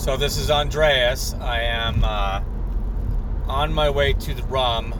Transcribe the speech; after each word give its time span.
So 0.00 0.16
this 0.16 0.38
is 0.38 0.50
Andreas. 0.50 1.34
I 1.34 1.60
am 1.60 2.02
uh, 2.02 2.40
on 3.46 3.70
my 3.70 3.90
way 3.90 4.14
to 4.14 4.32
the 4.32 4.42
rum. 4.44 4.94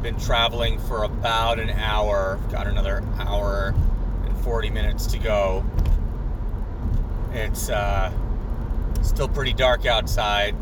Been 0.00 0.18
traveling 0.18 0.78
for 0.78 1.04
about 1.04 1.60
an 1.60 1.68
hour. 1.68 2.40
Got 2.50 2.66
another 2.66 3.04
hour 3.18 3.74
and 4.24 4.36
40 4.38 4.70
minutes 4.70 5.04
to 5.08 5.18
go. 5.18 5.62
It's 7.34 7.68
uh, 7.68 8.10
still 9.02 9.28
pretty 9.28 9.52
dark 9.52 9.84
outside. 9.84 10.56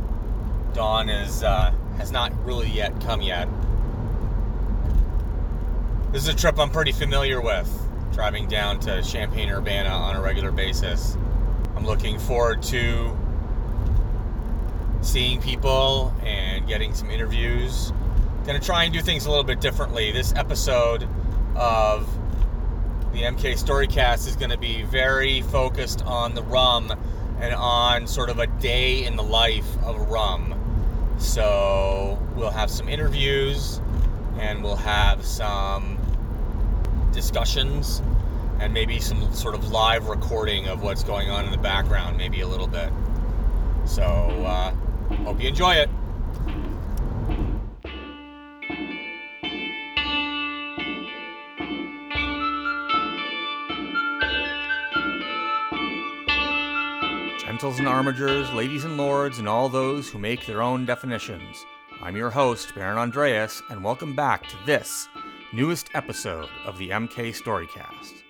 Dawn 0.75 1.09
is 1.09 1.45
uh, 1.45 1.73
has 1.99 2.11
not 2.11 2.33
really 2.45 2.69
yet 2.69 3.01
come 3.03 3.23
yet. 3.23 3.49
This 6.11 6.23
is 6.25 6.29
a 6.29 6.37
trip 6.37 6.59
I'm 6.59 6.71
pretty 6.71 6.91
familiar 6.91 7.41
with, 7.41 7.71
driving 8.13 8.49
down 8.49 8.81
to 8.81 9.03
Champaign 9.03 9.51
Urbana 9.51 9.91
on 9.91 10.17
a 10.17 10.21
regular 10.21 10.51
basis. 10.51 11.17
I'm 11.77 11.87
looking 11.87 12.19
forward 12.19 12.61
to 12.65 13.17
seeing 15.09 15.41
people 15.41 16.15
and 16.23 16.67
getting 16.67 16.93
some 16.93 17.11
interviews. 17.11 17.95
Gonna 18.45 18.61
try 18.61 18.85
and 18.85 18.93
do 18.93 19.01
things 19.01 19.25
a 19.25 19.31
little 19.31 19.45
bit 19.45 19.59
differently. 19.59 20.13
This 20.13 20.35
episode 20.35 21.09
of 21.57 22.07
the 23.15 23.23
MK 23.23 23.55
Storycast 23.55 24.29
is 24.29 24.37
gonna 24.37 24.59
be 24.59 24.83
very 24.83 25.41
focused 25.41 26.03
on 26.05 26.35
the 26.35 26.43
rum 26.43 26.93
and 27.41 27.55
on 27.55 28.07
sort 28.07 28.29
of 28.29 28.39
a 28.39 28.47
day 28.47 29.07
in 29.07 29.17
the 29.17 29.23
life 29.23 29.83
of 29.83 29.99
rum. 30.11 30.55
So 31.17 32.23
we'll 32.37 32.51
have 32.51 32.71
some 32.71 32.91
interviews 32.91 33.81
and 34.39 34.63
we'll 34.63 34.77
have 34.77 35.25
some 35.25 35.97
discussions 37.13 38.03
and 38.61 38.75
maybe 38.75 39.01
some 39.01 39.33
sort 39.33 39.55
of 39.55 39.71
live 39.73 40.09
recording 40.09 40.69
of 40.69 40.83
what's 40.83 41.03
going 41.03 41.31
on 41.31 41.47
in 41.47 41.51
the 41.51 41.57
background, 41.57 42.19
maybe 42.19 42.43
a 42.43 42.47
little 42.47 42.69
bit. 42.69 42.93
So, 43.87 44.03
uh, 44.05 44.75
hope 45.17 45.41
you 45.41 45.49
enjoy 45.49 45.75
it. 45.75 45.89
Gentles 57.41 57.79
and 57.79 57.89
armigers, 57.89 58.55
ladies 58.55 58.85
and 58.85 58.97
lords, 58.97 59.39
and 59.39 59.49
all 59.49 59.69
those 59.69 60.09
who 60.09 60.19
make 60.19 60.47
their 60.47 60.63
own 60.63 60.85
definitions. 60.85 61.65
I'm 62.01 62.17
your 62.17 62.31
host, 62.31 62.75
Baron 62.75 62.99
Andreas, 62.99 63.61
and 63.71 63.83
welcome 63.83 64.15
back 64.15 64.47
to 64.49 64.57
this 64.65 65.09
newest 65.53 65.89
episode 65.95 66.49
of 66.65 66.79
the 66.79 66.91
MK 66.91 67.35
Storycast. 67.35 68.23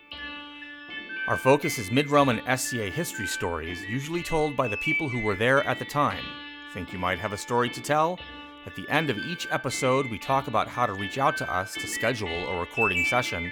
Our 1.27 1.37
focus 1.37 1.79
is 1.79 1.91
Midrealm 1.91 2.41
SCA 2.59 2.91
history 2.91 3.27
stories, 3.27 3.83
usually 3.83 4.23
told 4.23 4.57
by 4.57 4.67
the 4.69 4.79
people 4.79 5.11
who 5.11 5.21
were 5.21 5.37
there 5.37 5.63
at 5.65 5.79
the 5.79 5.85
time. 5.85 6.25
Think 6.75 6.93
you 6.93 6.99
might 6.99 7.19
have 7.19 7.33
a 7.33 7.39
story 7.39 7.69
to 7.71 7.81
tell? 7.81 8.19
At 8.67 8.77
the 8.77 8.89
end 8.91 9.11
of 9.11 9.19
each 9.19 9.47
episode, 9.51 10.11
we 10.11 10.19
talk 10.19 10.49
about 10.49 10.69
how 10.69 10.87
to 10.87 10.93
reach 10.93 11.19
out 11.19 11.37
to 11.39 11.51
us 11.51 11.73
to 11.75 11.87
schedule 11.87 12.29
a 12.29 12.61
recording 12.61 13.05
session, 13.07 13.51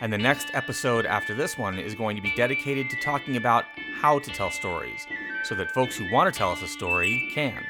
and 0.00 0.12
the 0.12 0.18
next 0.18 0.48
episode 0.54 1.04
after 1.04 1.34
this 1.34 1.58
one 1.58 1.78
is 1.78 1.94
going 1.94 2.16
to 2.16 2.22
be 2.22 2.34
dedicated 2.36 2.88
to 2.90 3.00
talking 3.00 3.36
about 3.36 3.64
how 4.00 4.18
to 4.18 4.30
tell 4.30 4.50
stories, 4.50 5.06
so 5.44 5.54
that 5.54 5.72
folks 5.72 5.96
who 5.96 6.12
want 6.12 6.32
to 6.32 6.38
tell 6.38 6.50
us 6.50 6.62
a 6.62 6.68
story 6.68 7.30
can. 7.34 7.64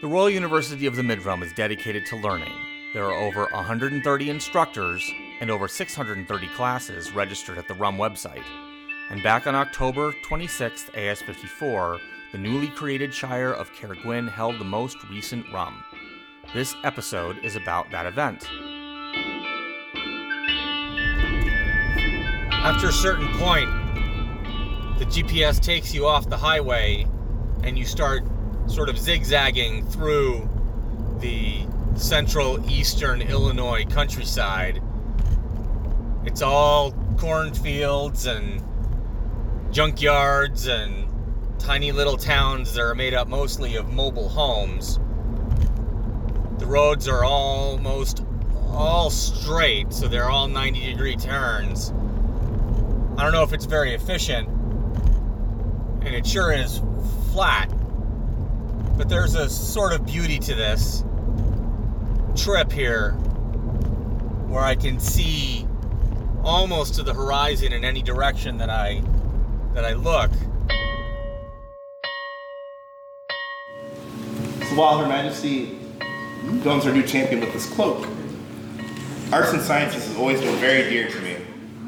The 0.00 0.08
Royal 0.08 0.30
University 0.30 0.86
of 0.86 0.94
the 0.94 1.02
Mid-Realm 1.02 1.42
is 1.42 1.52
dedicated 1.52 2.06
to 2.06 2.16
learning, 2.16 2.52
there 2.96 3.04
are 3.04 3.12
over 3.12 3.46
130 3.52 4.30
instructors 4.30 5.12
and 5.42 5.50
over 5.50 5.68
630 5.68 6.46
classes 6.48 7.12
registered 7.12 7.58
at 7.58 7.68
the 7.68 7.74
RUM 7.74 7.98
website. 7.98 8.42
And 9.10 9.22
back 9.22 9.46
on 9.46 9.54
October 9.54 10.12
26th, 10.12 10.90
AS54, 10.92 12.00
the 12.36 12.42
newly 12.42 12.68
created 12.68 13.14
Shire 13.14 13.54
of 13.54 13.72
Cairgwyn 13.72 14.28
held 14.28 14.58
the 14.58 14.64
most 14.64 15.02
recent 15.08 15.50
RUM. 15.50 15.82
This 16.52 16.74
episode 16.84 17.42
is 17.42 17.56
about 17.56 17.90
that 17.92 18.04
event. 18.04 18.46
After 22.52 22.88
a 22.88 22.92
certain 22.92 23.28
point, 23.38 23.70
the 24.98 25.06
GPS 25.06 25.58
takes 25.62 25.94
you 25.94 26.06
off 26.06 26.28
the 26.28 26.36
highway 26.36 27.06
and 27.64 27.78
you 27.78 27.86
start 27.86 28.22
sort 28.66 28.90
of 28.90 28.98
zigzagging 28.98 29.86
through 29.86 30.46
the 31.20 31.66
central 31.94 32.62
eastern 32.70 33.22
Illinois 33.22 33.86
countryside. 33.86 34.82
It's 36.26 36.42
all 36.42 36.92
cornfields 37.16 38.26
and 38.26 38.60
junkyards 39.70 40.68
and 40.68 41.05
tiny 41.58 41.92
little 41.92 42.16
towns 42.16 42.74
that 42.74 42.82
are 42.82 42.94
made 42.94 43.14
up 43.14 43.28
mostly 43.28 43.76
of 43.76 43.92
mobile 43.92 44.28
homes. 44.28 44.98
The 46.58 46.66
roads 46.66 47.08
are 47.08 47.24
almost 47.24 48.24
all 48.68 49.10
straight, 49.10 49.92
so 49.92 50.08
they're 50.08 50.30
all 50.30 50.48
90 50.48 50.92
degree 50.92 51.16
turns. 51.16 51.90
I 53.18 53.22
don't 53.22 53.32
know 53.32 53.42
if 53.42 53.52
it's 53.52 53.64
very 53.64 53.94
efficient, 53.94 54.48
and 56.02 56.14
it 56.14 56.26
sure 56.26 56.52
is 56.52 56.80
flat, 57.32 57.66
but 58.96 59.08
there's 59.08 59.34
a 59.34 59.48
sort 59.48 59.92
of 59.92 60.04
beauty 60.06 60.38
to 60.38 60.54
this 60.54 61.04
trip 62.34 62.70
here 62.70 63.12
where 64.48 64.62
I 64.62 64.74
can 64.74 65.00
see 65.00 65.66
almost 66.44 66.94
to 66.94 67.02
the 67.02 67.12
horizon 67.12 67.72
in 67.72 67.84
any 67.84 68.02
direction 68.02 68.58
that 68.58 68.70
I 68.70 69.02
that 69.74 69.84
I 69.84 69.92
look. 69.94 70.30
While 74.76 74.98
Her 74.98 75.08
Majesty 75.08 75.78
dons 76.62 76.84
her 76.84 76.92
new 76.92 77.02
champion 77.02 77.40
with 77.40 77.52
this 77.52 77.68
cloak, 77.70 78.06
arts 79.32 79.52
and 79.52 79.62
sciences 79.62 80.06
has 80.06 80.16
always 80.16 80.40
been 80.40 80.56
very 80.56 80.88
dear 80.88 81.08
to 81.08 81.20
me. 81.20 81.36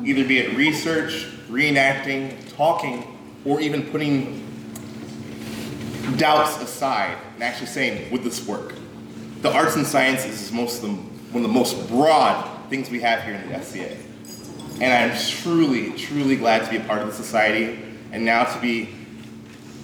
Either 0.04 0.26
be 0.26 0.38
it 0.38 0.56
research, 0.56 1.26
reenacting, 1.48 2.34
talking, 2.56 3.16
or 3.44 3.60
even 3.60 3.82
putting 3.90 4.44
doubts 6.16 6.60
aside 6.62 7.16
and 7.34 7.44
actually 7.44 7.66
saying, 7.66 8.10
would 8.10 8.24
this 8.24 8.46
work? 8.46 8.74
the 9.42 9.52
arts 9.52 9.76
and 9.76 9.86
sciences 9.86 10.42
is 10.42 10.52
most 10.52 10.82
the, 10.82 10.88
one 10.88 11.44
of 11.44 11.48
the 11.48 11.54
most 11.54 11.88
broad 11.88 12.68
things 12.68 12.90
we 12.90 13.00
have 13.00 13.22
here 13.22 13.34
in 13.34 13.48
the 13.48 13.62
SCA. 13.62 13.96
And 14.80 15.12
I'm 15.12 15.18
truly, 15.18 15.92
truly 15.92 16.36
glad 16.36 16.64
to 16.64 16.70
be 16.70 16.76
a 16.76 16.84
part 16.84 17.02
of 17.02 17.08
the 17.08 17.14
society 17.14 17.80
and 18.12 18.24
now 18.24 18.44
to 18.44 18.60
be 18.60 18.88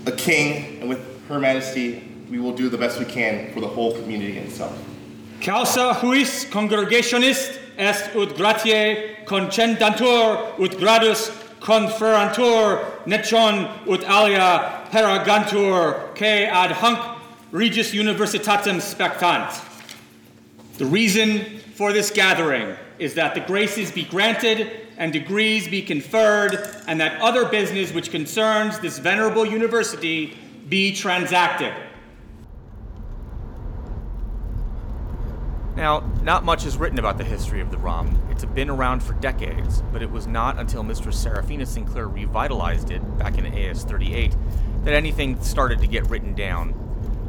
a 0.06 0.12
king 0.12 0.80
and 0.80 0.88
with 0.88 1.26
Her 1.28 1.38
Majesty, 1.38 2.08
we 2.30 2.38
will 2.38 2.54
do 2.54 2.68
the 2.68 2.78
best 2.78 2.98
we 2.98 3.04
can 3.04 3.52
for 3.52 3.60
the 3.60 3.68
whole 3.68 3.92
community 3.92 4.38
itself. 4.38 4.76
Causa 5.40 5.94
huis 5.94 6.44
congregationis 6.46 7.58
est 7.76 8.14
ut 8.16 8.30
ut 10.58 10.70
gradus 10.78 11.30
conferantur 11.60 12.84
nechon 13.04 13.68
ut 13.86 14.02
alia 14.04 14.86
peragantur 14.90 16.14
que 16.14 16.46
ad 16.46 16.70
hunc 16.70 17.14
Regis 17.52 17.92
Universitatem 17.94 18.80
Spectant. 18.80 19.62
The 20.78 20.86
reason 20.86 21.60
for 21.76 21.92
this 21.92 22.10
gathering 22.10 22.74
is 22.98 23.14
that 23.14 23.34
the 23.36 23.40
graces 23.42 23.92
be 23.92 24.02
granted 24.02 24.88
and 24.96 25.12
degrees 25.12 25.68
be 25.68 25.82
conferred, 25.82 26.58
and 26.86 27.00
that 27.00 27.20
other 27.20 27.44
business 27.44 27.92
which 27.92 28.10
concerns 28.10 28.78
this 28.80 28.98
venerable 28.98 29.44
university 29.44 30.36
be 30.68 30.94
transacted. 30.94 31.72
Now, 35.76 36.00
not 36.22 36.44
much 36.44 36.66
is 36.66 36.76
written 36.76 37.00
about 37.00 37.18
the 37.18 37.24
history 37.24 37.60
of 37.60 37.72
the 37.72 37.78
rum. 37.78 38.22
It's 38.30 38.44
been 38.44 38.70
around 38.70 39.02
for 39.02 39.14
decades, 39.14 39.82
but 39.92 40.02
it 40.02 40.10
was 40.10 40.28
not 40.28 40.58
until 40.58 40.84
Mr. 40.84 41.12
Seraphina 41.12 41.66
Sinclair 41.66 42.06
revitalized 42.06 42.92
it 42.92 43.18
back 43.18 43.38
in 43.38 43.46
AS 43.46 43.82
38 43.82 44.36
that 44.84 44.94
anything 44.94 45.40
started 45.42 45.80
to 45.80 45.88
get 45.88 46.08
written 46.08 46.32
down. 46.32 46.80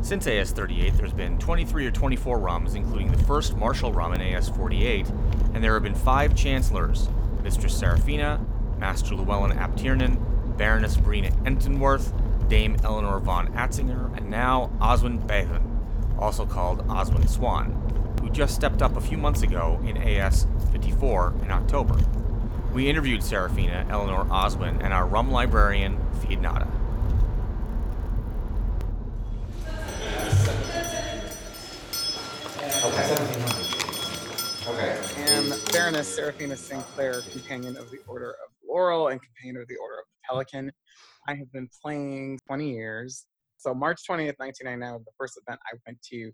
Since 0.02 0.28
AS38, 0.28 0.96
there's 0.96 1.14
been 1.14 1.40
23 1.40 1.88
or 1.88 1.92
24 1.92 2.38
rums, 2.38 2.76
including 2.76 3.12
the 3.12 3.24
first 3.24 3.58
Martial 3.58 3.92
rum 3.92 4.14
in 4.14 4.22
AS48, 4.22 5.10
and 5.56 5.64
there 5.64 5.74
have 5.74 5.82
been 5.82 5.96
five 5.96 6.36
chancellors 6.36 7.10
Mistress 7.42 7.76
Seraphina, 7.76 8.40
Master 8.78 9.16
Llewellyn 9.16 9.58
ap 9.58 9.76
Tiernan, 9.76 10.20
Baroness 10.58 10.98
Brina 10.98 11.32
Entenworth, 11.46 12.14
Dame 12.48 12.78
Eleanor 12.84 13.20
von 13.20 13.48
Atzinger, 13.54 14.16
and 14.16 14.30
now 14.30 14.70
Oswin 14.80 15.26
Bevan, 15.26 15.64
also 16.20 16.46
called 16.46 16.88
Oswin 16.88 17.28
Swan, 17.28 17.72
just 18.36 18.54
stepped 18.54 18.82
up 18.82 18.98
a 18.98 19.02
few 19.02 19.18
months 19.18 19.44
ago 19.44 19.80
in 19.86 19.96
AS 19.96 20.46
54 20.74 21.34
in 21.44 21.52
October. 21.52 21.98
We 22.74 22.90
interviewed 22.90 23.24
Seraphina, 23.24 23.88
Eleanor 23.90 24.26
Oswin, 24.26 24.84
and 24.84 24.92
our 24.92 25.08
rum 25.08 25.32
librarian, 25.32 25.98
Fiednata. 26.20 26.70
Okay. 32.84 33.16
Okay. 34.68 35.00
And 35.18 35.54
Baroness 35.72 36.14
Seraphina 36.14 36.58
Sinclair, 36.58 37.22
Companion 37.32 37.78
of 37.78 37.90
the 37.90 38.00
Order 38.06 38.32
of 38.32 38.50
Laurel 38.68 39.08
and 39.08 39.22
Companion 39.22 39.62
of 39.62 39.68
the 39.70 39.78
Order 39.78 40.00
of 40.00 40.06
the 40.08 40.28
Pelican. 40.28 40.72
I 41.30 41.36
have 41.36 41.50
been 41.54 41.70
playing 41.82 42.40
20 42.48 42.70
years. 42.70 43.28
So 43.58 43.74
March 43.74 44.02
20th, 44.02 44.36
1999 44.38 44.94
was 44.94 45.06
the 45.06 45.12
first 45.18 45.40
event 45.42 45.62
I 45.72 45.78
went 45.88 46.02
to. 46.12 46.32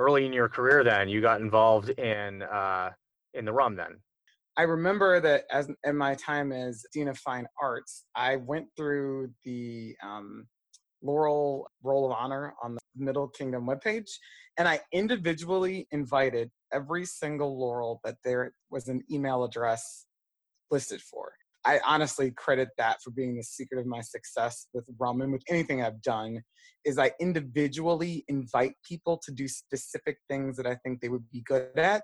Early 0.00 0.24
in 0.24 0.32
your 0.32 0.48
career, 0.48 0.82
then 0.82 1.10
you 1.10 1.20
got 1.20 1.42
involved 1.42 1.90
in 1.90 2.40
uh, 2.42 2.88
in 3.34 3.44
the 3.44 3.52
rum. 3.52 3.76
Then 3.76 3.98
I 4.56 4.62
remember 4.62 5.20
that 5.20 5.44
as 5.52 5.70
in 5.84 5.94
my 5.94 6.14
time 6.14 6.52
as 6.52 6.86
dean 6.94 7.06
of 7.08 7.18
fine 7.18 7.46
arts, 7.60 8.06
I 8.14 8.36
went 8.36 8.68
through 8.78 9.30
the 9.44 9.94
um, 10.02 10.46
Laurel 11.02 11.70
Roll 11.82 12.06
of 12.06 12.16
Honor 12.18 12.54
on 12.62 12.76
the 12.76 12.80
Middle 12.96 13.28
Kingdom 13.28 13.66
webpage, 13.66 14.08
and 14.56 14.66
I 14.66 14.80
individually 14.90 15.86
invited 15.90 16.50
every 16.72 17.04
single 17.04 17.60
Laurel 17.60 18.00
that 18.02 18.16
there 18.24 18.54
was 18.70 18.88
an 18.88 19.02
email 19.12 19.44
address 19.44 20.06
listed 20.70 21.02
for. 21.02 21.32
I 21.64 21.80
honestly 21.86 22.30
credit 22.30 22.68
that 22.78 22.98
for 23.02 23.10
being 23.10 23.36
the 23.36 23.42
secret 23.42 23.80
of 23.80 23.86
my 23.86 24.00
success 24.00 24.66
with 24.72 24.84
rum 24.98 25.20
and 25.20 25.32
with 25.32 25.42
anything 25.48 25.82
I've 25.82 26.00
done 26.02 26.40
is 26.84 26.98
I 26.98 27.12
individually 27.20 28.24
invite 28.28 28.72
people 28.88 29.20
to 29.24 29.32
do 29.32 29.46
specific 29.46 30.18
things 30.28 30.56
that 30.56 30.66
I 30.66 30.76
think 30.76 31.00
they 31.00 31.10
would 31.10 31.30
be 31.30 31.42
good 31.42 31.78
at. 31.78 32.02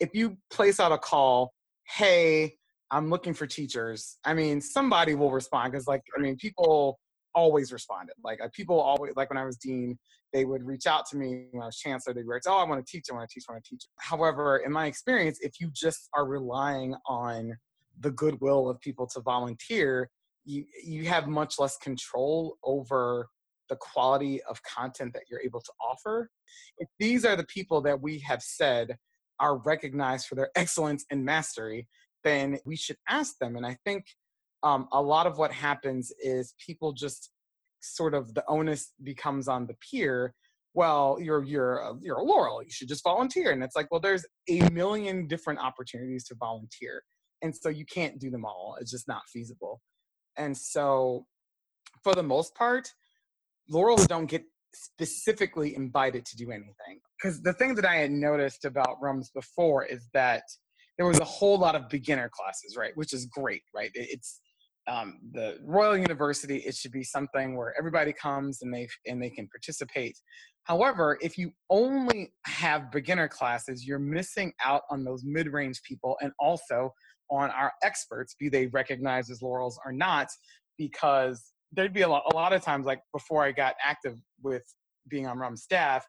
If 0.00 0.10
you 0.14 0.38
place 0.50 0.80
out 0.80 0.92
a 0.92 0.98
call, 0.98 1.52
hey, 1.96 2.54
I'm 2.90 3.10
looking 3.10 3.34
for 3.34 3.46
teachers, 3.46 4.16
I 4.24 4.32
mean, 4.32 4.60
somebody 4.60 5.14
will 5.14 5.30
respond 5.30 5.72
because, 5.72 5.86
like, 5.86 6.02
I 6.16 6.20
mean, 6.20 6.36
people 6.36 6.98
always 7.34 7.72
responded. 7.72 8.14
Like, 8.24 8.40
uh, 8.42 8.48
people 8.54 8.80
always, 8.80 9.12
like, 9.16 9.28
when 9.28 9.38
I 9.38 9.44
was 9.44 9.56
dean, 9.58 9.98
they 10.32 10.44
would 10.44 10.62
reach 10.62 10.86
out 10.86 11.04
to 11.10 11.16
me 11.16 11.46
when 11.50 11.62
I 11.62 11.66
was 11.66 11.76
chancellor. 11.76 12.14
They'd 12.14 12.26
write, 12.26 12.42
oh, 12.46 12.58
I 12.58 12.64
want 12.64 12.84
to 12.84 12.90
teach, 12.90 13.06
I 13.10 13.14
want 13.14 13.28
to 13.28 13.34
teach, 13.34 13.44
I 13.48 13.52
want 13.52 13.64
to 13.64 13.70
teach. 13.70 13.86
However, 13.98 14.58
in 14.58 14.72
my 14.72 14.86
experience, 14.86 15.38
if 15.42 15.60
you 15.60 15.70
just 15.72 16.08
are 16.14 16.26
relying 16.26 16.94
on 17.06 17.56
the 18.00 18.10
goodwill 18.10 18.68
of 18.68 18.80
people 18.80 19.06
to 19.08 19.20
volunteer, 19.20 20.10
you 20.44 20.64
you 20.84 21.04
have 21.06 21.26
much 21.26 21.58
less 21.58 21.76
control 21.78 22.56
over 22.64 23.28
the 23.68 23.76
quality 23.76 24.40
of 24.44 24.62
content 24.62 25.12
that 25.12 25.24
you're 25.28 25.40
able 25.40 25.60
to 25.60 25.72
offer. 25.80 26.30
If 26.78 26.88
these 26.98 27.24
are 27.24 27.36
the 27.36 27.46
people 27.46 27.80
that 27.82 28.00
we 28.00 28.20
have 28.20 28.42
said 28.42 28.96
are 29.40 29.58
recognized 29.58 30.26
for 30.28 30.36
their 30.36 30.50
excellence 30.54 31.04
and 31.10 31.24
mastery, 31.24 31.88
then 32.22 32.58
we 32.64 32.76
should 32.76 32.96
ask 33.08 33.36
them. 33.38 33.56
And 33.56 33.66
I 33.66 33.76
think 33.84 34.04
um, 34.62 34.88
a 34.92 35.02
lot 35.02 35.26
of 35.26 35.36
what 35.38 35.52
happens 35.52 36.12
is 36.22 36.54
people 36.64 36.92
just 36.92 37.30
sort 37.80 38.14
of 38.14 38.34
the 38.34 38.44
onus 38.48 38.92
becomes 39.02 39.48
on 39.48 39.66
the 39.66 39.74
peer. 39.90 40.34
Well, 40.74 41.18
you're 41.20 41.44
you're 41.44 41.78
a, 41.78 41.94
you're 42.00 42.18
a 42.18 42.22
Laurel. 42.22 42.62
You 42.62 42.70
should 42.70 42.88
just 42.88 43.04
volunteer. 43.04 43.50
And 43.50 43.62
it's 43.62 43.76
like, 43.76 43.88
well, 43.90 44.00
there's 44.00 44.26
a 44.48 44.60
million 44.70 45.26
different 45.26 45.60
opportunities 45.60 46.24
to 46.28 46.34
volunteer 46.34 47.02
and 47.42 47.54
so 47.54 47.68
you 47.68 47.84
can't 47.84 48.18
do 48.18 48.30
them 48.30 48.44
all 48.44 48.76
it's 48.80 48.90
just 48.90 49.08
not 49.08 49.22
feasible. 49.32 49.80
And 50.36 50.56
so 50.56 51.26
for 52.02 52.14
the 52.14 52.22
most 52.22 52.54
part 52.54 52.92
laurels 53.68 54.06
don't 54.06 54.26
get 54.26 54.44
specifically 54.74 55.74
invited 55.74 56.24
to 56.26 56.36
do 56.36 56.50
anything. 56.50 57.00
Because 57.20 57.42
the 57.42 57.52
thing 57.54 57.74
that 57.76 57.84
i 57.86 57.96
had 57.96 58.10
noticed 58.10 58.64
about 58.64 58.96
rums 59.00 59.30
before 59.34 59.84
is 59.84 60.08
that 60.12 60.42
there 60.98 61.06
was 61.06 61.18
a 61.18 61.24
whole 61.24 61.58
lot 61.58 61.74
of 61.74 61.88
beginner 61.88 62.30
classes 62.32 62.76
right 62.76 62.92
which 62.94 63.12
is 63.12 63.26
great 63.26 63.62
right? 63.74 63.90
It's 63.94 64.40
um, 64.88 65.18
the 65.32 65.58
royal 65.64 65.96
university 65.96 66.58
it 66.58 66.76
should 66.76 66.92
be 66.92 67.02
something 67.02 67.56
where 67.56 67.74
everybody 67.76 68.12
comes 68.12 68.62
and 68.62 68.72
they 68.72 68.88
and 69.06 69.20
they 69.22 69.30
can 69.30 69.48
participate. 69.48 70.16
However 70.64 71.18
if 71.20 71.38
you 71.38 71.52
only 71.70 72.32
have 72.44 72.90
beginner 72.92 73.28
classes 73.28 73.86
you're 73.86 73.98
missing 73.98 74.52
out 74.64 74.82
on 74.90 75.04
those 75.04 75.22
mid-range 75.24 75.80
people 75.82 76.16
and 76.20 76.32
also 76.38 76.92
on 77.30 77.50
our 77.50 77.72
experts, 77.82 78.34
be 78.38 78.48
they 78.48 78.66
recognized 78.66 79.30
as 79.30 79.42
laurels 79.42 79.78
or 79.84 79.92
not, 79.92 80.28
because 80.78 81.52
there'd 81.72 81.92
be 81.92 82.02
a 82.02 82.08
lot, 82.08 82.22
a 82.32 82.34
lot 82.34 82.52
of 82.52 82.62
times, 82.62 82.86
like 82.86 83.00
before 83.12 83.44
I 83.44 83.52
got 83.52 83.74
active 83.84 84.16
with 84.42 84.64
being 85.08 85.26
on 85.26 85.38
RUM 85.38 85.56
staff, 85.56 86.06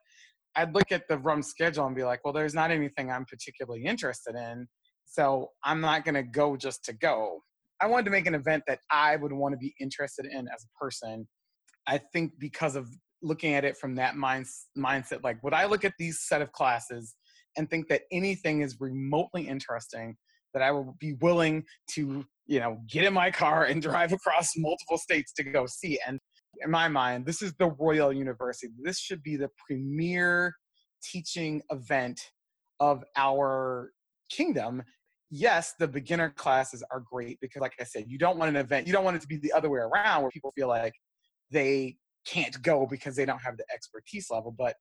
I'd 0.56 0.74
look 0.74 0.90
at 0.90 1.06
the 1.08 1.18
RUM 1.18 1.42
schedule 1.42 1.86
and 1.86 1.94
be 1.94 2.04
like, 2.04 2.24
well, 2.24 2.34
there's 2.34 2.54
not 2.54 2.70
anything 2.70 3.10
I'm 3.10 3.24
particularly 3.24 3.84
interested 3.84 4.34
in. 4.34 4.66
So 5.04 5.50
I'm 5.64 5.80
not 5.80 6.04
going 6.04 6.14
to 6.14 6.22
go 6.22 6.56
just 6.56 6.84
to 6.86 6.92
go. 6.92 7.40
I 7.80 7.86
wanted 7.86 8.06
to 8.06 8.10
make 8.10 8.26
an 8.26 8.34
event 8.34 8.64
that 8.66 8.80
I 8.90 9.16
would 9.16 9.32
want 9.32 9.52
to 9.52 9.58
be 9.58 9.74
interested 9.80 10.26
in 10.26 10.48
as 10.48 10.64
a 10.64 10.84
person. 10.84 11.28
I 11.86 11.98
think 12.12 12.32
because 12.38 12.76
of 12.76 12.88
looking 13.22 13.54
at 13.54 13.64
it 13.64 13.76
from 13.76 13.94
that 13.96 14.16
mind, 14.16 14.46
mindset, 14.76 15.22
like 15.22 15.42
would 15.42 15.54
I 15.54 15.66
look 15.66 15.84
at 15.84 15.94
these 15.98 16.20
set 16.20 16.42
of 16.42 16.52
classes 16.52 17.14
and 17.56 17.68
think 17.68 17.88
that 17.88 18.02
anything 18.12 18.60
is 18.60 18.76
remotely 18.80 19.48
interesting 19.48 20.16
that 20.54 20.62
I 20.62 20.70
will 20.70 20.96
be 20.98 21.14
willing 21.14 21.64
to, 21.92 22.24
you 22.46 22.60
know, 22.60 22.78
get 22.88 23.04
in 23.04 23.12
my 23.12 23.30
car 23.30 23.64
and 23.64 23.82
drive 23.82 24.12
across 24.12 24.56
multiple 24.56 24.98
states 24.98 25.32
to 25.34 25.44
go 25.44 25.66
see. 25.66 25.98
And 26.06 26.18
in 26.62 26.70
my 26.70 26.88
mind, 26.88 27.26
this 27.26 27.42
is 27.42 27.54
the 27.58 27.70
Royal 27.78 28.12
University. 28.12 28.72
This 28.82 28.98
should 28.98 29.22
be 29.22 29.36
the 29.36 29.50
premier 29.66 30.54
teaching 31.02 31.62
event 31.70 32.20
of 32.80 33.04
our 33.16 33.92
kingdom. 34.30 34.82
Yes, 35.30 35.74
the 35.78 35.88
beginner 35.88 36.30
classes 36.30 36.82
are 36.90 37.00
great 37.00 37.38
because, 37.40 37.60
like 37.60 37.74
I 37.80 37.84
said, 37.84 38.04
you 38.08 38.18
don't 38.18 38.38
want 38.38 38.48
an 38.48 38.56
event, 38.56 38.86
you 38.86 38.92
don't 38.92 39.04
want 39.04 39.16
it 39.16 39.22
to 39.22 39.28
be 39.28 39.36
the 39.36 39.52
other 39.52 39.68
way 39.68 39.80
around 39.80 40.22
where 40.22 40.30
people 40.30 40.52
feel 40.56 40.68
like 40.68 40.94
they 41.50 41.96
can't 42.26 42.60
go 42.62 42.86
because 42.86 43.16
they 43.16 43.24
don't 43.24 43.42
have 43.42 43.56
the 43.56 43.64
expertise 43.72 44.28
level. 44.30 44.54
But 44.56 44.74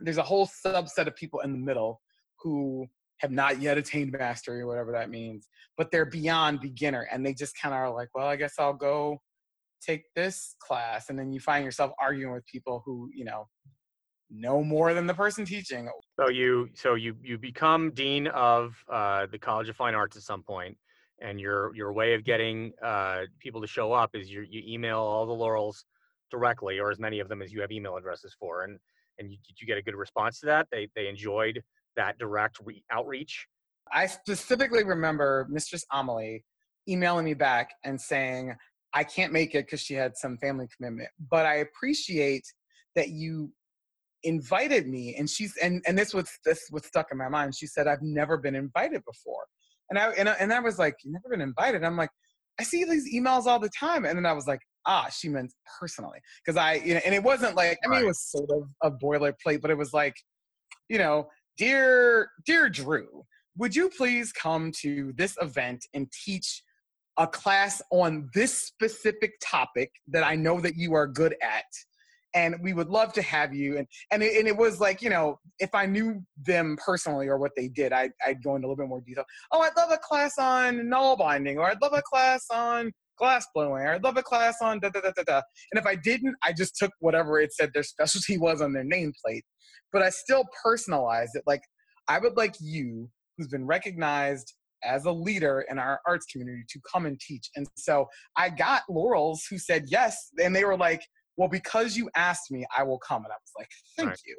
there's 0.00 0.18
a 0.18 0.22
whole 0.22 0.48
subset 0.66 1.06
of 1.06 1.16
people 1.16 1.40
in 1.40 1.52
the 1.52 1.58
middle 1.58 2.00
who 2.40 2.86
have 3.22 3.30
not 3.30 3.62
yet 3.62 3.78
attained 3.78 4.10
mastery 4.12 4.60
or 4.60 4.66
whatever 4.66 4.90
that 4.92 5.08
means, 5.08 5.48
but 5.76 5.90
they're 5.92 6.04
beyond 6.04 6.60
beginner 6.60 7.08
and 7.12 7.24
they 7.24 7.32
just 7.32 7.56
kind 7.56 7.72
of 7.72 7.78
are 7.78 7.94
like, 7.94 8.08
well, 8.14 8.26
I 8.26 8.34
guess 8.34 8.54
I'll 8.58 8.74
go 8.74 9.22
take 9.80 10.02
this 10.16 10.56
class. 10.58 11.08
And 11.08 11.18
then 11.18 11.32
you 11.32 11.38
find 11.38 11.64
yourself 11.64 11.92
arguing 12.00 12.34
with 12.34 12.44
people 12.46 12.82
who, 12.84 13.08
you 13.14 13.24
know, 13.24 13.46
know 14.28 14.64
more 14.64 14.92
than 14.92 15.06
the 15.06 15.14
person 15.14 15.44
teaching. 15.44 15.88
So 16.18 16.28
you 16.30 16.68
so 16.74 16.94
you 16.94 17.14
you 17.22 17.38
become 17.38 17.92
dean 17.92 18.26
of 18.28 18.74
uh, 18.90 19.26
the 19.30 19.38
College 19.38 19.68
of 19.68 19.76
Fine 19.76 19.94
Arts 19.94 20.16
at 20.16 20.22
some 20.22 20.42
point, 20.42 20.76
and 21.20 21.40
your 21.40 21.74
your 21.76 21.92
way 21.92 22.14
of 22.14 22.24
getting 22.24 22.72
uh, 22.82 23.22
people 23.38 23.60
to 23.60 23.66
show 23.66 23.92
up 23.92 24.10
is 24.14 24.30
you 24.30 24.44
you 24.48 24.62
email 24.66 24.98
all 24.98 25.26
the 25.26 25.32
laurels 25.32 25.84
directly, 26.30 26.80
or 26.80 26.90
as 26.90 26.98
many 26.98 27.20
of 27.20 27.28
them 27.28 27.42
as 27.42 27.52
you 27.52 27.60
have 27.60 27.70
email 27.70 27.96
addresses 27.96 28.34
for, 28.38 28.64
and 28.64 28.78
and 29.18 29.30
you, 29.30 29.36
did 29.46 29.60
you 29.60 29.66
get 29.66 29.76
a 29.76 29.82
good 29.82 29.94
response 29.94 30.40
to 30.40 30.46
that? 30.46 30.66
They 30.72 30.88
they 30.96 31.08
enjoyed 31.08 31.62
that 31.96 32.18
direct 32.18 32.58
re- 32.64 32.84
outreach? 32.90 33.46
I 33.92 34.06
specifically 34.06 34.84
remember 34.84 35.46
Mistress 35.50 35.84
Amelie 35.92 36.44
emailing 36.88 37.24
me 37.24 37.34
back 37.34 37.70
and 37.84 38.00
saying, 38.00 38.54
I 38.94 39.04
can't 39.04 39.32
make 39.32 39.54
it 39.54 39.66
because 39.66 39.80
she 39.80 39.94
had 39.94 40.16
some 40.16 40.38
family 40.38 40.66
commitment, 40.76 41.08
but 41.30 41.46
I 41.46 41.56
appreciate 41.56 42.44
that 42.94 43.08
you 43.08 43.52
invited 44.24 44.86
me. 44.86 45.14
And 45.16 45.28
she's 45.28 45.56
and 45.62 45.82
and 45.86 45.98
this 45.98 46.14
was 46.14 46.28
this 46.44 46.68
was 46.70 46.84
stuck 46.86 47.08
in 47.10 47.18
my 47.18 47.28
mind. 47.28 47.54
She 47.54 47.66
said 47.66 47.86
i've 47.86 48.02
never 48.02 48.36
been 48.36 48.54
invited 48.54 49.02
before. 49.04 49.44
And 49.90 49.98
i 49.98 50.10
and 50.10 50.28
I, 50.28 50.32
and 50.34 50.52
I 50.52 50.60
was 50.60 50.78
like 50.78 50.96
you 51.02 51.12
never 51.12 51.28
been 51.30 51.40
invited? 51.40 51.84
I'm 51.84 51.96
like 51.96 52.10
i 52.60 52.62
see 52.62 52.84
these 52.84 53.12
emails 53.12 53.46
all 53.46 53.58
the 53.58 53.70
time. 53.78 54.04
And 54.04 54.16
then 54.16 54.26
i 54.26 54.32
was 54.32 54.46
like 54.46 54.60
ah 54.86 55.08
she 55.10 55.28
meant 55.28 55.52
personally. 55.80 56.18
Because 56.44 56.56
i 56.56 56.74
you 56.74 56.94
know, 56.94 57.00
and 57.04 57.14
it 57.14 57.22
wasn't 57.22 57.56
like 57.56 57.78
i 57.84 57.88
mean 57.88 57.96
right. 57.96 58.04
it 58.04 58.08
was 58.08 58.22
sort 58.22 58.50
of 58.50 58.64
a 58.82 58.90
boilerplate 58.90 59.60
but 59.60 59.70
it 59.70 59.78
was 59.78 59.92
like 59.92 60.14
you 60.88 60.98
know 60.98 61.28
Dear, 61.58 62.30
dear 62.46 62.70
Drew, 62.70 63.24
would 63.58 63.76
you 63.76 63.90
please 63.90 64.32
come 64.32 64.72
to 64.80 65.12
this 65.16 65.36
event 65.40 65.84
and 65.92 66.10
teach 66.24 66.62
a 67.18 67.26
class 67.26 67.82
on 67.90 68.30
this 68.32 68.56
specific 68.56 69.34
topic 69.42 69.90
that 70.08 70.24
I 70.24 70.34
know 70.34 70.60
that 70.60 70.76
you 70.76 70.94
are 70.94 71.06
good 71.06 71.36
at? 71.42 71.64
And 72.34 72.56
we 72.62 72.72
would 72.72 72.88
love 72.88 73.12
to 73.12 73.22
have 73.22 73.52
you. 73.52 73.76
And 73.76 73.86
and 74.10 74.22
it, 74.22 74.38
and 74.38 74.48
it 74.48 74.56
was 74.56 74.80
like, 74.80 75.02
you 75.02 75.10
know, 75.10 75.38
if 75.58 75.74
I 75.74 75.84
knew 75.84 76.22
them 76.42 76.78
personally 76.82 77.28
or 77.28 77.36
what 77.36 77.52
they 77.54 77.68
did, 77.68 77.92
I'd, 77.92 78.12
I'd 78.26 78.42
go 78.42 78.56
into 78.56 78.66
a 78.66 78.68
little 78.68 78.82
bit 78.82 78.88
more 78.88 79.02
detail. 79.02 79.24
Oh, 79.52 79.60
I'd 79.60 79.76
love 79.76 79.90
a 79.92 79.98
class 79.98 80.38
on 80.38 80.76
nalbinding, 80.86 81.56
or 81.56 81.70
I'd 81.70 81.82
love 81.82 81.92
a 81.92 82.00
class 82.00 82.46
on 82.50 82.90
glass 83.18 83.46
blowing, 83.54 83.82
or 83.82 83.92
I'd 83.92 84.04
love 84.04 84.16
a 84.16 84.22
class 84.22 84.56
on 84.62 84.80
da 84.80 84.88
da 84.88 85.02
da 85.02 85.10
da 85.14 85.22
da. 85.24 85.42
And 85.70 85.78
if 85.78 85.84
I 85.84 85.96
didn't, 85.96 86.34
I 86.42 86.54
just 86.54 86.76
took 86.76 86.92
whatever 87.00 87.38
it 87.38 87.52
said 87.52 87.72
their 87.74 87.82
specialty 87.82 88.38
was 88.46 88.62
on 88.62 88.72
their 88.72 88.84
nameplate 88.84 89.42
but 89.92 90.02
I 90.02 90.10
still 90.10 90.44
personalize 90.64 91.28
it. 91.34 91.42
Like 91.46 91.62
I 92.08 92.18
would 92.18 92.36
like 92.36 92.54
you, 92.60 93.08
who's 93.36 93.48
been 93.48 93.66
recognized 93.66 94.54
as 94.84 95.04
a 95.04 95.12
leader 95.12 95.64
in 95.70 95.78
our 95.78 96.00
arts 96.06 96.26
community, 96.26 96.64
to 96.68 96.80
come 96.90 97.06
and 97.06 97.18
teach. 97.20 97.48
And 97.54 97.66
so 97.76 98.08
I 98.36 98.50
got 98.50 98.82
laurels 98.88 99.44
who 99.48 99.58
said 99.58 99.84
yes, 99.88 100.16
and 100.42 100.54
they 100.54 100.64
were 100.64 100.76
like, 100.76 101.02
"Well, 101.36 101.48
because 101.48 101.96
you 101.96 102.10
asked 102.16 102.50
me, 102.50 102.66
I 102.76 102.82
will 102.82 102.98
come." 102.98 103.24
And 103.24 103.32
I 103.32 103.36
was 103.36 103.52
like, 103.58 103.68
"Thank 103.96 104.10
right. 104.10 104.20
you." 104.26 104.36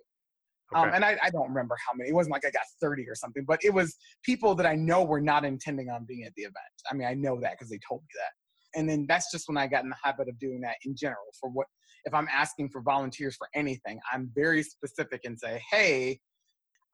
Um, 0.76 0.82
okay. 0.82 0.90
Um, 0.90 0.96
and 0.96 1.06
I, 1.06 1.18
I, 1.22 1.30
don't 1.30 1.50
remember 1.50 1.76
how 1.88 1.94
many. 1.96 2.10
It 2.10 2.14
wasn't 2.14 2.34
like 2.34 2.46
I 2.48 2.50
got 2.50 2.64
30 2.82 3.08
or 3.08 3.14
something, 3.14 3.46
but 3.48 3.64
it 3.64 3.72
was 3.72 3.96
people 4.24 4.56
that 4.56 4.66
I 4.66 4.74
know 4.74 5.04
were 5.04 5.22
not 5.22 5.46
intending 5.46 5.90
on 5.90 6.04
being 6.06 6.24
at 6.24 6.34
the 6.36 6.44
event. 6.44 6.56
I 6.90 6.96
mean, 6.96 7.08
I 7.08 7.14
know 7.14 7.40
that 7.42 7.52
because 7.52 7.70
they 7.70 7.80
told 7.88 8.02
me 8.02 8.08
that 8.16 8.32
and 8.76 8.90
then 8.90 9.06
that's 9.08 9.32
just 9.32 9.48
when 9.48 9.58
I 9.58 9.68
got 9.68 9.84
in 9.84 9.90
the 9.90 9.96
habit 10.02 10.30
of 10.30 10.40
doing 10.40 10.62
that 10.62 10.76
in 10.86 10.96
general. 10.96 11.24
For 11.40 11.50
what 11.50 11.68
if 12.06 12.14
I'm 12.14 12.28
asking 12.32 12.70
for 12.70 12.82
volunteers 12.82 13.36
for 13.36 13.48
anything, 13.56 14.00
I'm 14.12 14.30
very 14.36 14.64
specific 14.64 15.22
and 15.26 15.40
say, 15.40 15.62
hey, 15.72 16.20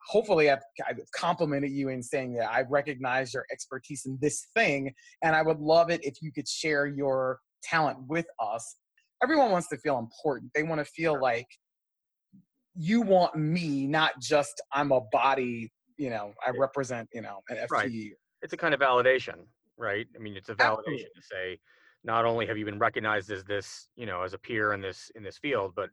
hopefully 0.07 0.49
I've, 0.49 0.61
I've, 0.87 0.99
complimented 1.15 1.71
you 1.71 1.89
in 1.89 2.01
saying 2.01 2.35
that 2.35 2.49
I 2.49 2.63
recognize 2.69 3.33
your 3.33 3.45
expertise 3.51 4.03
in 4.05 4.17
this 4.21 4.47
thing, 4.55 4.93
and 5.23 5.35
I 5.35 5.41
would 5.41 5.59
love 5.59 5.89
it 5.89 5.99
if 6.03 6.15
you 6.21 6.31
could 6.31 6.47
share 6.47 6.85
your 6.85 7.39
talent 7.63 7.97
with 8.07 8.25
us, 8.39 8.77
everyone 9.21 9.51
wants 9.51 9.67
to 9.69 9.77
feel 9.77 9.99
important. 9.99 10.51
They 10.55 10.63
want 10.63 10.79
to 10.79 10.85
feel 10.85 11.19
like 11.19 11.47
you 12.75 13.01
want 13.01 13.35
me, 13.35 13.87
not 13.87 14.13
just 14.21 14.61
I'm 14.71 14.91
a 14.91 15.01
body, 15.11 15.71
you 15.97 16.09
know, 16.09 16.33
I 16.45 16.51
represent, 16.57 17.09
you 17.13 17.21
know, 17.21 17.39
an 17.49 17.57
FTE. 17.57 17.69
Right. 17.71 18.11
It's 18.41 18.53
a 18.53 18.57
kind 18.57 18.73
of 18.73 18.79
validation, 18.79 19.35
right? 19.77 20.07
I 20.15 20.19
mean, 20.19 20.37
it's 20.37 20.49
a 20.49 20.55
validation 20.55 20.77
Absolutely. 20.77 20.97
to 20.97 21.21
say 21.21 21.59
not 22.03 22.25
only 22.25 22.45
have 22.45 22.57
you 22.57 22.65
been 22.65 22.79
recognized 22.79 23.31
as 23.31 23.43
this, 23.43 23.89
you 23.95 24.05
know, 24.05 24.23
as 24.23 24.33
a 24.33 24.37
peer 24.37 24.73
in 24.73 24.81
this 24.81 25.11
in 25.15 25.23
this 25.23 25.37
field, 25.37 25.73
but 25.75 25.89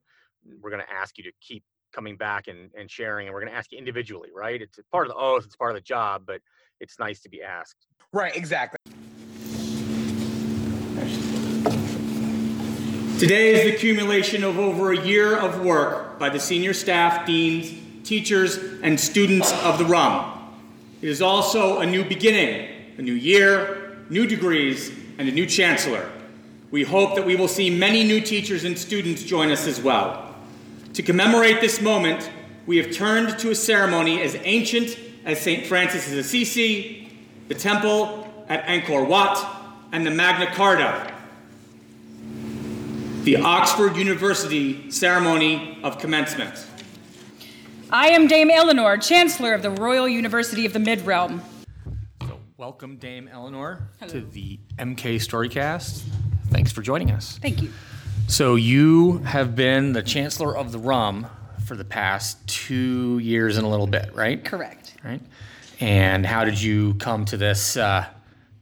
we're 0.61 0.71
going 0.71 0.83
to 0.83 0.93
ask 0.93 1.19
you 1.19 1.25
to 1.25 1.33
keep 1.41 1.65
coming 1.93 2.17
back 2.17 2.49
and, 2.49 2.71
and 2.79 2.91
sharing 2.91 3.27
and 3.27 3.35
we're 3.35 3.41
going 3.41 3.51
to 3.51 3.57
ask 3.57 3.73
you 3.73 3.79
individually 3.79 4.29
right 4.35 4.61
it's 4.61 4.79
part 4.93 5.07
of 5.07 5.13
the 5.13 5.19
oath 5.19 5.45
it's 5.47 5.57
part 5.57 5.71
of 5.71 5.77
the 5.77 5.81
job 5.81 6.25
but 6.27 6.41
it's 6.79 6.99
nice 6.99 7.21
to 7.21 7.29
be 7.31 7.43
asked 7.43 7.87
Right, 8.13 8.35
exactly. 8.37 8.79
Today 13.19 13.55
is 13.55 13.65
the 13.65 13.75
accumulation 13.75 14.45
of 14.45 14.59
over 14.59 14.93
a 14.93 14.99
year 14.99 15.37
of 15.37 15.61
work 15.63 16.19
by 16.19 16.29
the 16.29 16.39
senior 16.39 16.73
staff, 16.73 17.27
deans, 17.27 18.09
teachers, 18.09 18.57
and 18.83 18.99
students 18.99 19.53
of 19.65 19.79
the 19.79 19.85
RUM. 19.85 20.33
It 21.03 21.09
is 21.09 21.21
also 21.21 21.81
a 21.81 21.87
new 21.87 22.05
beginning, 22.05 22.95
a 22.99 23.03
new 23.03 23.13
year, 23.13 23.99
new 24.09 24.27
degrees, 24.27 24.91
and 25.19 25.29
a 25.29 25.33
new 25.33 25.47
chancellor. 25.47 26.11
We 26.71 26.85
hope 26.85 27.15
that 27.15 27.25
we 27.25 27.37
will 27.37 27.49
see 27.49 27.71
many 27.71 28.05
new 28.05 28.21
teachers 28.21 28.65
and 28.65 28.79
students 28.79 29.23
join 29.23 29.51
us 29.51 29.67
as 29.67 29.81
well. 29.81 30.35
To 30.95 31.03
commemorate 31.03 31.61
this 31.61 31.81
moment, 31.81 32.31
we 32.67 32.79
have 32.79 32.91
turned 32.93 33.39
to 33.39 33.51
a 33.51 33.55
ceremony 33.55 34.21
as 34.23 34.37
ancient 34.43 34.99
as 35.25 35.41
St. 35.41 35.67
Francis 35.67 36.11
of 36.11 36.19
Assisi, 36.19 37.11
the 37.49 37.55
temple 37.55 38.27
at 38.49 38.65
Angkor 38.67 39.07
Wat, 39.07 39.45
and 39.93 40.07
the 40.07 40.11
Magna 40.11 40.53
Carta, 40.55 41.13
the 43.23 43.37
Oxford 43.37 43.97
University 43.97 44.91
ceremony 44.91 45.79
of 45.83 45.99
commencement. 45.99 46.67
I 47.91 48.09
am 48.09 48.27
Dame 48.27 48.51
Eleanor, 48.51 48.97
Chancellor 48.97 49.55
of 49.55 49.63
the 49.63 49.71
Royal 49.71 50.09
University 50.09 50.67
of 50.67 50.73
the 50.73 50.81
Mid 50.81 51.07
Realm. 51.07 51.43
Welcome, 52.59 52.97
Dame 52.97 53.29
Eleanor, 53.29 53.87
to 54.09 54.23
the 54.23 54.59
MK 54.79 55.17
Storycast. 55.17 56.03
Thanks 56.47 56.73
for 56.73 56.81
joining 56.81 57.11
us. 57.11 57.37
Thank 57.37 57.61
you. 57.61 57.71
So, 58.29 58.55
you 58.55 59.19
have 59.19 59.55
been 59.55 59.93
the 59.93 60.03
Chancellor 60.03 60.57
of 60.57 60.73
the 60.73 60.79
RUM 60.79 61.27
for 61.67 61.77
the 61.77 61.85
past 61.85 62.39
two 62.47 63.19
years 63.19 63.59
and 63.59 63.67
a 63.67 63.69
little 63.69 63.87
bit, 63.87 64.09
right? 64.15 64.43
Correct. 64.43 64.95
Right. 65.05 65.21
And 65.81 66.25
how 66.25 66.47
did 66.47 66.59
you 66.59 66.95
come 66.95 67.27
to 67.27 67.37
this 67.37 67.77
uh, 67.77 68.07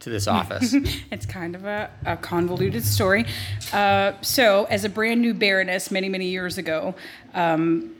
to 0.01 0.09
this 0.09 0.27
office? 0.27 0.75
It's 1.09 1.25
kind 1.25 1.55
of 1.55 1.63
a, 1.63 1.89
a 2.05 2.17
convoluted 2.17 2.83
story. 2.83 3.25
Uh, 3.71 4.11
so, 4.19 4.65
as 4.65 4.83
a 4.83 4.89
brand 4.89 5.21
new 5.21 5.33
Baroness 5.33 5.89
many, 5.89 6.09
many 6.09 6.27
years 6.27 6.57
ago, 6.57 6.95
um, 7.33 7.95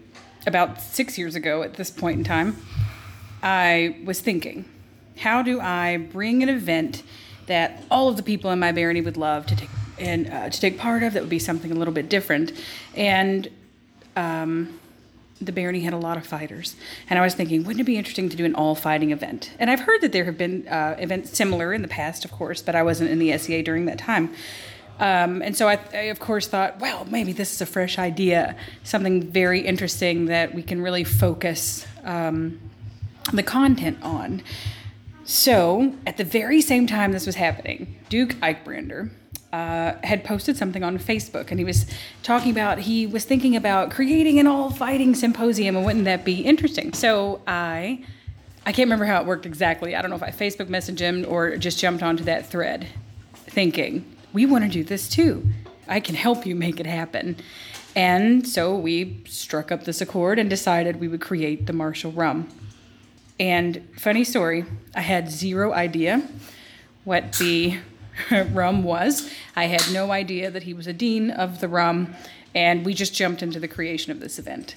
about 0.45 0.81
six 0.81 1.17
years 1.17 1.35
ago 1.35 1.63
at 1.63 1.75
this 1.75 1.89
point 1.89 2.17
in 2.17 2.25
time, 2.25 2.57
I 3.41 4.01
was 4.03 4.19
thinking, 4.19 4.65
how 5.17 5.41
do 5.41 5.59
I 5.59 5.97
bring 5.97 6.43
an 6.43 6.49
event 6.49 7.03
that 7.47 7.83
all 7.91 8.09
of 8.09 8.17
the 8.17 8.23
people 8.23 8.51
in 8.51 8.59
my 8.59 8.71
barony 8.71 9.01
would 9.01 9.17
love 9.17 9.45
to 9.47 9.55
take 9.55 9.69
and 9.97 10.29
uh, 10.29 10.49
to 10.49 10.59
take 10.59 10.77
part 10.77 11.03
of 11.03 11.13
that 11.13 11.21
would 11.21 11.29
be 11.29 11.39
something 11.39 11.71
a 11.71 11.75
little 11.75 11.93
bit 11.93 12.09
different, 12.09 12.51
and 12.95 13.47
um, 14.15 14.79
the 15.41 15.51
barony 15.51 15.81
had 15.81 15.93
a 15.93 15.97
lot 15.97 16.17
of 16.17 16.25
fighters, 16.25 16.75
and 17.09 17.17
I 17.17 17.21
was 17.21 17.33
thinking, 17.33 17.63
wouldn't 17.63 17.81
it 17.81 17.85
be 17.85 17.97
interesting 17.97 18.29
to 18.29 18.35
do 18.35 18.45
an 18.45 18.55
all 18.55 18.75
fighting 18.75 19.11
event? 19.11 19.51
And 19.59 19.69
I've 19.69 19.81
heard 19.81 20.01
that 20.01 20.11
there 20.11 20.25
have 20.25 20.37
been 20.37 20.67
uh, 20.67 20.95
events 20.99 21.37
similar 21.37 21.73
in 21.73 21.81
the 21.81 21.87
past, 21.87 22.25
of 22.25 22.31
course, 22.31 22.61
but 22.61 22.75
I 22.75 22.83
wasn't 22.83 23.09
in 23.09 23.19
the 23.19 23.37
SCA 23.37 23.63
during 23.63 23.85
that 23.85 23.97
time. 23.97 24.33
Um, 24.99 25.41
and 25.41 25.55
so 25.57 25.67
I, 25.67 25.79
I, 25.93 25.97
of 26.03 26.19
course, 26.19 26.47
thought, 26.47 26.79
well, 26.79 27.05
maybe 27.05 27.33
this 27.33 27.51
is 27.51 27.61
a 27.61 27.65
fresh 27.65 27.99
idea, 27.99 28.55
something 28.83 29.23
very 29.23 29.59
interesting 29.59 30.25
that 30.25 30.53
we 30.53 30.63
can 30.63 30.81
really 30.81 31.03
focus 31.03 31.85
um, 32.05 32.59
the 33.33 33.43
content 33.43 33.97
on. 34.01 34.41
So, 35.25 35.95
at 36.05 36.17
the 36.17 36.23
very 36.23 36.61
same 36.61 36.85
time 36.85 37.11
this 37.11 37.25
was 37.25 37.35
happening, 37.35 37.95
Duke 38.09 38.35
Eichbrander 38.35 39.09
uh, 39.51 39.93
had 40.03 40.23
posted 40.23 40.55
something 40.55 40.83
on 40.83 40.99
Facebook, 40.99 41.49
and 41.49 41.59
he 41.59 41.65
was 41.65 41.87
talking 42.21 42.51
about 42.51 42.77
he 42.79 43.07
was 43.07 43.25
thinking 43.25 43.55
about 43.55 43.89
creating 43.89 44.39
an 44.39 44.45
all-fighting 44.45 45.15
symposium, 45.15 45.75
and 45.75 45.83
wouldn't 45.83 46.05
that 46.05 46.25
be 46.25 46.41
interesting? 46.41 46.93
So 46.93 47.41
I, 47.47 48.03
I 48.67 48.71
can't 48.71 48.85
remember 48.85 49.05
how 49.05 49.19
it 49.19 49.25
worked 49.25 49.47
exactly. 49.47 49.95
I 49.95 50.01
don't 50.03 50.11
know 50.11 50.15
if 50.15 50.23
I 50.23 50.29
Facebook 50.29 50.67
messaged 50.67 50.99
him 50.99 51.25
or 51.27 51.57
just 51.57 51.79
jumped 51.79 52.03
onto 52.03 52.23
that 52.25 52.45
thread, 52.45 52.87
thinking 53.33 54.05
we 54.31 54.45
want 54.45 54.63
to 54.65 54.69
do 54.69 54.83
this 54.83 55.09
too. 55.09 55.47
I 55.87 56.01
can 56.01 56.13
help 56.13 56.45
you 56.45 56.55
make 56.55 56.79
it 56.79 56.85
happen. 56.85 57.37
And 57.95 58.47
so 58.47 58.75
we 58.75 59.23
struck 59.27 59.71
up 59.71 59.85
this 59.85 60.01
accord 60.01 60.37
and 60.37 60.49
decided 60.49 60.99
we 60.99 61.07
would 61.07 61.21
create 61.21 61.65
the 61.65 61.73
Martial 61.73 62.11
Rum. 62.11 62.49
And 63.39 63.87
funny 63.97 64.23
story, 64.23 64.65
I 64.95 65.01
had 65.01 65.29
zero 65.29 65.73
idea 65.73 66.27
what 67.03 67.33
the 67.33 67.79
rum 68.51 68.83
was. 68.83 69.29
I 69.55 69.65
had 69.65 69.83
no 69.91 70.11
idea 70.11 70.49
that 70.51 70.63
he 70.63 70.73
was 70.73 70.87
a 70.87 70.93
dean 70.93 71.31
of 71.31 71.59
the 71.59 71.67
rum, 71.67 72.15
and 72.53 72.85
we 72.85 72.93
just 72.93 73.13
jumped 73.13 73.41
into 73.41 73.59
the 73.59 73.67
creation 73.67 74.11
of 74.11 74.19
this 74.19 74.39
event. 74.39 74.75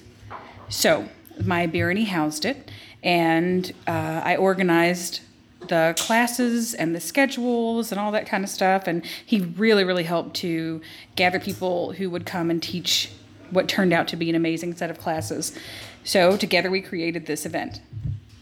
So, 0.67 1.07
my 1.43 1.67
barony 1.67 2.03
housed 2.03 2.43
it, 2.43 2.69
and 3.01 3.71
uh, 3.87 4.21
I 4.23 4.35
organized 4.35 5.21
the 5.67 5.93
classes 5.97 6.73
and 6.73 6.95
the 6.95 6.99
schedules 6.99 7.91
and 7.91 7.99
all 7.99 8.11
that 8.11 8.25
kind 8.25 8.43
of 8.43 8.49
stuff. 8.49 8.87
And 8.87 9.05
he 9.25 9.41
really, 9.41 9.83
really 9.83 10.03
helped 10.03 10.35
to 10.37 10.81
gather 11.15 11.39
people 11.39 11.93
who 11.93 12.09
would 12.09 12.25
come 12.25 12.49
and 12.49 12.61
teach 12.61 13.11
what 13.51 13.67
turned 13.67 13.93
out 13.93 14.07
to 14.09 14.15
be 14.15 14.29
an 14.29 14.35
amazing 14.35 14.75
set 14.75 14.89
of 14.89 14.99
classes. 14.99 15.57
So, 16.03 16.37
together 16.37 16.69
we 16.69 16.81
created 16.81 17.25
this 17.25 17.45
event. 17.45 17.81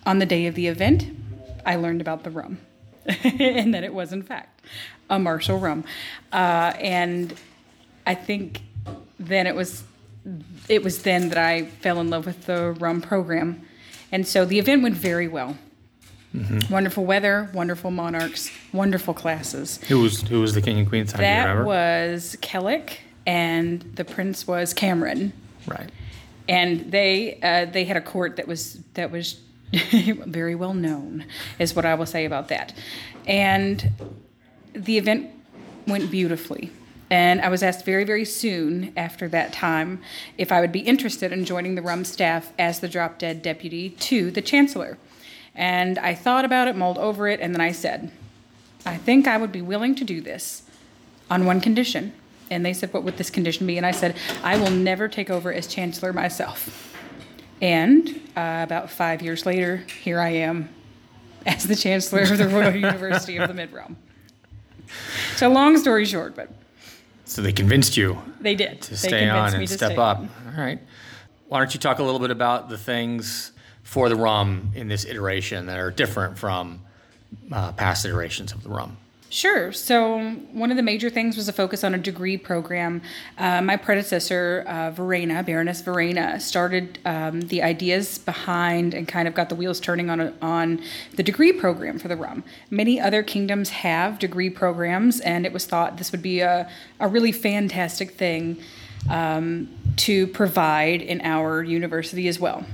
On 0.07 0.19
the 0.19 0.25
day 0.25 0.45
of 0.45 0.55
the 0.55 0.67
event, 0.67 1.05
I 1.65 1.75
learned 1.75 1.99
about 1.99 2.23
the 2.23 2.31
rum 2.31 2.59
and 3.05 3.73
that 3.73 3.83
it 3.83 3.93
was, 3.93 4.13
in 4.13 4.23
fact, 4.23 4.61
a 5.09 5.19
martial 5.19 5.59
rum. 5.59 5.83
Uh, 6.31 6.71
and 6.79 7.33
I 8.05 8.15
think 8.15 8.61
then 9.19 9.47
it 9.47 9.53
was 9.53 9.83
it 10.69 10.81
was 10.81 11.03
then 11.03 11.27
that 11.29 11.37
I 11.37 11.65
fell 11.65 11.99
in 11.99 12.09
love 12.09 12.25
with 12.25 12.45
the 12.45 12.71
rum 12.71 13.01
program. 13.01 13.61
And 14.09 14.25
so 14.25 14.45
the 14.45 14.59
event 14.59 14.81
went 14.81 14.95
very 14.95 15.27
well. 15.27 15.57
Wonderful 16.69 17.03
weather, 17.03 17.49
wonderful 17.53 17.91
monarchs, 17.91 18.49
wonderful 18.71 19.13
classes. 19.13 19.77
who 19.89 20.01
was 20.01 20.21
who 20.21 20.39
was 20.39 20.53
the 20.53 20.61
king 20.61 20.79
and 20.79 20.87
queen 20.87 21.05
time? 21.05 21.21
That 21.21 21.65
was 21.65 22.37
Kellick, 22.41 22.97
and 23.25 23.81
the 23.95 24.05
prince 24.05 24.47
was 24.47 24.73
Cameron 24.73 25.33
right. 25.65 25.89
and 26.47 26.91
they 26.91 27.39
uh, 27.41 27.65
they 27.65 27.85
had 27.85 27.97
a 27.97 28.01
court 28.01 28.37
that 28.37 28.47
was 28.47 28.79
that 28.93 29.11
was 29.11 29.39
very 29.91 30.55
well 30.55 30.73
known, 30.73 31.25
is 31.59 31.75
what 31.75 31.85
I 31.85 31.95
will 31.95 32.05
say 32.05 32.25
about 32.25 32.47
that. 32.49 32.73
And 33.25 33.91
the 34.73 34.97
event 34.97 35.29
went 35.85 36.09
beautifully. 36.11 36.71
And 37.09 37.39
I 37.39 37.47
was 37.49 37.63
asked 37.63 37.85
very, 37.85 38.03
very 38.03 38.25
soon 38.25 38.91
after 38.97 39.29
that 39.29 39.53
time 39.53 40.01
if 40.37 40.51
I 40.51 40.59
would 40.59 40.73
be 40.73 40.79
interested 40.79 41.31
in 41.31 41.45
joining 41.45 41.75
the 41.75 41.81
RUM 41.81 42.03
staff 42.03 42.51
as 42.59 42.79
the 42.79 42.89
drop 42.89 43.17
dead 43.17 43.41
deputy 43.41 43.91
to 43.91 44.29
the 44.29 44.41
chancellor. 44.41 44.97
And 45.55 45.97
I 45.99 46.13
thought 46.13 46.45
about 46.45 46.67
it, 46.67 46.75
mulled 46.75 46.97
over 46.97 47.27
it, 47.27 47.39
and 47.39 47.53
then 47.53 47.61
I 47.61 47.71
said, 47.71 48.11
I 48.85 48.97
think 48.97 49.27
I 49.27 49.37
would 49.37 49.51
be 49.51 49.61
willing 49.61 49.95
to 49.95 50.03
do 50.03 50.21
this 50.21 50.63
on 51.29 51.45
one 51.45 51.61
condition. 51.61 52.13
And 52.49 52.65
they 52.65 52.73
said, 52.73 52.93
What 52.93 53.03
would 53.03 53.17
this 53.17 53.29
condition 53.29 53.67
be? 53.67 53.77
And 53.77 53.85
I 53.85 53.91
said, 53.91 54.15
I 54.43 54.57
will 54.57 54.71
never 54.71 55.07
take 55.07 55.29
over 55.29 55.51
as 55.51 55.67
chancellor 55.67 56.13
myself. 56.13 56.86
And 57.61 58.07
uh, 58.35 58.61
about 58.63 58.89
five 58.91 59.21
years 59.21 59.45
later, 59.45 59.77
here 60.01 60.19
I 60.19 60.29
am 60.29 60.69
as 61.45 61.63
the 61.63 61.75
chancellor 61.75 62.21
of 62.21 62.37
the 62.37 62.47
Royal 62.47 62.75
University 62.75 63.37
of 63.37 63.47
the 63.47 63.53
Mid 63.53 63.71
Realm. 63.71 63.97
So, 65.35 65.49
long 65.49 65.77
story 65.77 66.05
short, 66.05 66.35
but 66.35 66.49
So 67.25 67.41
they 67.41 67.51
convinced 67.51 67.97
you 67.97 68.21
they 68.39 68.55
did. 68.55 68.81
to 68.83 68.91
they 68.91 68.95
stay 68.95 69.29
on 69.29 69.53
and 69.55 69.69
step 69.69 69.97
up. 69.97 70.19
on. 70.19 70.29
All 70.55 70.63
right. 70.63 70.79
Why 71.47 71.59
don't 71.59 71.73
you 71.73 71.79
talk 71.79 71.99
a 71.99 72.03
little 72.03 72.19
bit 72.19 72.31
about 72.31 72.69
the 72.69 72.77
things 72.77 73.51
for 73.83 74.09
the 74.09 74.15
rum 74.15 74.71
in 74.75 74.87
this 74.87 75.05
iteration 75.05 75.65
that 75.67 75.79
are 75.79 75.91
different 75.91 76.37
from 76.37 76.81
uh, 77.51 77.71
past 77.73 78.05
iterations 78.05 78.51
of 78.51 78.63
the 78.63 78.69
rum? 78.69 78.97
Sure. 79.29 79.73
So, 79.73 80.19
one 80.53 80.71
of 80.71 80.77
the 80.77 80.83
major 80.83 81.09
things 81.09 81.35
was 81.35 81.49
a 81.49 81.53
focus 81.53 81.83
on 81.83 81.93
a 81.93 81.97
degree 81.97 82.37
program. 82.37 83.01
Uh, 83.37 83.61
my 83.61 83.75
predecessor, 83.75 84.63
uh, 84.65 84.91
Verena, 84.91 85.43
Baroness 85.43 85.81
Verena, 85.81 86.39
started 86.39 86.99
um, 87.03 87.41
the 87.41 87.61
ideas 87.61 88.19
behind 88.19 88.93
and 88.93 89.05
kind 89.05 89.27
of 89.27 89.33
got 89.33 89.49
the 89.49 89.55
wheels 89.55 89.81
turning 89.81 90.09
on, 90.09 90.21
a, 90.21 90.33
on 90.41 90.81
the 91.15 91.23
degree 91.23 91.51
program 91.51 91.99
for 91.99 92.07
the 92.07 92.15
rum. 92.15 92.45
Many 92.69 93.01
other 93.01 93.21
kingdoms 93.21 93.69
have 93.69 94.17
degree 94.17 94.49
programs, 94.49 95.19
and 95.19 95.45
it 95.45 95.51
was 95.51 95.65
thought 95.65 95.97
this 95.97 96.13
would 96.13 96.21
be 96.21 96.39
a, 96.39 96.69
a 97.01 97.07
really 97.09 97.33
fantastic 97.33 98.11
thing 98.11 98.61
um, 99.09 99.67
to 99.97 100.27
provide 100.27 101.01
in 101.01 101.19
our 101.21 101.61
university 101.63 102.29
as 102.29 102.39
well. 102.39 102.65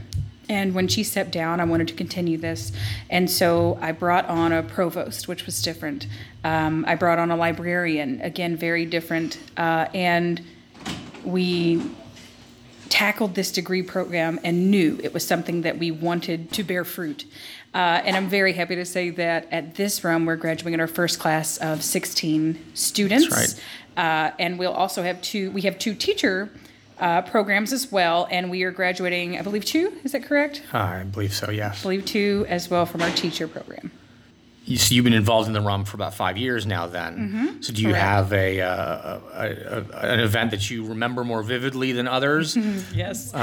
And 0.49 0.75
when 0.75 0.87
she 0.87 1.03
stepped 1.03 1.31
down, 1.31 1.59
I 1.59 1.63
wanted 1.63 1.87
to 1.89 1.93
continue 1.93 2.37
this. 2.37 2.71
And 3.09 3.29
so 3.29 3.77
I 3.81 3.91
brought 3.91 4.27
on 4.27 4.51
a 4.51 4.61
provost, 4.61 5.27
which 5.27 5.45
was 5.45 5.61
different. 5.61 6.07
Um, 6.43 6.83
I 6.87 6.95
brought 6.95 7.19
on 7.19 7.31
a 7.31 7.35
librarian, 7.35 8.19
again, 8.21 8.57
very 8.57 8.85
different. 8.85 9.39
Uh, 9.55 9.87
and 9.93 10.41
we 11.23 11.81
tackled 12.89 13.33
this 13.35 13.51
degree 13.51 13.81
program 13.81 14.39
and 14.43 14.69
knew 14.69 14.99
it 15.01 15.13
was 15.13 15.25
something 15.25 15.61
that 15.63 15.79
we 15.79 15.89
wanted 15.89 16.51
to 16.51 16.63
bear 16.63 16.83
fruit. 16.83 17.25
Uh, 17.73 18.01
and 18.05 18.15
I'm 18.15 18.29
very 18.29 18.53
happy 18.53 18.75
to 18.75 18.85
say 18.85 19.09
that 19.11 19.47
at 19.51 19.75
this 19.75 20.03
rum, 20.03 20.25
we're 20.25 20.35
graduating 20.35 20.79
our 20.79 20.87
first 20.87 21.19
class 21.19 21.57
of 21.57 21.83
16 21.83 22.59
students. 22.75 23.29
That's 23.29 23.59
Uh, 23.97 24.31
and 24.37 24.59
we'll 24.59 24.73
also 24.73 25.01
have 25.01 25.21
two, 25.21 25.49
we 25.51 25.61
have 25.61 25.79
two 25.79 25.95
teacher 25.95 26.51
uh, 26.99 27.21
programs 27.23 27.73
as 27.73 27.91
well. 27.91 28.27
And 28.31 28.49
we 28.51 28.63
are 28.63 28.71
graduating, 28.71 29.37
I 29.37 29.41
believe, 29.41 29.65
two, 29.65 29.93
is 30.03 30.11
that 30.13 30.23
correct? 30.23 30.63
I 30.73 31.03
believe 31.03 31.33
so, 31.33 31.51
yes. 31.51 31.79
I 31.79 31.83
believe 31.83 32.05
two 32.05 32.45
as 32.49 32.69
well 32.69 32.85
from 32.85 33.01
our 33.01 33.11
teacher 33.11 33.47
program. 33.47 33.91
You, 34.65 34.77
so 34.77 34.95
you've 34.95 35.03
been 35.03 35.11
involved 35.11 35.47
in 35.49 35.53
the 35.53 35.59
RUM 35.59 35.83
for 35.83 35.97
about 35.97 36.13
five 36.13 36.37
years 36.37 36.65
now. 36.65 36.87
Then, 36.87 37.57
so 37.61 37.73
do 37.73 37.81
you 37.81 37.89
Mm-hmm. 37.89 37.93
Correct. 37.95 38.01
have 38.05 38.31
a, 38.31 38.61
uh, 38.61 39.19
a, 39.33 39.47
a, 39.49 39.85
a 39.91 40.11
an 40.13 40.19
event 40.21 40.51
that 40.51 40.69
you 40.71 40.85
remember 40.85 41.25
more 41.25 41.43
vividly 41.43 41.91
than 41.91 42.07
others? 42.07 42.55
Yes. 42.95 43.33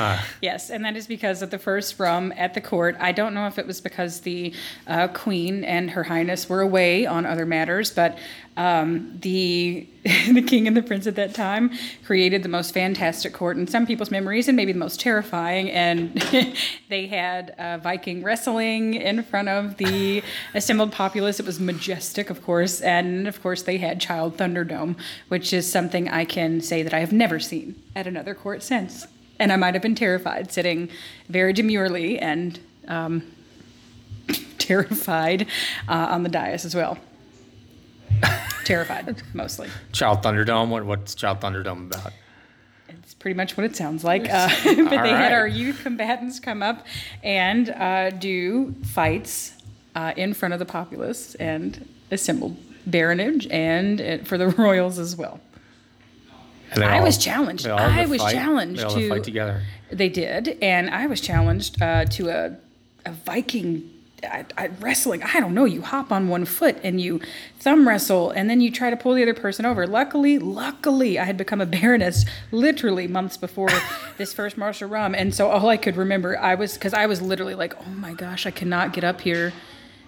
yes, 0.40 0.71
and 0.71 0.83
that 0.87 0.97
is 0.97 1.07
because 1.07 1.42
of 1.42 1.50
the 1.50 1.59
first 1.59 1.99
rum 2.00 2.33
at 2.38 2.54
the 2.54 2.62
court. 2.62 2.97
I 2.99 3.12
don't 3.12 3.35
know 3.35 3.47
if 3.49 3.59
it 3.59 3.66
was 3.66 3.83
because 3.83 4.21
the 4.23 4.54
uh, 4.87 5.09
Queen 5.09 5.62
and 5.62 5.90
Her 5.90 6.04
Highness 6.04 6.49
were 6.49 6.62
away 6.62 7.04
on 7.04 7.26
other 7.26 7.45
matters, 7.45 7.90
but 7.90 8.16
um, 8.61 9.19
the 9.23 9.87
the 10.02 10.43
King 10.43 10.67
and 10.67 10.76
the 10.76 10.83
Prince 10.83 11.07
at 11.07 11.17
that 11.17 11.35
time 11.35 11.71
created 12.05 12.43
the 12.43 12.49
most 12.49 12.75
fantastic 12.75 13.33
court 13.33 13.57
in 13.57 13.67
some 13.67 13.87
people's 13.87 14.11
memories, 14.11 14.49
and 14.49 14.57
maybe 14.57 14.73
the 14.73 14.79
most 14.79 15.00
terrifying. 15.00 15.71
And 15.71 16.14
they 16.90 17.07
had 17.07 17.50
uh, 17.59 17.79
Viking 17.79 18.23
wrestling 18.23 18.95
in 18.95 19.23
front 19.23 19.49
of 19.49 19.79
the 19.79 20.23
assembled 20.55 20.93
populace. 20.93 21.40
It 21.40 21.47
was 21.47 21.59
majestic, 21.59 22.29
of 22.29 22.43
course, 22.43 22.83
and 22.83 23.26
of 23.26 23.43
course 23.43 23.62
they 23.62 23.79
had 23.79 23.99
Child 23.99 24.37
Thunderdome, 24.37 24.97
which 25.29 25.55
is 25.55 25.71
something 25.71 26.09
I 26.09 26.26
can 26.26 26.61
say 26.61 26.83
that 26.83 26.93
I 26.93 27.00
have 27.00 27.12
never 27.12 27.40
seen 27.40 27.81
at 27.97 28.07
another 28.07 28.35
court 28.35 28.62
since 28.62 29.07
and 29.38 29.50
I 29.50 29.57
might 29.57 29.73
have 29.73 29.83
been 29.83 29.95
terrified, 29.95 30.52
sitting 30.52 30.90
very 31.31 31.55
demurely 31.55 32.19
and 32.19 32.61
um, 32.88 33.23
terrified 34.59 35.47
uh, 35.88 36.09
on 36.11 36.25
the 36.25 36.29
dais 36.29 36.67
as 36.67 36.75
well. 36.75 36.99
terrified, 38.64 39.23
mostly. 39.35 39.69
Child 39.93 40.23
Thunderdome. 40.23 40.69
What, 40.69 40.85
what's 40.85 41.14
Child 41.14 41.40
Thunderdome 41.40 41.87
about? 41.95 42.12
It's 42.88 43.14
pretty 43.14 43.37
much 43.37 43.57
what 43.57 43.64
it 43.64 43.76
sounds 43.76 44.05
like. 44.05 44.29
Uh, 44.31 44.49
but 44.64 44.90
they 44.90 44.97
All 44.97 45.05
had 45.07 45.33
our 45.33 45.47
youth 45.49 45.81
combatants 45.83 46.38
come 46.40 46.62
up 46.62 46.87
and 47.23 47.71
uh, 47.71 48.11
do 48.11 48.75
fights 48.85 49.55
uh, 49.95 50.12
in 50.17 50.35
front 50.35 50.55
of 50.55 50.61
the 50.61 50.67
populace 50.67 51.35
and 51.37 51.88
assembled 52.11 52.57
baronage 52.87 53.47
and 53.50 54.00
uh, 54.00 54.19
for 54.19 54.38
the 54.38 54.49
royals 54.59 54.99
as 54.99 55.17
well. 55.17 55.40
And 56.73 56.83
they 56.83 56.87
I 56.87 56.99
all- 56.99 57.05
was 57.05 57.19
challenged. 57.19 57.64
they 57.64 57.71
all 57.71 57.79
I 57.81 58.07
was 58.07 58.21
fight? 58.23 58.33
challenged 58.35 58.81
They 58.81 58.85
all 58.85 58.90
to 58.95 59.00
to 59.00 59.09
fight 59.09 59.25
together. 59.25 59.62
They 59.90 60.09
did, 60.09 60.57
and 60.62 60.88
I 60.90 61.07
was 61.09 61.21
challenged 61.21 61.83
uh, 61.83 62.05
to 62.05 62.29
a, 62.29 62.57
a 63.05 63.12
Viking 63.12 63.90
I, 64.25 64.45
I, 64.57 64.67
wrestling. 64.81 65.23
I 65.23 65.41
don't 65.41 65.55
know. 65.55 65.65
You 65.65 65.83
hop 65.83 66.12
on 66.12 66.29
one 66.29 66.45
foot 66.45 66.77
and 66.83 67.00
you 67.00 67.21
thumb 67.59 67.87
wrestle, 67.87 68.31
and 68.31 68.49
then 68.49 68.61
you 68.61 68.71
try 68.71 68.91
to 68.91 68.97
pull 68.97 69.15
the 69.15 69.23
other 69.23 69.35
person 69.35 69.65
over. 69.65 69.87
Luckily, 69.87 70.39
luckily, 70.39 71.19
I 71.19 71.25
had 71.25 71.37
become 71.37 71.61
a 71.61 71.67
baroness 71.67 72.25
literally 72.53 73.07
months 73.07 73.37
before 73.37 73.71
this 74.19 74.33
first 74.33 74.57
martial 74.57 74.89
rum, 74.89 75.15
and 75.15 75.35
so 75.35 75.49
all 75.49 75.69
I 75.69 75.77
could 75.77 75.97
remember, 75.97 76.39
I 76.39 76.55
was 76.55 76.75
because 76.75 76.95
I 76.95 77.07
was 77.07 77.21
literally 77.21 77.55
like, 77.55 77.75
oh 77.81 77.91
my 77.91 78.15
gosh, 78.15 78.47
I 78.47 78.50
cannot 78.50 78.93
get 78.93 79.05
up 79.05 79.21
here 79.21 79.53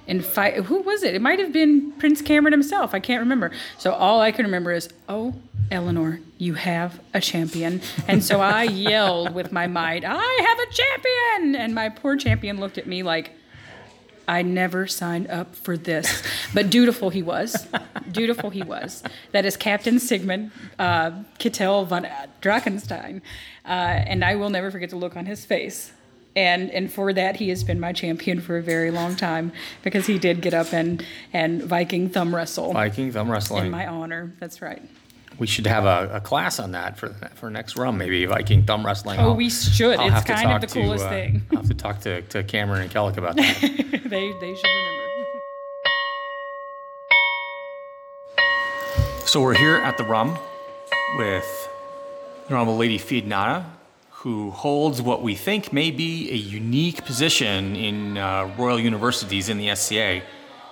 and 0.09 0.25
fight. 0.25 0.55
Who 0.65 0.81
was 0.81 1.03
it? 1.03 1.15
It 1.15 1.23
might 1.23 1.39
have 1.39 1.53
been 1.53 1.93
Prince 1.93 2.23
Cameron 2.23 2.53
himself. 2.53 2.95
I 2.95 3.01
can't 3.01 3.21
remember. 3.21 3.53
So 3.79 3.93
all 3.93 4.21
I 4.21 4.33
can 4.33 4.45
remember 4.45 4.73
is, 4.73 4.89
oh, 5.09 5.35
Eleanor, 5.71 6.21
you 6.39 6.55
have 6.55 7.01
a 7.15 7.21
champion. 7.21 7.81
And 8.09 8.23
so 8.23 8.41
I 8.41 8.63
yelled 8.65 9.35
with 9.35 9.53
my 9.53 9.67
might, 9.67 10.05
I 10.05 10.47
have 10.49 10.59
a 10.59 10.73
champion. 10.73 11.61
And 11.61 11.75
my 11.75 11.89
poor 11.89 12.17
champion 12.17 12.59
looked 12.59 12.79
at 12.79 12.87
me 12.87 13.03
like, 13.03 13.33
I 14.33 14.41
never 14.41 14.87
signed 14.87 15.29
up 15.29 15.55
for 15.55 15.77
this. 15.77 16.23
But 16.55 16.71
dutiful 16.71 17.11
he 17.11 17.23
was. 17.23 17.69
dutiful 18.13 18.49
he 18.49 18.63
was. 18.63 19.03
That 19.33 19.45
is 19.45 19.59
Captain 19.59 19.99
Sigmund 19.99 20.53
uh, 20.79 21.11
Kittel 21.39 21.87
von 21.87 22.09
Drakenstein. 22.41 23.21
Uh, 23.67 23.69
and 23.69 24.25
I 24.25 24.37
will 24.37 24.49
never 24.49 24.71
forget 24.71 24.89
the 24.89 24.97
look 24.97 25.19
on 25.19 25.27
his 25.27 25.45
face. 25.45 25.93
And, 26.35 26.71
and 26.71 26.91
for 26.91 27.13
that, 27.13 27.37
he 27.37 27.51
has 27.51 27.63
been 27.63 27.79
my 27.79 27.93
champion 27.93 28.41
for 28.41 28.57
a 28.57 28.63
very 28.63 28.91
long 28.91 29.17
time 29.17 29.53
because 29.83 30.07
he 30.07 30.19
did 30.19 30.41
get 30.41 30.55
up 30.55 30.73
and, 30.73 31.05
and 31.35 31.63
Viking 31.63 32.09
thumb 32.09 32.35
wrestle 32.35 32.73
Viking 32.73 33.13
thumb 33.13 33.31
wrestling. 33.31 33.67
in 33.67 33.71
my 33.71 33.87
honor. 33.87 34.33
That's 34.41 34.63
right. 34.63 34.83
We 35.39 35.47
should 35.47 35.67
have 35.67 35.85
a, 35.85 36.11
a 36.17 36.21
class 36.21 36.59
on 36.61 36.73
that 36.73 36.99
for 36.99 37.09
the, 37.09 37.29
for 37.31 37.51
next 37.51 37.77
RUM. 37.77 37.99
Maybe 37.99 38.25
Viking 38.27 38.65
thumb 38.65 38.85
wrestling. 38.87 39.19
Oh, 39.19 39.31
I'll- 39.31 39.37
we 39.37 39.51
should. 39.51 39.99
I'll 39.99 40.07
It's 40.07 40.15
have 40.15 40.25
to 40.27 40.33
kind 40.35 40.47
of 40.47 40.53
talk 40.53 40.61
the 40.63 40.67
to, 40.69 40.83
coolest 40.83 41.05
uh, 41.07 41.09
thing. 41.09 41.43
I'll 41.51 41.59
have 41.59 41.69
to 41.69 41.75
talk 41.75 42.01
to, 42.01 42.23
to 42.23 42.43
Cameron 42.45 42.83
and 42.83 42.91
Kellick 42.91 43.17
about 43.17 43.37
that. 43.37 43.59
they, 43.61 44.33
they 44.41 44.55
should 44.55 44.65
remember. 44.65 44.99
So 49.27 49.41
we're 49.41 49.55
here 49.55 49.77
at 49.77 49.97
the 49.97 50.05
RUM 50.05 50.37
with 51.17 51.69
the 52.49 52.55
Honorable 52.55 52.77
Lady 52.77 52.99
Fiednata, 52.99 53.65
who 54.11 54.51
holds 54.51 55.01
what 55.01 55.23
we 55.23 55.35
think 55.35 55.73
may 55.73 55.91
be 55.91 56.31
a 56.31 56.35
unique 56.37 57.05
position 57.05 57.75
in 57.75 58.19
uh, 58.19 58.51
Royal 58.59 58.79
Universities 58.79 59.49
in 59.49 59.57
the 59.59 59.75
SCA. 59.75 60.21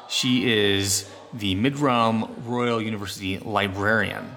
She 0.09 0.53
is 0.53 1.09
the 1.33 1.55
Mid-Realm 1.55 2.43
Royal 2.45 2.83
University 2.83 3.39
librarian. 3.39 4.37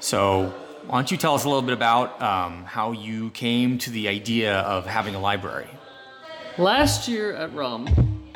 So 0.00 0.54
why 0.86 0.98
don't 0.98 1.10
you 1.10 1.16
tell 1.16 1.34
us 1.34 1.44
a 1.44 1.48
little 1.48 1.62
bit 1.62 1.74
about 1.74 2.22
um, 2.22 2.64
how 2.64 2.92
you 2.92 3.30
came 3.30 3.78
to 3.78 3.90
the 3.90 4.08
idea 4.08 4.60
of 4.60 4.86
having 4.86 5.14
a 5.14 5.20
library? 5.20 5.68
Last 6.56 7.08
year 7.08 7.34
at 7.34 7.52
RUM 7.52 8.30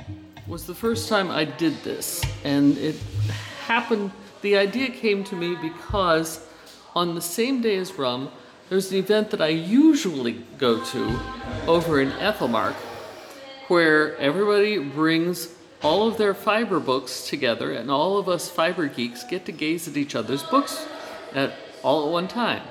was 0.48 0.66
the 0.66 0.74
first 0.74 1.08
time 1.08 1.30
I 1.30 1.44
did 1.44 1.82
this, 1.84 2.24
and 2.44 2.76
it 2.78 2.96
happened. 3.66 4.10
The 4.42 4.56
idea 4.56 4.90
came 4.90 5.22
to 5.24 5.36
me 5.36 5.54
because 5.54 6.44
on 6.96 7.14
the 7.14 7.20
same 7.20 7.62
day 7.62 7.76
as 7.76 7.96
RUM, 7.96 8.30
there's 8.68 8.90
an 8.90 8.98
event 8.98 9.30
that 9.30 9.40
I 9.40 9.48
usually 9.48 10.44
go 10.58 10.84
to 10.84 11.20
over 11.68 12.00
in 12.00 12.10
Æthelmearc, 12.10 12.74
where 13.68 14.16
everybody 14.16 14.78
brings 14.78 15.54
all 15.80 16.08
of 16.08 16.18
their 16.18 16.34
fiber 16.34 16.80
books 16.80 17.28
together, 17.28 17.72
and 17.72 17.88
all 17.88 18.18
of 18.18 18.28
us 18.28 18.48
fiber 18.48 18.88
geeks 18.88 19.22
get 19.24 19.44
to 19.46 19.52
gaze 19.52 19.86
at 19.86 19.96
each 19.96 20.14
other's 20.16 20.42
books 20.42 20.86
at 21.34 21.52
all 21.82 22.06
at 22.06 22.12
one 22.12 22.28
time. 22.28 22.62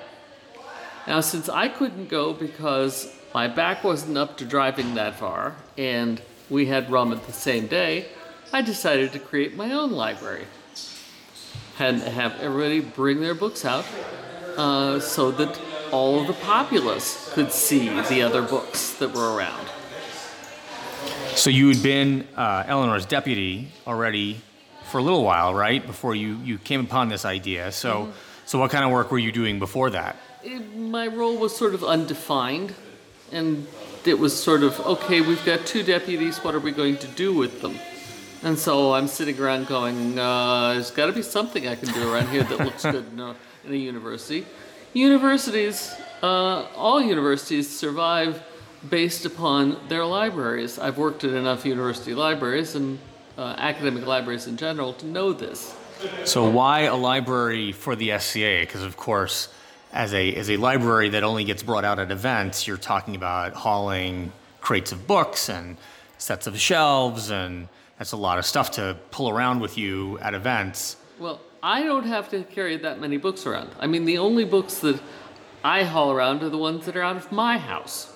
Now, 1.08 1.22
since 1.22 1.50
I 1.50 1.68
couldn't 1.68 2.10
go 2.10 2.34
because 2.34 3.14
my 3.34 3.48
back 3.48 3.84
wasn't 3.84 4.18
up 4.18 4.38
to 4.38 4.46
driving 4.46 4.96
that 4.96 5.16
far, 5.16 5.56
and 5.78 6.22
we 6.50 6.66
had 6.68 6.92
rum 6.92 7.12
at 7.12 7.26
the 7.26 7.34
same 7.34 7.68
day, 7.68 8.08
I 8.54 8.62
decided 8.62 9.14
to 9.14 9.20
create 9.20 9.56
my 9.56 9.72
own 9.72 9.92
library. 9.92 10.46
and 11.80 12.02
have 12.02 12.40
everybody 12.40 12.80
bring 12.82 13.22
their 13.22 13.34
books 13.34 13.66
out 13.66 13.86
uh, 14.58 15.00
so 15.00 15.32
that 15.32 15.60
all 15.92 16.22
of 16.22 16.28
the 16.28 16.34
populace 16.34 17.32
could 17.34 17.52
see 17.52 17.90
the 17.90 18.22
other 18.22 18.42
books 18.42 18.94
that 18.96 19.12
were 19.14 19.34
around. 19.36 19.68
So 21.36 21.50
you 21.50 21.70
had 21.70 21.82
been 21.82 22.28
uh, 22.36 22.66
Eleanor's 22.68 23.06
deputy 23.06 23.70
already 23.88 24.42
for 24.92 25.00
a 25.00 25.04
little 25.04 25.24
while, 25.24 25.56
right? 25.56 25.86
Before 25.86 26.14
you, 26.14 26.36
you 26.44 26.58
came 26.58 26.82
upon 26.82 27.10
this 27.10 27.26
idea. 27.26 27.72
So, 27.72 28.12
so 28.52 28.60
what 28.60 28.70
kind 28.70 28.84
of 28.84 28.92
work 28.92 29.12
were 29.12 29.18
you 29.18 29.32
doing 29.32 29.60
before 29.60 29.92
that? 29.92 30.18
It, 30.44 30.76
my 30.76 31.08
role 31.08 31.38
was 31.38 31.56
sort 31.56 31.74
of 31.74 31.86
undefined, 31.86 32.74
and 33.32 33.66
it 34.04 34.20
was 34.20 34.38
sort 34.38 34.62
of 34.62 34.78
okay. 34.82 35.22
We've 35.22 35.46
got 35.46 35.66
two 35.66 35.84
deputies. 35.84 36.40
What 36.40 36.54
are 36.54 36.60
we 36.60 36.74
going 36.74 36.98
to 36.98 37.08
do 37.08 37.34
with 37.34 37.62
them? 37.62 37.80
And 38.44 38.60
so 38.60 38.92
I'm 38.92 39.08
sitting 39.08 39.40
around 39.40 39.68
going, 39.68 40.20
uh, 40.20 40.74
"There's 40.74 40.92
got 40.92 41.06
to 41.06 41.14
be 41.14 41.22
something 41.22 41.66
I 41.66 41.76
can 41.76 41.94
do 41.94 42.12
around 42.12 42.28
here 42.28 42.44
that 42.44 42.60
looks 42.60 42.84
good 42.84 43.06
in 43.14 43.22
a, 43.22 43.36
in 43.66 43.72
a 43.72 43.78
university." 43.78 44.46
Universities, 44.92 45.96
uh, 46.22 46.66
all 46.76 47.02
universities 47.02 47.70
survive 47.70 48.44
based 48.90 49.24
upon 49.26 49.78
their 49.88 50.04
libraries. 50.04 50.78
I've 50.78 50.98
worked 50.98 51.24
at 51.24 51.32
enough 51.32 51.66
university 51.66 52.14
libraries 52.14 52.76
and 52.76 53.00
uh, 53.38 53.56
academic 53.58 54.06
libraries 54.06 54.46
in 54.46 54.58
general 54.58 54.92
to 54.96 55.06
know 55.06 55.32
this. 55.32 55.74
So 56.26 56.50
why 56.50 56.82
a 56.82 56.96
library 56.96 57.72
for 57.72 57.96
the 57.96 58.18
SCA? 58.18 58.62
Because 58.62 58.84
of 58.84 58.98
course, 58.98 59.50
as 59.94 60.14
a 60.14 60.34
as 60.36 60.50
a 60.50 60.58
library 60.58 61.10
that 61.10 61.24
only 61.24 61.44
gets 61.44 61.64
brought 61.64 61.86
out 61.86 62.00
at 62.00 62.12
events, 62.12 62.68
you're 62.68 62.78
talking 62.78 63.16
about 63.16 63.54
hauling 63.54 64.32
crates 64.62 64.92
of 64.92 65.08
books 65.08 65.50
and 65.50 65.78
sets 66.18 66.48
of 66.48 66.60
shelves, 66.60 67.32
and 67.32 67.68
that's 67.98 68.12
a 68.12 68.18
lot 68.18 68.38
of 68.38 68.46
stuff 68.46 68.72
to 68.72 68.98
pull 69.12 69.30
around 69.30 69.60
with 69.60 69.78
you 69.78 70.18
at 70.20 70.34
events. 70.34 70.96
Well, 71.20 71.40
I 71.62 71.84
don't 71.84 72.06
have 72.06 72.30
to 72.30 72.44
carry 72.44 72.78
that 72.78 73.00
many 73.00 73.18
books 73.18 73.46
around. 73.46 73.70
I 73.80 73.88
mean, 73.88 74.06
the 74.06 74.18
only 74.18 74.46
books 74.46 74.80
that 74.80 75.00
I 75.64 75.84
haul 75.84 76.12
around 76.12 76.42
are 76.44 76.50
the 76.50 76.58
ones 76.58 76.86
that 76.86 76.96
are 76.96 77.04
out 77.04 77.18
of 77.18 77.32
my 77.32 77.58
house. 77.58 78.12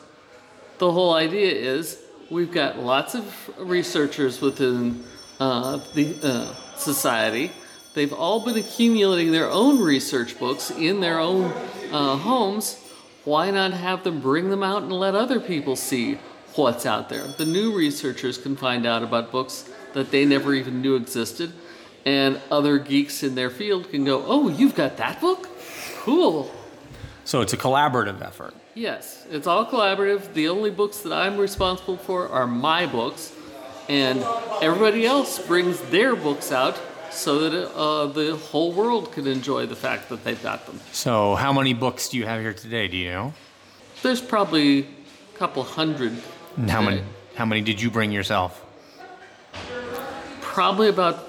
the 0.77 0.91
whole 0.91 1.13
idea 1.13 1.51
is 1.51 2.01
we've 2.29 2.51
got 2.51 2.79
lots 2.79 3.15
of 3.15 3.23
researchers 3.57 4.41
within 4.41 5.03
uh, 5.39 5.79
the 5.93 6.15
uh, 6.23 6.55
society. 6.75 7.51
They've 7.95 8.11
all 8.11 8.41
been 8.41 8.57
accumulating 8.57 9.31
their 9.31 9.49
own 9.49 9.81
research 9.81 10.37
books 10.37 10.69
in 10.69 10.99
their 10.99 11.17
own 11.17 11.45
uh, 11.93 12.17
homes. 12.17 12.77
Why 13.23 13.51
not 13.51 13.71
have 13.71 14.03
them 14.03 14.19
bring 14.19 14.49
them 14.49 14.63
out 14.63 14.83
and 14.83 14.91
let 14.91 15.15
other 15.15 15.39
people 15.39 15.77
see 15.77 16.15
what's 16.55 16.85
out 16.85 17.07
there? 17.07 17.25
The 17.25 17.45
new 17.45 17.73
researchers 17.73 18.37
can 18.37 18.57
find 18.57 18.85
out 18.85 19.01
about 19.01 19.31
books 19.31 19.69
that 19.93 20.11
they 20.11 20.25
never 20.25 20.53
even 20.53 20.81
knew 20.81 20.95
existed, 20.95 21.53
and 22.05 22.41
other 22.51 22.79
geeks 22.79 23.23
in 23.23 23.33
their 23.33 23.49
field 23.49 23.89
can 23.89 24.03
go, 24.03 24.25
Oh, 24.27 24.49
you've 24.49 24.75
got 24.75 24.97
that 24.97 25.21
book? 25.21 25.47
Cool. 25.99 26.53
So 27.23 27.39
it's 27.39 27.53
a 27.53 27.57
collaborative 27.57 28.21
effort. 28.21 28.53
Yes, 28.73 29.25
it's 29.31 29.47
all 29.47 29.65
collaborative. 29.65 30.33
The 30.33 30.49
only 30.49 30.69
books 30.69 30.99
that 30.99 31.13
I'm 31.13 31.37
responsible 31.37 31.95
for 31.95 32.27
are 32.27 32.45
my 32.45 32.87
books, 32.87 33.31
and 33.87 34.21
everybody 34.61 35.05
else 35.05 35.39
brings 35.39 35.79
their 35.83 36.13
books 36.17 36.51
out 36.51 36.77
so 37.15 37.49
that 37.49 37.73
uh, 37.75 38.07
the 38.07 38.35
whole 38.35 38.71
world 38.71 39.11
can 39.11 39.27
enjoy 39.27 39.65
the 39.65 39.75
fact 39.75 40.09
that 40.09 40.23
they've 40.23 40.41
got 40.43 40.65
them. 40.65 40.79
So 40.91 41.35
how 41.35 41.53
many 41.53 41.73
books 41.73 42.09
do 42.09 42.17
you 42.17 42.25
have 42.25 42.41
here 42.41 42.53
today? 42.53 42.87
Do 42.87 42.97
you 42.97 43.09
know? 43.11 43.33
There's 44.03 44.21
probably 44.21 44.79
a 44.81 45.37
couple 45.37 45.63
hundred. 45.63 46.13
And 46.57 46.69
how 46.69 46.81
many? 46.81 47.01
How 47.35 47.45
many 47.45 47.61
did 47.61 47.81
you 47.81 47.89
bring 47.89 48.11
yourself? 48.11 48.63
Probably 50.41 50.87
about 50.89 51.27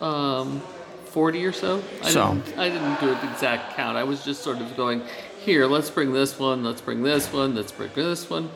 um, 0.00 0.60
40 1.06 1.44
or 1.44 1.52
so. 1.52 1.82
I, 2.02 2.10
So- 2.10 2.34
didn't, 2.34 2.58
I 2.58 2.68
didn't 2.68 3.00
do 3.00 3.12
an 3.12 3.28
exact 3.30 3.76
count. 3.76 3.96
I 3.96 4.04
was 4.04 4.24
just 4.24 4.42
sort 4.42 4.58
of 4.60 4.76
going, 4.76 5.02
here, 5.44 5.66
let's 5.66 5.90
bring 5.90 6.12
this 6.12 6.38
one, 6.38 6.64
let's 6.64 6.80
bring 6.80 7.02
this 7.02 7.32
one, 7.32 7.54
let's 7.54 7.72
bring 7.72 7.90
this 7.94 8.30
one. 8.30 8.50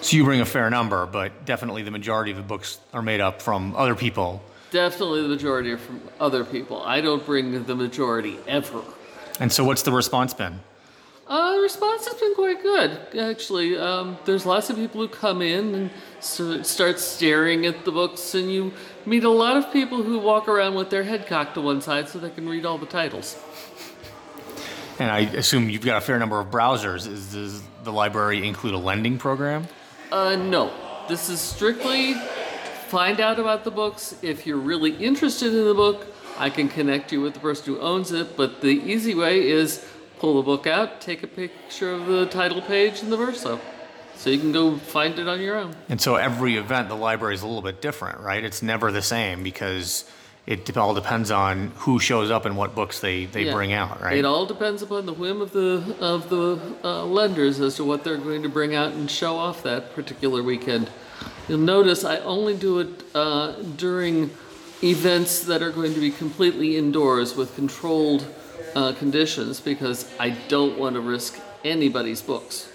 So 0.00 0.16
you 0.16 0.24
bring 0.24 0.40
a 0.40 0.46
fair 0.46 0.70
number, 0.70 1.04
but 1.04 1.44
definitely 1.44 1.82
the 1.82 1.90
majority 1.90 2.30
of 2.30 2.38
the 2.38 2.42
books 2.42 2.78
are 2.94 3.02
made 3.02 3.20
up 3.20 3.42
from 3.42 3.76
other 3.76 3.94
people. 3.94 4.42
Definitely 4.70 5.22
the 5.22 5.28
majority 5.28 5.72
are 5.72 5.78
from 5.78 6.00
other 6.20 6.44
people. 6.44 6.82
I 6.82 7.00
don't 7.00 7.24
bring 7.26 7.64
the 7.64 7.74
majority 7.74 8.38
ever. 8.46 8.82
And 9.40 9.52
so 9.52 9.64
what's 9.64 9.82
the 9.82 9.92
response 9.92 10.34
been? 10.34 10.60
Uh, 11.26 11.54
the 11.54 11.60
response 11.60 12.06
has 12.08 12.14
been 12.14 12.34
quite 12.34 12.60
good, 12.60 12.98
actually. 13.16 13.78
Um, 13.78 14.18
there's 14.24 14.44
lots 14.44 14.68
of 14.68 14.76
people 14.76 15.00
who 15.00 15.06
come 15.08 15.42
in 15.42 15.74
and 15.74 15.90
s- 16.18 16.68
start 16.68 16.98
staring 16.98 17.66
at 17.66 17.84
the 17.84 17.92
books, 17.92 18.34
and 18.34 18.50
you 18.50 18.72
meet 19.06 19.22
a 19.22 19.30
lot 19.30 19.56
of 19.56 19.72
people 19.72 20.02
who 20.02 20.18
walk 20.18 20.48
around 20.48 20.74
with 20.74 20.90
their 20.90 21.04
head 21.04 21.28
cocked 21.28 21.54
to 21.54 21.60
one 21.60 21.80
side 21.80 22.08
so 22.08 22.18
they 22.18 22.30
can 22.30 22.48
read 22.48 22.66
all 22.66 22.78
the 22.78 22.86
titles. 22.86 23.36
And 24.98 25.08
I 25.08 25.20
assume 25.20 25.70
you've 25.70 25.84
got 25.84 25.98
a 25.98 26.00
fair 26.00 26.18
number 26.18 26.40
of 26.40 26.48
browsers. 26.50 27.06
Is, 27.06 27.32
does 27.32 27.62
the 27.84 27.92
library 27.92 28.46
include 28.46 28.74
a 28.74 28.78
lending 28.78 29.16
program? 29.16 29.68
Uh, 30.10 30.34
no. 30.34 30.72
This 31.08 31.28
is 31.28 31.40
strictly 31.40 32.14
find 32.90 33.20
out 33.20 33.38
about 33.38 33.62
the 33.62 33.70
books. 33.70 34.16
If 34.20 34.46
you're 34.46 34.56
really 34.56 34.90
interested 34.96 35.54
in 35.54 35.64
the 35.64 35.74
book, 35.74 36.06
I 36.36 36.50
can 36.50 36.68
connect 36.68 37.12
you 37.12 37.20
with 37.20 37.34
the 37.34 37.40
person 37.40 37.74
who 37.74 37.80
owns 37.80 38.10
it, 38.10 38.36
but 38.36 38.60
the 38.62 38.68
easy 38.68 39.14
way 39.14 39.48
is 39.48 39.86
pull 40.18 40.36
the 40.36 40.42
book 40.42 40.66
out, 40.66 41.00
take 41.00 41.22
a 41.22 41.28
picture 41.28 41.92
of 41.92 42.06
the 42.06 42.26
title 42.26 42.60
page 42.60 43.00
and 43.00 43.12
the 43.12 43.16
verso. 43.16 43.60
So 44.16 44.28
you 44.28 44.38
can 44.38 44.50
go 44.52 44.76
find 44.76 45.18
it 45.18 45.28
on 45.28 45.40
your 45.40 45.56
own. 45.56 45.74
And 45.88 46.00
so 46.00 46.16
every 46.16 46.56
event, 46.56 46.88
the 46.88 46.96
library 46.96 47.34
is 47.34 47.42
a 47.42 47.46
little 47.46 47.62
bit 47.62 47.80
different, 47.80 48.18
right? 48.20 48.44
It's 48.44 48.60
never 48.60 48.90
the 48.92 49.02
same 49.02 49.42
because 49.44 50.04
it 50.46 50.76
all 50.76 50.92
depends 50.94 51.30
on 51.30 51.68
who 51.76 52.00
shows 52.00 52.30
up 52.30 52.44
and 52.44 52.56
what 52.56 52.74
books 52.74 52.98
they, 53.00 53.26
they 53.26 53.44
Yeah. 53.44 53.52
bring 53.54 53.72
out, 53.72 54.02
right? 54.02 54.18
It 54.18 54.24
all 54.24 54.46
depends 54.46 54.82
upon 54.82 55.06
the 55.06 55.12
whim 55.12 55.40
of 55.40 55.52
the 55.52 55.94
of 56.00 56.28
the 56.28 56.58
uh, 56.82 57.04
lenders 57.04 57.60
as 57.60 57.76
to 57.76 57.84
what 57.84 58.02
they're 58.02 58.18
going 58.18 58.42
to 58.42 58.48
bring 58.48 58.74
out 58.74 58.92
and 58.92 59.08
show 59.10 59.36
off 59.36 59.62
that 59.62 59.94
particular 59.94 60.42
weekend. 60.42 60.90
You'll 61.48 61.58
notice 61.58 62.04
I 62.04 62.18
only 62.18 62.54
do 62.56 62.78
it 62.80 62.88
uh, 63.14 63.52
during 63.76 64.30
events 64.82 65.44
that 65.44 65.62
are 65.62 65.70
going 65.72 65.94
to 65.94 66.00
be 66.00 66.10
completely 66.10 66.76
indoors 66.76 67.34
with 67.36 67.54
controlled 67.56 68.24
uh, 68.74 68.92
conditions 68.92 69.60
because 69.60 70.10
I 70.18 70.30
don't 70.48 70.78
want 70.78 70.94
to 70.94 71.00
risk 71.00 71.38
anybody's 71.64 72.22
books. 72.22 72.68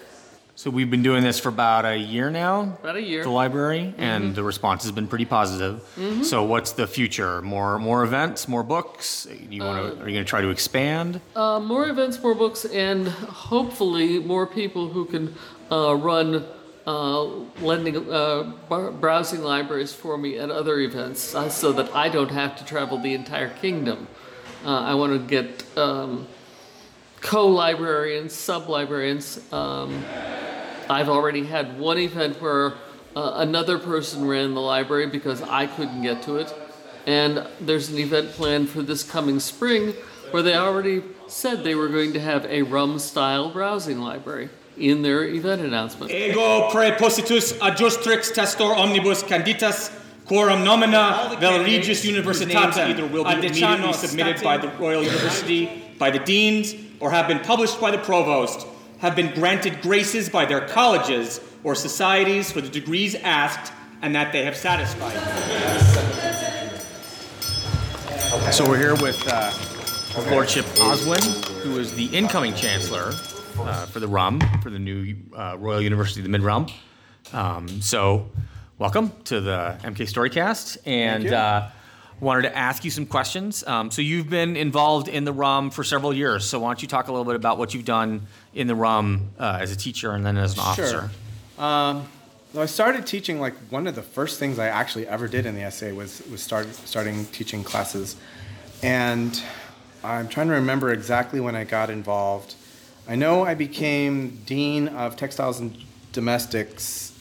so 0.56 0.70
we've 0.70 0.92
been 0.92 1.04
doing 1.04 1.24
this 1.24 1.40
for 1.40 1.50
about 1.50 1.86
a 1.86 1.98
year 1.98 2.30
now, 2.30 2.78
About 2.82 2.96
a 2.98 3.02
year. 3.02 3.24
the 3.24 3.30
library, 3.30 3.94
and 3.98 4.36
the 4.36 4.44
response 4.44 4.84
has 4.84 4.92
been 4.92 5.08
pretty 5.08 5.26
positive. 5.26 5.82
So 6.24 6.44
what's 6.44 6.74
the 6.74 6.86
future? 6.88 7.42
More 7.42 7.80
more 7.80 8.04
events, 8.04 8.48
more 8.48 8.64
books? 8.64 9.28
You 9.50 9.64
want 9.64 9.78
to? 9.82 10.04
are 10.04 10.08
you 10.08 10.14
going 10.16 10.26
to 10.26 10.30
try 10.30 10.42
to 10.42 10.50
expand? 10.50 11.20
Uh, 11.36 11.60
more 11.60 11.88
events, 11.90 12.22
more 12.22 12.36
books, 12.36 12.66
and 12.66 13.08
hopefully 13.08 14.20
more 14.20 14.46
people 14.48 14.90
who 14.90 15.06
can 15.06 15.34
uh, 15.72 15.96
run 15.96 16.44
uh, 16.88 17.24
lending, 17.62 18.12
uh, 18.12 18.52
browsing 18.70 19.42
libraries 19.42 19.94
for 19.94 20.18
me 20.18 20.38
at 20.38 20.52
other 20.52 20.80
events, 20.80 21.34
uh, 21.34 21.50
so 21.50 21.72
that 21.74 21.94
I 21.96 22.10
don't 22.10 22.32
have 22.32 22.56
to 22.58 22.66
travel 22.66 22.98
the 22.98 23.14
entire 23.14 23.50
kingdom. 23.50 24.08
Uh, 24.64 24.80
I 24.80 24.94
want 24.96 25.14
to 25.14 25.20
get 25.20 25.66
um, 25.78 26.28
co-librarians, 27.22 28.34
sub-librarians. 28.34 29.52
Um, 29.52 30.04
I've 30.90 31.10
already 31.10 31.46
had 31.46 31.80
one 31.80 31.98
event 31.98 32.40
where 32.42 32.74
uh, 33.16 33.34
another 33.38 33.80
person 33.80 34.28
ran 34.28 34.54
the 34.54 34.62
library 34.62 35.08
because 35.08 35.42
I 35.42 35.68
couldn't 35.68 36.04
get 36.04 36.22
to 36.24 36.38
it. 36.38 36.54
And 37.08 37.48
there's 37.60 37.90
an 37.90 37.98
event 37.98 38.32
planned 38.32 38.70
for 38.70 38.82
this 38.82 39.04
coming 39.04 39.40
spring 39.40 39.94
where 40.32 40.44
they 40.44 40.56
already 40.56 41.04
said 41.28 41.64
they 41.64 41.76
were 41.76 41.88
going 41.88 42.14
to 42.14 42.20
have 42.20 42.46
a 42.46 42.64
rum 42.64 43.00
style 43.00 43.50
browsing 43.52 44.00
library 44.00 44.50
in 44.78 45.02
their 45.02 45.24
event 45.24 45.62
announcement. 45.62 46.12
Ego 46.12 46.70
prepositus 46.70 47.54
adjustrix 47.60 48.34
testor 48.34 48.76
omnibus 48.76 49.24
canditas 49.24 49.92
quorum 50.26 50.64
nomina 50.64 51.38
vel 51.40 51.64
regis 51.64 52.06
universitatem 52.06 52.90
either 52.90 53.06
will 53.08 53.24
be 53.24 53.32
immediately 53.32 53.94
submitted 53.94 54.44
by 54.44 54.58
the 54.58 54.68
Royal 54.80 55.04
University 55.04 55.84
by 55.98 56.10
the 56.10 56.20
deans 56.20 56.76
or 57.00 57.12
have 57.12 57.28
been 57.28 57.40
published 57.40 57.80
by 57.80 57.92
the 57.92 57.98
provost 58.00 58.68
have 59.00 59.16
been 59.16 59.34
granted 59.34 59.82
graces 59.82 60.30
by 60.30 60.46
their 60.46 60.62
colleges 60.68 61.40
or 61.64 61.76
societies 61.76 62.52
for 62.52 62.62
the 62.62 62.70
degrees 62.70 63.16
asked 63.16 63.72
and 64.02 64.16
that 64.16 64.32
they 64.32 64.44
have 64.44 64.56
satisfied. 64.56 65.14
So 68.54 68.68
we're 68.68 68.78
here 68.78 68.96
with 68.96 69.22
uh, 69.28 69.52
Lordship 70.32 70.66
Oswin, 70.78 71.24
who 71.62 71.80
is 71.80 71.94
the 71.94 72.06
incoming 72.08 72.54
chancellor 72.54 73.14
uh, 73.60 73.86
for 73.88 74.00
the 74.00 74.08
RUM, 74.08 74.42
for 74.62 74.70
the 74.70 74.80
new 74.80 75.16
uh, 75.36 75.56
Royal 75.60 75.82
University 75.82 76.20
of 76.20 76.24
the 76.24 76.30
Mid 76.30 76.42
Realm. 76.42 76.68
Um, 77.34 77.68
so, 77.82 78.30
welcome 78.78 79.12
to 79.26 79.42
the 79.42 79.78
MK 79.82 80.08
Storycast, 80.08 80.78
and 80.86 81.28
uh, 81.32 81.70
wanted 82.20 82.44
to 82.44 82.56
ask 82.56 82.84
you 82.84 82.92
some 82.92 83.06
questions. 83.06 83.66
Um, 83.66 83.92
so, 83.92 84.02
you've 84.02 84.30
been 84.30 84.56
involved 84.56 85.08
in 85.08 85.24
the 85.24 85.34
RUM 85.34 85.72
for 85.72 85.84
several 85.84 86.14
years. 86.14 86.46
So, 86.46 86.60
why 86.60 86.70
don't 86.70 86.82
you 86.82 86.88
talk 86.88 87.08
a 87.08 87.12
little 87.12 87.26
bit 87.26 87.36
about 87.36 87.58
what 87.58 87.74
you've 87.74 87.86
done 87.86 88.28
in 88.54 88.68
the 88.68 88.76
RUM 88.76 89.32
uh, 89.40 89.60
as 89.62 89.72
a 89.72 89.76
teacher 89.76 90.12
and 90.12 90.26
then 90.26 90.38
as 90.38 90.54
an 90.54 90.60
officer? 90.60 91.10
Sure. 91.58 91.66
Um, 91.66 92.08
well, 92.54 92.64
I 92.64 92.68
started 92.68 93.06
teaching 93.06 93.40
like 93.40 93.54
one 93.70 93.86
of 93.88 93.96
the 93.96 94.02
first 94.02 94.40
things 94.40 94.60
I 94.60 94.68
actually 94.68 95.08
ever 95.08 95.28
did 95.28 95.46
in 95.46 95.56
the 95.56 95.70
SCA 95.70 95.94
was 95.94 96.22
was 96.32 96.42
start 96.42 96.74
starting 96.74 97.26
teaching 97.28 97.64
classes, 97.64 98.16
and 98.82 99.42
I'm 100.04 100.28
trying 100.28 100.48
to 100.48 100.54
remember 100.54 100.92
exactly 100.92 101.40
when 101.40 101.56
I 101.56 101.64
got 101.64 101.90
involved. 101.90 102.56
I 103.08 103.16
know 103.16 103.46
I 103.46 103.54
became 103.54 104.42
dean 104.46 104.88
of 104.88 105.16
textiles 105.16 105.60
and 105.60 105.78
domestics. 106.12 107.12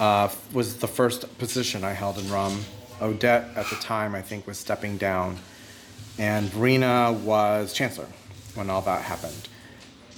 Uh, 0.00 0.28
was 0.52 0.78
the 0.78 0.88
first 0.88 1.38
position 1.38 1.84
I 1.84 1.92
held 1.92 2.18
in 2.18 2.30
RUM. 2.30 2.64
Odette 3.00 3.56
at 3.56 3.68
the 3.68 3.76
time 3.76 4.14
I 4.14 4.22
think 4.22 4.46
was 4.46 4.58
stepping 4.58 4.96
down, 4.96 5.38
and 6.18 6.46
Verena 6.46 7.12
was 7.12 7.72
chancellor 7.72 8.08
when 8.54 8.70
all 8.70 8.82
that 8.82 9.02
happened 9.02 9.48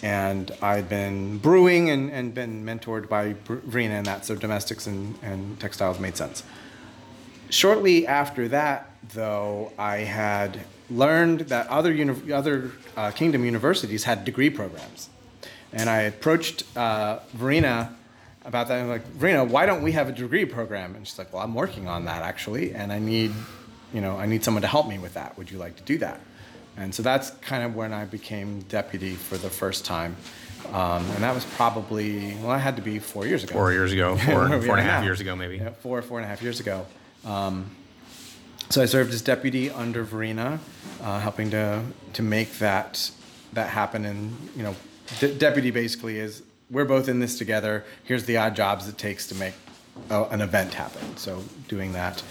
and 0.04 0.50
I'd 0.60 0.90
been 0.90 1.38
brewing 1.38 1.88
and, 1.88 2.10
and 2.12 2.34
been 2.34 2.62
mentored 2.62 3.08
by 3.08 3.36
Verena 3.46 3.94
and 3.94 4.06
that, 4.06 4.26
so 4.26 4.36
domestics 4.36 4.86
and, 4.86 5.18
and 5.22 5.58
textiles 5.58 5.98
made 5.98 6.14
sense. 6.14 6.42
Shortly 7.50 8.06
after 8.06 8.48
that, 8.48 8.90
though, 9.12 9.72
I 9.78 9.98
had 9.98 10.60
learned 10.90 11.40
that 11.40 11.66
other, 11.68 11.92
uni- 11.92 12.32
other 12.32 12.72
uh, 12.96 13.10
kingdom 13.10 13.44
universities 13.44 14.04
had 14.04 14.24
degree 14.24 14.50
programs. 14.50 15.08
And 15.72 15.90
I 15.90 16.02
approached 16.02 16.64
uh, 16.76 17.18
Verena 17.32 17.94
about 18.44 18.68
that. 18.68 18.80
I'm 18.80 18.88
like, 18.88 19.06
Verena, 19.06 19.44
why 19.44 19.66
don't 19.66 19.82
we 19.82 19.92
have 19.92 20.08
a 20.08 20.12
degree 20.12 20.44
program? 20.44 20.94
And 20.94 21.06
she's 21.06 21.18
like, 21.18 21.32
well, 21.32 21.42
I'm 21.42 21.54
working 21.54 21.88
on 21.88 22.04
that 22.04 22.22
actually, 22.22 22.74
and 22.74 22.92
I 22.92 22.98
need, 22.98 23.32
you 23.92 24.00
know, 24.00 24.16
I 24.16 24.26
need 24.26 24.44
someone 24.44 24.62
to 24.62 24.68
help 24.68 24.86
me 24.88 24.98
with 24.98 25.14
that. 25.14 25.36
Would 25.38 25.50
you 25.50 25.58
like 25.58 25.76
to 25.76 25.82
do 25.82 25.98
that? 25.98 26.20
And 26.76 26.94
so 26.94 27.02
that's 27.02 27.30
kind 27.30 27.62
of 27.62 27.74
when 27.76 27.92
I 27.92 28.04
became 28.04 28.60
deputy 28.62 29.14
for 29.14 29.36
the 29.36 29.50
first 29.50 29.84
time. 29.84 30.16
Um, 30.72 31.04
and 31.10 31.22
that 31.22 31.34
was 31.34 31.44
probably, 31.44 32.34
well, 32.40 32.50
I 32.50 32.58
had 32.58 32.76
to 32.76 32.82
be 32.82 32.98
four 32.98 33.26
years 33.26 33.44
ago. 33.44 33.52
Four 33.52 33.72
years 33.72 33.92
ago, 33.92 34.16
four, 34.16 34.48
four 34.48 34.54
and 34.54 34.80
a 34.80 34.82
half 34.82 35.00
now. 35.00 35.04
years 35.04 35.20
ago, 35.20 35.36
maybe. 35.36 35.58
Yeah, 35.58 35.70
four, 35.70 36.00
four 36.02 36.18
and 36.18 36.24
a 36.24 36.28
half 36.28 36.42
years 36.42 36.60
ago. 36.60 36.86
Um, 37.24 37.70
so 38.70 38.82
I 38.82 38.86
served 38.86 39.12
as 39.12 39.22
deputy 39.22 39.70
under 39.70 40.02
Verena, 40.02 40.58
uh, 41.02 41.20
helping 41.20 41.50
to, 41.50 41.82
to 42.14 42.22
make 42.22 42.58
that, 42.58 43.10
that 43.52 43.68
happen. 43.70 44.04
And, 44.04 44.36
you 44.56 44.62
know, 44.62 44.74
de- 45.20 45.34
deputy 45.34 45.70
basically 45.70 46.18
is 46.18 46.42
we're 46.70 46.84
both 46.84 47.08
in 47.08 47.20
this 47.20 47.38
together. 47.38 47.84
Here's 48.04 48.24
the 48.24 48.36
odd 48.36 48.56
jobs 48.56 48.88
it 48.88 48.98
takes 48.98 49.26
to 49.28 49.34
make 49.34 49.54
uh, 50.10 50.24
an 50.30 50.40
event 50.40 50.74
happen. 50.74 51.16
So 51.16 51.42
doing 51.68 51.92
that. 51.92 52.22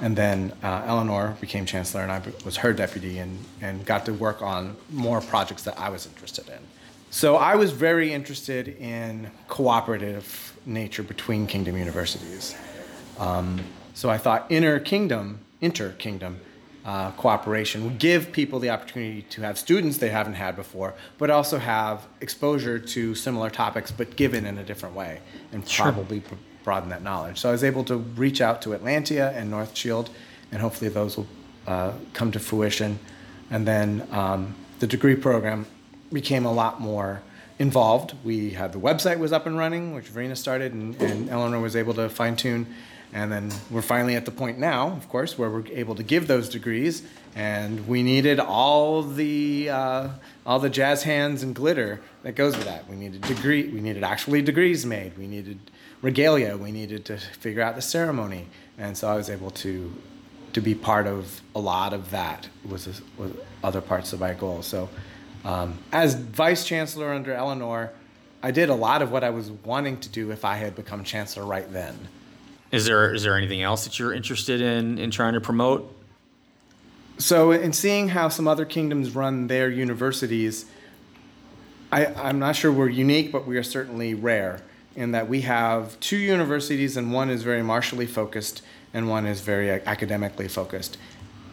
And 0.00 0.14
then 0.14 0.52
uh, 0.62 0.84
Eleanor 0.86 1.36
became 1.40 1.66
chancellor, 1.66 2.02
and 2.02 2.12
I 2.12 2.22
was 2.44 2.58
her 2.58 2.72
deputy, 2.72 3.18
and, 3.18 3.36
and 3.60 3.84
got 3.84 4.06
to 4.06 4.14
work 4.14 4.42
on 4.42 4.76
more 4.90 5.20
projects 5.20 5.64
that 5.64 5.76
I 5.78 5.88
was 5.88 6.06
interested 6.06 6.48
in. 6.48 6.58
So 7.10 7.36
I 7.36 7.56
was 7.56 7.72
very 7.72 8.12
interested 8.12 8.68
in 8.68 9.30
cooperative 9.48 10.56
nature 10.66 11.02
between 11.02 11.46
kingdom 11.46 11.76
universities. 11.76 12.54
Um, 13.18 13.58
so 13.98 14.08
I 14.08 14.16
thought 14.16 14.46
inner 14.48 14.78
kingdom, 14.78 15.40
inter 15.60 15.90
kingdom 15.90 16.38
uh, 16.84 17.10
cooperation 17.22 17.82
would 17.82 17.98
give 17.98 18.30
people 18.30 18.60
the 18.60 18.70
opportunity 18.70 19.22
to 19.22 19.42
have 19.42 19.58
students 19.58 19.98
they 19.98 20.10
haven't 20.10 20.34
had 20.34 20.54
before, 20.54 20.94
but 21.18 21.30
also 21.30 21.58
have 21.58 22.06
exposure 22.20 22.78
to 22.78 23.16
similar 23.16 23.50
topics, 23.50 23.90
but 23.90 24.14
given 24.14 24.46
in 24.46 24.56
a 24.58 24.62
different 24.62 24.94
way, 24.94 25.20
and 25.50 25.66
probably 25.68 26.22
broaden 26.62 26.90
that 26.90 27.02
knowledge. 27.02 27.38
So 27.38 27.48
I 27.48 27.52
was 27.52 27.64
able 27.64 27.82
to 27.86 27.96
reach 27.96 28.40
out 28.40 28.62
to 28.62 28.68
Atlantia 28.68 29.34
and 29.34 29.52
Northshield, 29.52 30.10
and 30.52 30.62
hopefully 30.62 30.90
those 30.90 31.16
will 31.16 31.26
uh, 31.66 31.90
come 32.12 32.30
to 32.30 32.38
fruition. 32.38 33.00
And 33.50 33.66
then 33.66 34.06
um, 34.12 34.54
the 34.78 34.86
degree 34.86 35.16
program 35.16 35.66
became 36.12 36.44
a 36.44 36.52
lot 36.52 36.80
more 36.80 37.20
involved. 37.58 38.14
We 38.22 38.50
had 38.50 38.72
the 38.72 38.78
website 38.78 39.18
was 39.18 39.32
up 39.32 39.46
and 39.46 39.58
running, 39.58 39.92
which 39.92 40.06
Verena 40.06 40.36
started, 40.36 40.72
and, 40.72 40.94
and 41.02 41.28
Eleanor 41.28 41.58
was 41.58 41.74
able 41.74 41.94
to 41.94 42.08
fine 42.08 42.36
tune. 42.36 42.72
And 43.12 43.32
then 43.32 43.50
we're 43.70 43.82
finally 43.82 44.16
at 44.16 44.24
the 44.26 44.30
point 44.30 44.58
now, 44.58 44.88
of 44.88 45.08
course, 45.08 45.38
where 45.38 45.48
we're 45.48 45.66
able 45.68 45.94
to 45.94 46.02
give 46.02 46.26
those 46.26 46.48
degrees. 46.48 47.02
And 47.34 47.88
we 47.88 48.02
needed 48.02 48.38
all 48.38 49.02
the 49.02 49.70
uh, 49.70 50.08
all 50.44 50.58
the 50.58 50.70
jazz 50.70 51.02
hands 51.02 51.42
and 51.42 51.54
glitter 51.54 52.00
that 52.22 52.34
goes 52.34 52.56
with 52.56 52.66
that. 52.66 52.88
We 52.88 52.96
needed 52.96 53.22
degree. 53.22 53.68
We 53.68 53.80
needed 53.80 54.04
actually 54.04 54.42
degrees 54.42 54.84
made. 54.84 55.16
We 55.16 55.26
needed 55.26 55.58
regalia. 56.02 56.56
We 56.56 56.70
needed 56.70 57.04
to 57.06 57.16
figure 57.16 57.62
out 57.62 57.76
the 57.76 57.82
ceremony. 57.82 58.46
And 58.76 58.96
so 58.96 59.08
I 59.08 59.16
was 59.16 59.30
able 59.30 59.50
to 59.52 59.92
to 60.52 60.60
be 60.60 60.74
part 60.74 61.06
of 61.06 61.40
a 61.54 61.60
lot 61.60 61.92
of 61.92 62.10
that 62.10 62.48
was, 62.68 63.02
was 63.16 63.32
other 63.62 63.80
parts 63.80 64.12
of 64.12 64.20
my 64.20 64.34
goal. 64.34 64.62
So 64.62 64.88
um, 65.44 65.78
as 65.92 66.14
vice 66.14 66.66
chancellor 66.66 67.12
under 67.12 67.32
Eleanor, 67.32 67.92
I 68.42 68.50
did 68.50 68.68
a 68.68 68.74
lot 68.74 69.02
of 69.02 69.10
what 69.10 69.24
I 69.24 69.30
was 69.30 69.50
wanting 69.50 69.98
to 70.00 70.08
do 70.08 70.30
if 70.30 70.44
I 70.44 70.56
had 70.56 70.74
become 70.74 71.04
chancellor 71.04 71.44
right 71.44 71.70
then. 71.72 72.08
Is 72.70 72.84
there 72.84 73.14
is 73.14 73.22
there 73.22 73.36
anything 73.36 73.62
else 73.62 73.84
that 73.84 73.98
you're 73.98 74.12
interested 74.12 74.60
in 74.60 74.98
in 74.98 75.10
trying 75.10 75.34
to 75.34 75.40
promote? 75.40 75.94
So, 77.18 77.50
in 77.50 77.72
seeing 77.72 78.08
how 78.08 78.28
some 78.28 78.46
other 78.46 78.64
kingdoms 78.64 79.14
run 79.14 79.48
their 79.48 79.68
universities, 79.68 80.66
I, 81.90 82.06
I'm 82.06 82.38
not 82.38 82.54
sure 82.54 82.70
we're 82.70 82.88
unique, 82.90 83.32
but 83.32 83.44
we 83.46 83.56
are 83.56 83.62
certainly 83.64 84.14
rare 84.14 84.62
in 84.94 85.10
that 85.12 85.28
we 85.28 85.40
have 85.40 85.98
two 86.00 86.16
universities, 86.16 86.96
and 86.96 87.12
one 87.12 87.28
is 87.30 87.42
very 87.42 87.62
martially 87.62 88.06
focused, 88.06 88.62
and 88.94 89.08
one 89.08 89.26
is 89.26 89.40
very 89.40 89.70
academically 89.70 90.46
focused. 90.48 90.96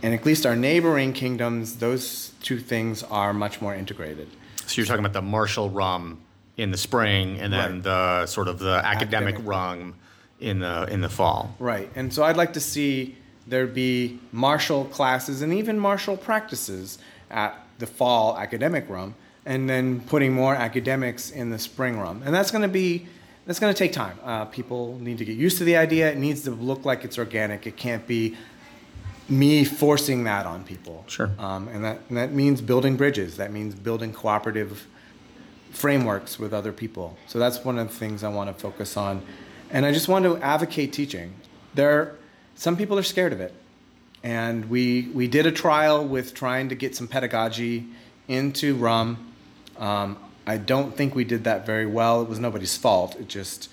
And 0.04 0.14
at 0.14 0.24
least 0.26 0.46
our 0.46 0.56
neighboring 0.56 1.14
kingdoms, 1.14 1.78
those 1.78 2.34
two 2.44 2.60
things 2.60 3.02
are 3.04 3.34
much 3.34 3.60
more 3.62 3.74
integrated. 3.74 4.28
So 4.68 4.82
you're 4.82 4.86
talking 4.86 5.04
about 5.06 5.14
the 5.14 5.22
martial 5.22 5.70
rum 5.70 6.20
in 6.58 6.70
the 6.72 6.78
spring, 6.78 7.40
and 7.40 7.52
then 7.52 7.74
Right. 7.74 7.84
the 7.84 8.26
sort 8.28 8.48
of 8.48 8.60
the 8.60 8.82
academic, 8.84 9.36
Academic. 9.36 9.48
rum 9.48 9.96
in 10.40 10.60
the 10.60 10.88
in 10.92 11.02
the 11.02 11.10
fall. 11.10 11.56
Right. 11.60 11.90
And 11.96 12.14
so 12.14 12.24
I'd 12.24 12.38
like 12.38 12.54
to 12.54 12.60
see 12.60 13.18
there 13.48 13.68
be 13.68 14.20
martial 14.32 14.86
classes 14.86 15.42
and 15.42 15.54
even 15.54 15.80
martial 15.80 16.18
practices 16.18 16.98
at 17.30 17.56
the 17.80 17.88
fall 17.88 18.38
academic 18.38 18.90
rum 18.90 19.16
and 19.46 19.70
then 19.70 20.02
putting 20.02 20.34
more 20.34 20.56
academics 20.56 21.30
in 21.30 21.50
the 21.52 21.60
spring 21.60 22.00
rum. 22.00 22.24
And 22.26 22.34
that's 22.34 22.52
going 22.52 22.64
to 22.64 22.68
be 22.68 23.08
that's 23.46 23.60
going 23.60 23.72
to 23.72 23.78
take 23.78 23.94
time. 23.94 24.18
Uh, 24.24 24.46
people 24.46 24.98
need 25.00 25.20
to 25.20 25.26
get 25.26 25.38
used 25.38 25.60
to 25.60 25.64
the 25.64 25.78
idea. 25.78 26.12
It 26.12 26.18
needs 26.18 26.42
to 26.44 26.52
look 26.52 26.84
like 26.84 27.06
it's 27.06 27.20
organic. 27.20 27.68
It 27.68 27.78
can't 27.78 28.06
be 28.08 28.36
me 29.30 29.64
forcing 29.64 30.24
that 30.24 30.48
on 30.48 30.64
people. 30.64 31.04
Sure. 31.08 31.32
Um, 31.38 31.68
and 31.68 31.84
that 31.84 32.00
and 32.10 32.18
that 32.18 32.32
means 32.32 32.62
building 32.62 32.98
bridges. 32.98 33.38
That 33.38 33.52
means 33.52 33.76
building 33.76 34.14
cooperative 34.14 34.88
frameworks 35.72 36.40
with 36.40 36.54
other 36.54 36.72
people. 36.72 37.18
So 37.28 37.38
that's 37.38 37.64
one 37.64 37.78
of 37.78 37.88
the 37.90 37.94
things 37.94 38.24
I 38.24 38.30
want 38.30 38.50
to 38.50 38.60
focus 38.60 38.98
on. 38.98 39.22
And 39.72 39.86
I 39.86 39.92
just 39.92 40.08
want 40.08 40.26
to 40.26 40.38
advocate 40.38 40.94
teaching. 40.94 41.34
There, 41.74 42.16
some 42.56 42.78
people 42.78 42.98
are 42.98 43.04
scared 43.04 43.34
of 43.34 43.42
it. 43.42 43.54
And 44.24 44.70
we, 44.70 45.10
we 45.14 45.28
did 45.28 45.46
a 45.46 45.52
trial 45.52 46.06
with 46.06 46.34
trying 46.34 46.70
to 46.70 46.76
get 46.76 46.96
some 46.96 47.08
pedagogy 47.08 47.86
into 48.28 48.76
RUM. 48.76 49.34
Um, 49.78 50.18
I 50.48 50.58
don't 50.58 50.96
think 50.96 51.16
we 51.16 51.24
did 51.24 51.44
that 51.44 51.66
very 51.66 51.86
well. 51.86 52.22
It 52.22 52.30
was 52.30 52.40
nobody's 52.40 52.78
fault. 52.78 53.16
It 53.16 53.28
just, 53.28 53.70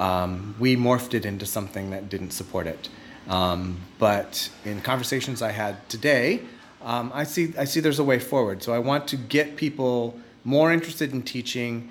um, 0.00 0.54
we 0.58 0.76
morphed 0.76 1.14
it 1.14 1.26
into 1.26 1.46
something 1.46 1.90
that 1.90 2.08
didn't 2.08 2.30
support 2.30 2.66
it. 2.66 2.88
Um, 3.28 3.80
but 3.98 4.50
in 4.64 4.80
conversations 4.80 5.42
I 5.42 5.52
had 5.52 5.88
today, 5.88 6.40
um, 6.82 7.12
I 7.14 7.24
see 7.24 7.54
I 7.56 7.64
see 7.64 7.80
there's 7.80 8.00
a 8.00 8.04
way 8.04 8.18
forward. 8.18 8.62
So 8.62 8.72
I 8.72 8.78
want 8.78 9.06
to 9.08 9.16
get 9.16 9.56
people 9.56 10.18
more 10.44 10.72
interested 10.72 11.12
in 11.12 11.22
teaching, 11.22 11.90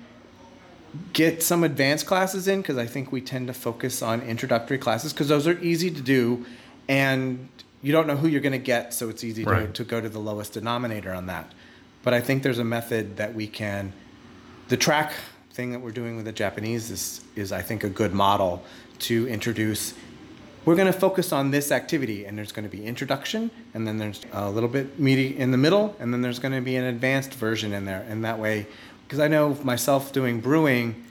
get 1.12 1.42
some 1.42 1.64
advanced 1.64 2.06
classes 2.06 2.48
in 2.48 2.60
because 2.60 2.78
I 2.78 2.86
think 2.86 3.12
we 3.12 3.20
tend 3.20 3.46
to 3.46 3.54
focus 3.54 4.02
on 4.02 4.20
introductory 4.22 4.78
classes 4.78 5.12
because 5.12 5.28
those 5.28 5.46
are 5.46 5.58
easy 5.60 5.90
to 5.90 6.00
do, 6.00 6.44
and 6.88 7.48
you 7.82 7.92
don't 7.92 8.06
know 8.06 8.16
who 8.16 8.28
you're 8.28 8.40
going 8.40 8.52
to 8.52 8.58
get, 8.58 8.94
so 8.94 9.08
it's 9.08 9.24
easy 9.24 9.44
to, 9.44 9.68
to 9.68 9.84
go 9.84 10.00
to 10.00 10.08
the 10.08 10.18
lowest 10.18 10.52
denominator 10.52 11.12
on 11.12 11.26
that. 11.26 11.52
But 12.02 12.14
I 12.14 12.20
think 12.20 12.42
there's 12.42 12.58
a 12.58 12.64
method 12.64 13.16
that 13.16 13.34
we 13.34 13.46
can. 13.46 13.92
The 14.68 14.76
track 14.76 15.12
thing 15.52 15.72
that 15.72 15.80
we're 15.80 15.90
doing 15.90 16.16
with 16.16 16.24
the 16.24 16.32
Japanese 16.32 16.90
is 16.90 17.20
is 17.36 17.52
I 17.52 17.62
think 17.62 17.84
a 17.84 17.88
good 17.88 18.12
model 18.12 18.64
to 19.00 19.28
introduce 19.28 19.94
we're 20.64 20.76
going 20.76 20.90
to 20.90 20.98
focus 20.98 21.32
on 21.32 21.50
this 21.50 21.72
activity 21.72 22.24
and 22.24 22.38
there's 22.38 22.52
going 22.52 22.68
to 22.68 22.74
be 22.74 22.84
introduction 22.84 23.50
and 23.74 23.86
then 23.86 23.98
there's 23.98 24.20
a 24.32 24.48
little 24.48 24.68
bit 24.68 24.98
meaty 24.98 25.36
in 25.36 25.50
the 25.50 25.56
middle 25.56 25.96
and 25.98 26.12
then 26.12 26.22
there's 26.22 26.38
going 26.38 26.54
to 26.54 26.60
be 26.60 26.76
an 26.76 26.84
advanced 26.84 27.34
version 27.34 27.72
in 27.72 27.84
there 27.84 28.06
and 28.08 28.24
that 28.24 28.38
way 28.38 28.66
because 29.12 29.20
i 29.22 29.28
know 29.28 29.54
myself 29.62 30.10
doing 30.10 30.40
brewing 30.40 31.04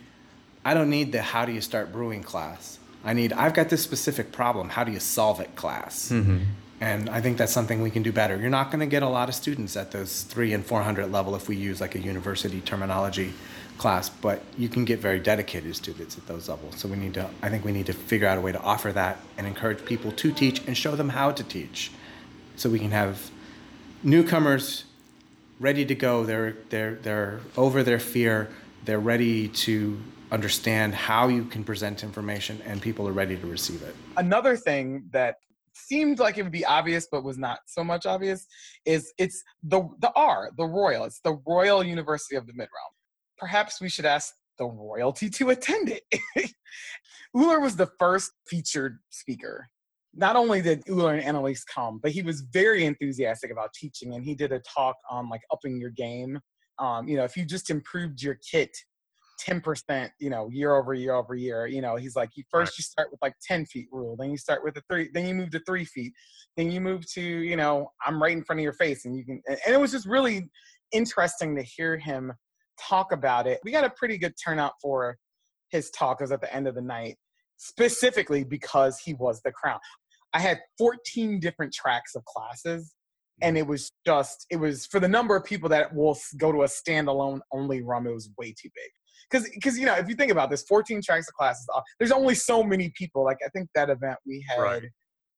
i 0.66 0.74
don't 0.74 0.90
need 0.90 1.12
the 1.12 1.22
how 1.22 1.46
do 1.46 1.52
you 1.52 1.62
start 1.62 1.94
brewing 1.94 2.24
class. 2.24 2.80
I 3.06 3.14
need 3.14 3.32
i've 3.32 3.54
got 3.54 3.70
this 3.70 3.84
specific 3.84 4.32
problem 4.32 4.70
how 4.70 4.84
do 4.84 4.92
you 4.92 5.00
solve 5.00 5.40
it 5.40 5.56
class? 5.56 6.10
Mm-hmm. 6.10 6.40
And 6.82 7.12
i 7.12 7.22
think 7.22 7.38
that's 7.38 7.54
something 7.54 7.80
we 7.84 7.92
can 7.92 8.02
do 8.02 8.12
better. 8.12 8.36
You're 8.38 8.50
not 8.50 8.72
going 8.72 8.80
to 8.80 8.88
get 8.88 9.04
a 9.04 9.08
lot 9.08 9.30
of 9.30 9.36
students 9.36 9.78
at 9.78 9.92
those 9.92 10.24
3 10.24 10.54
and 10.54 10.66
400 10.66 11.12
level 11.12 11.36
if 11.36 11.48
we 11.48 11.56
use 11.56 11.80
like 11.80 11.94
a 11.94 12.00
university 12.00 12.60
terminology 12.62 13.34
class, 13.78 14.10
but 14.10 14.42
you 14.58 14.68
can 14.68 14.84
get 14.84 14.98
very 15.00 15.20
dedicated 15.20 15.76
students 15.76 16.18
at 16.18 16.26
those 16.26 16.50
levels. 16.50 16.80
So 16.80 16.88
we 16.88 16.98
need 16.98 17.14
to, 17.14 17.30
I 17.44 17.50
think 17.50 17.64
we 17.64 17.72
need 17.72 17.86
to 17.86 17.94
figure 17.94 18.28
out 18.28 18.38
a 18.40 18.42
way 18.42 18.52
to 18.52 18.62
offer 18.62 18.92
that 18.94 19.20
and 19.38 19.46
encourage 19.46 19.86
people 19.86 20.12
to 20.14 20.32
teach 20.32 20.66
and 20.66 20.76
show 20.76 20.96
them 20.96 21.10
how 21.10 21.32
to 21.32 21.44
teach, 21.44 21.92
so 22.56 22.68
we 22.68 22.80
can 22.80 22.92
have 22.92 23.30
newcomers 24.04 24.86
ready 25.62 25.86
to 25.86 25.96
go. 25.96 26.26
They're 26.26 26.56
they're 26.70 26.96
they're 26.96 27.40
over 27.56 27.84
their 27.84 28.00
fear. 28.00 28.50
They're 28.84 29.00
ready 29.00 29.48
to 29.48 29.98
understand 30.32 30.96
how 30.96 31.28
you 31.28 31.46
can 31.46 31.64
present 31.64 32.04
information, 32.04 32.62
and 32.66 32.82
people 32.82 33.08
are 33.08 33.14
ready 33.14 33.38
to 33.38 33.48
receive 33.48 33.82
it. 33.84 33.96
another 34.18 34.58
thing 34.58 35.06
that 35.12 35.36
seemed 35.74 36.20
like 36.20 36.38
it 36.38 36.44
would 36.44 36.52
be 36.52 36.66
obvious 36.66 37.08
but 37.10 37.24
was 37.24 37.38
not 37.38 37.60
so 37.66 37.84
much 37.84 38.06
obvious 38.06 38.46
is 38.86 39.14
it's 39.18 39.42
the 39.64 39.88
the 40.00 40.12
R, 40.16 40.52
the 40.58 40.66
Royal. 40.66 41.06
It's 41.06 41.22
the 41.22 41.38
Royal 41.48 41.84
University 41.84 42.36
of 42.36 42.46
the 42.48 42.54
Midrealm. 42.54 42.94
Perhaps 43.38 43.80
we 43.82 43.90
should 43.90 44.06
ask 44.06 44.34
the 44.58 44.66
royalty 44.66 45.30
to 45.30 45.50
attend 45.50 45.90
it. 45.90 46.04
Uller 47.36 47.60
was 47.60 47.76
the 47.76 47.90
first 47.98 48.32
featured 48.48 49.00
speaker. 49.10 49.70
Not 50.14 50.36
only 50.36 50.62
did 50.62 50.84
Uller 50.90 51.14
and 51.14 51.24
Annalise 51.24 51.64
come, 51.64 52.00
but 52.02 52.12
he 52.12 52.22
was 52.22 52.42
very 52.42 52.86
enthusiastic 52.86 53.52
about 53.52 53.74
teaching, 53.74 54.14
and 54.14 54.24
he 54.24 54.36
did 54.36 54.52
a 54.52 54.60
talk 54.60 54.96
on 55.10 55.30
like 55.30 55.42
upping 55.52 55.80
your 55.80 55.92
game. 55.92 56.40
Um, 56.80 57.08
you 57.08 57.16
know, 57.16 57.24
if 57.24 57.38
you 57.38 57.46
just 57.46 57.70
improved 57.70 58.22
your 58.22 58.38
kit 58.50 58.76
10%, 59.42 60.10
you 60.20 60.30
know, 60.30 60.50
year 60.50 60.76
over 60.76 60.94
year 60.94 61.14
over 61.14 61.36
year. 61.36 61.68
You 61.68 61.82
know, 61.82 61.96
he's 61.96 62.16
like, 62.16 62.30
you 62.36 62.44
first 62.50 62.78
you 62.78 62.84
start 62.84 63.10
with 63.12 63.22
like 63.22 63.34
10 63.46 63.66
feet 63.66 63.88
rule, 63.92 64.16
then 64.16 64.32
you 64.32 64.38
start 64.38 64.64
with 64.64 64.78
a 64.78 64.82
three, 64.90 65.10
then 65.14 65.26
you 65.26 65.34
move 65.34 65.50
to 65.52 65.62
three 65.66 65.86
feet, 65.86 66.14
then 66.58 66.72
you 66.72 66.82
move 66.82 67.10
to, 67.14 67.22
you 67.22 67.56
know, 67.56 67.92
I'm 68.06 68.22
right 68.22 68.36
in 68.36 68.44
front 68.44 68.60
of 68.60 68.64
your 68.64 68.74
face. 68.74 69.06
And 69.06 69.16
you 69.16 69.26
can, 69.26 69.42
and 69.48 69.58
and 69.66 69.76
it 69.76 69.80
was 69.80 69.92
just 69.92 70.06
really 70.06 70.50
interesting 70.92 71.56
to 71.56 71.64
hear 71.64 71.98
him 71.98 72.32
talk 72.80 73.12
about 73.12 73.48
it. 73.48 73.60
We 73.64 73.72
got 73.72 73.84
a 73.84 73.90
pretty 73.90 74.18
good 74.18 74.34
turnout 74.44 74.74
for 74.82 75.18
his 75.70 75.90
talk. 75.92 76.22
It 76.22 76.26
was 76.26 76.32
at 76.32 76.42
the 76.42 76.54
end 76.54 76.68
of 76.68 76.76
the 76.76 76.82
night, 76.82 77.18
specifically 77.58 78.44
because 78.44 79.00
he 79.00 79.14
was 79.14 79.42
the 79.44 79.52
crown. 79.52 79.80
I 80.34 80.40
had 80.40 80.60
14 80.78 81.40
different 81.40 81.74
tracks 81.74 82.16
of 82.16 82.24
classes 82.26 82.94
and 83.42 83.58
it 83.58 83.66
was 83.66 83.92
just 84.06 84.46
it 84.50 84.58
was 84.58 84.86
for 84.86 85.00
the 85.00 85.08
number 85.08 85.36
of 85.36 85.44
people 85.44 85.68
that 85.70 85.94
will 85.94 86.18
go 86.38 86.52
to 86.52 86.64
a 86.64 86.68
standalone 86.68 87.40
only 87.52 87.82
rum 87.82 88.06
it 88.08 88.14
was 88.14 88.30
way 88.38 88.50
too 88.50 88.70
big 88.76 88.92
because 89.30 89.50
because 89.50 89.80
you 89.80 89.86
know 89.86 89.96
if 89.96 90.08
you 90.08 90.16
think 90.16 90.32
about 90.32 90.50
this 90.50 90.64
14 90.64 91.02
tracks 91.02 91.28
of 91.28 91.34
classes 91.34 91.66
uh, 91.76 91.82
there's 92.00 92.12
only 92.12 92.36
so 92.36 92.64
many 92.64 92.92
people 92.96 93.24
like 93.24 93.38
i 93.46 93.50
think 93.50 93.68
that 93.74 93.90
event 93.90 94.18
we 94.26 94.46
had 94.48 94.62
Right. 94.62 94.84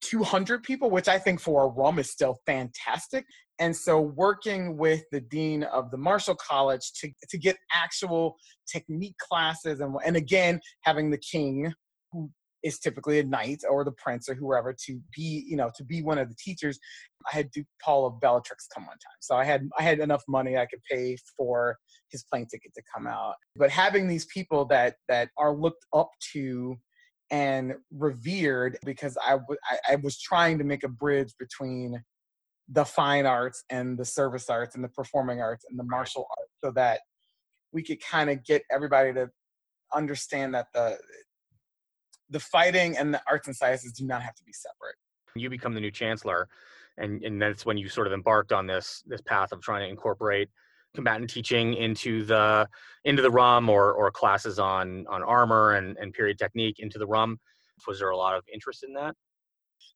200 0.03 0.63
people, 0.63 0.89
which 0.89 1.07
I 1.07 1.17
think 1.17 1.39
for 1.39 1.63
a 1.63 1.67
RUM 1.67 1.97
is 1.97 2.09
still 2.11 2.37
fantastic. 2.45 3.25
And 3.59 3.75
so, 3.75 4.01
working 4.01 4.77
with 4.77 5.03
the 5.11 5.21
dean 5.21 5.63
of 5.63 5.91
the 5.91 5.97
Martial 5.97 6.35
College 6.35 6.91
to, 6.99 7.09
to 7.29 7.37
get 7.37 7.55
actual 7.71 8.35
technique 8.69 9.15
classes, 9.17 9.79
and, 9.79 9.95
and 10.05 10.17
again, 10.17 10.59
having 10.81 11.09
the 11.09 11.17
king, 11.17 11.73
who 12.11 12.29
is 12.63 12.79
typically 12.79 13.19
a 13.19 13.23
knight 13.23 13.61
or 13.69 13.83
the 13.83 13.91
prince 13.91 14.29
or 14.29 14.35
whoever, 14.35 14.73
to 14.85 14.99
be, 15.15 15.45
you 15.47 15.57
know, 15.57 15.69
to 15.75 15.83
be 15.83 16.01
one 16.01 16.17
of 16.17 16.29
the 16.29 16.35
teachers. 16.35 16.79
I 17.31 17.35
had 17.35 17.51
Duke 17.51 17.67
Paul 17.83 18.05
of 18.05 18.19
Bellatrix 18.19 18.67
come 18.73 18.85
one 18.85 18.97
time, 18.97 19.17
so 19.21 19.35
I 19.35 19.43
had 19.43 19.69
I 19.77 19.83
had 19.83 19.99
enough 19.99 20.23
money 20.27 20.57
I 20.57 20.65
could 20.65 20.81
pay 20.89 21.17
for 21.37 21.77
his 22.09 22.23
plane 22.23 22.47
ticket 22.49 22.73
to 22.75 22.81
come 22.93 23.07
out. 23.07 23.35
But 23.55 23.69
having 23.69 24.07
these 24.07 24.25
people 24.25 24.65
that 24.65 24.95
that 25.07 25.29
are 25.37 25.55
looked 25.55 25.85
up 25.93 26.09
to 26.33 26.77
and 27.31 27.73
revered 27.91 28.77
because 28.85 29.17
I, 29.25 29.31
w- 29.31 29.59
I, 29.69 29.93
I 29.93 29.95
was 29.95 30.21
trying 30.21 30.59
to 30.59 30.63
make 30.63 30.83
a 30.83 30.87
bridge 30.87 31.33
between 31.39 32.03
the 32.69 32.85
fine 32.85 33.25
arts 33.25 33.63
and 33.69 33.97
the 33.97 34.05
service 34.05 34.49
arts 34.49 34.75
and 34.75 34.83
the 34.83 34.89
performing 34.89 35.41
arts 35.41 35.65
and 35.69 35.77
the 35.79 35.83
martial 35.83 36.27
arts 36.37 36.51
so 36.63 36.71
that 36.71 36.99
we 37.71 37.81
could 37.81 37.99
kind 38.01 38.29
of 38.29 38.43
get 38.43 38.63
everybody 38.71 39.13
to 39.13 39.29
understand 39.93 40.53
that 40.53 40.67
the 40.73 40.97
the 42.29 42.39
fighting 42.39 42.97
and 42.97 43.13
the 43.13 43.21
arts 43.27 43.47
and 43.47 43.55
sciences 43.55 43.91
do 43.91 44.05
not 44.05 44.21
have 44.21 44.35
to 44.35 44.43
be 44.43 44.53
separate. 44.53 44.95
You 45.35 45.49
become 45.49 45.73
the 45.73 45.81
new 45.81 45.91
chancellor 45.91 46.47
and 46.97 47.23
and 47.23 47.41
that's 47.41 47.65
when 47.65 47.77
you 47.77 47.89
sort 47.89 48.07
of 48.07 48.13
embarked 48.13 48.51
on 48.51 48.67
this 48.67 49.03
this 49.07 49.21
path 49.21 49.51
of 49.51 49.61
trying 49.61 49.81
to 49.81 49.89
incorporate 49.89 50.49
combatant 50.93 51.29
teaching 51.29 51.73
into 51.73 52.23
the 52.23 52.67
into 53.05 53.21
the 53.21 53.31
rum 53.31 53.67
or 53.67 53.93
or 53.93 54.11
classes 54.11 54.59
on 54.59 55.05
on 55.09 55.23
armor 55.23 55.73
and 55.73 55.97
and 55.97 56.13
period 56.13 56.37
technique 56.37 56.75
into 56.79 56.99
the 56.99 57.07
rum 57.07 57.39
was 57.87 57.99
there 57.99 58.09
a 58.09 58.17
lot 58.17 58.35
of 58.35 58.43
interest 58.53 58.83
in 58.83 58.93
that? 58.93 59.15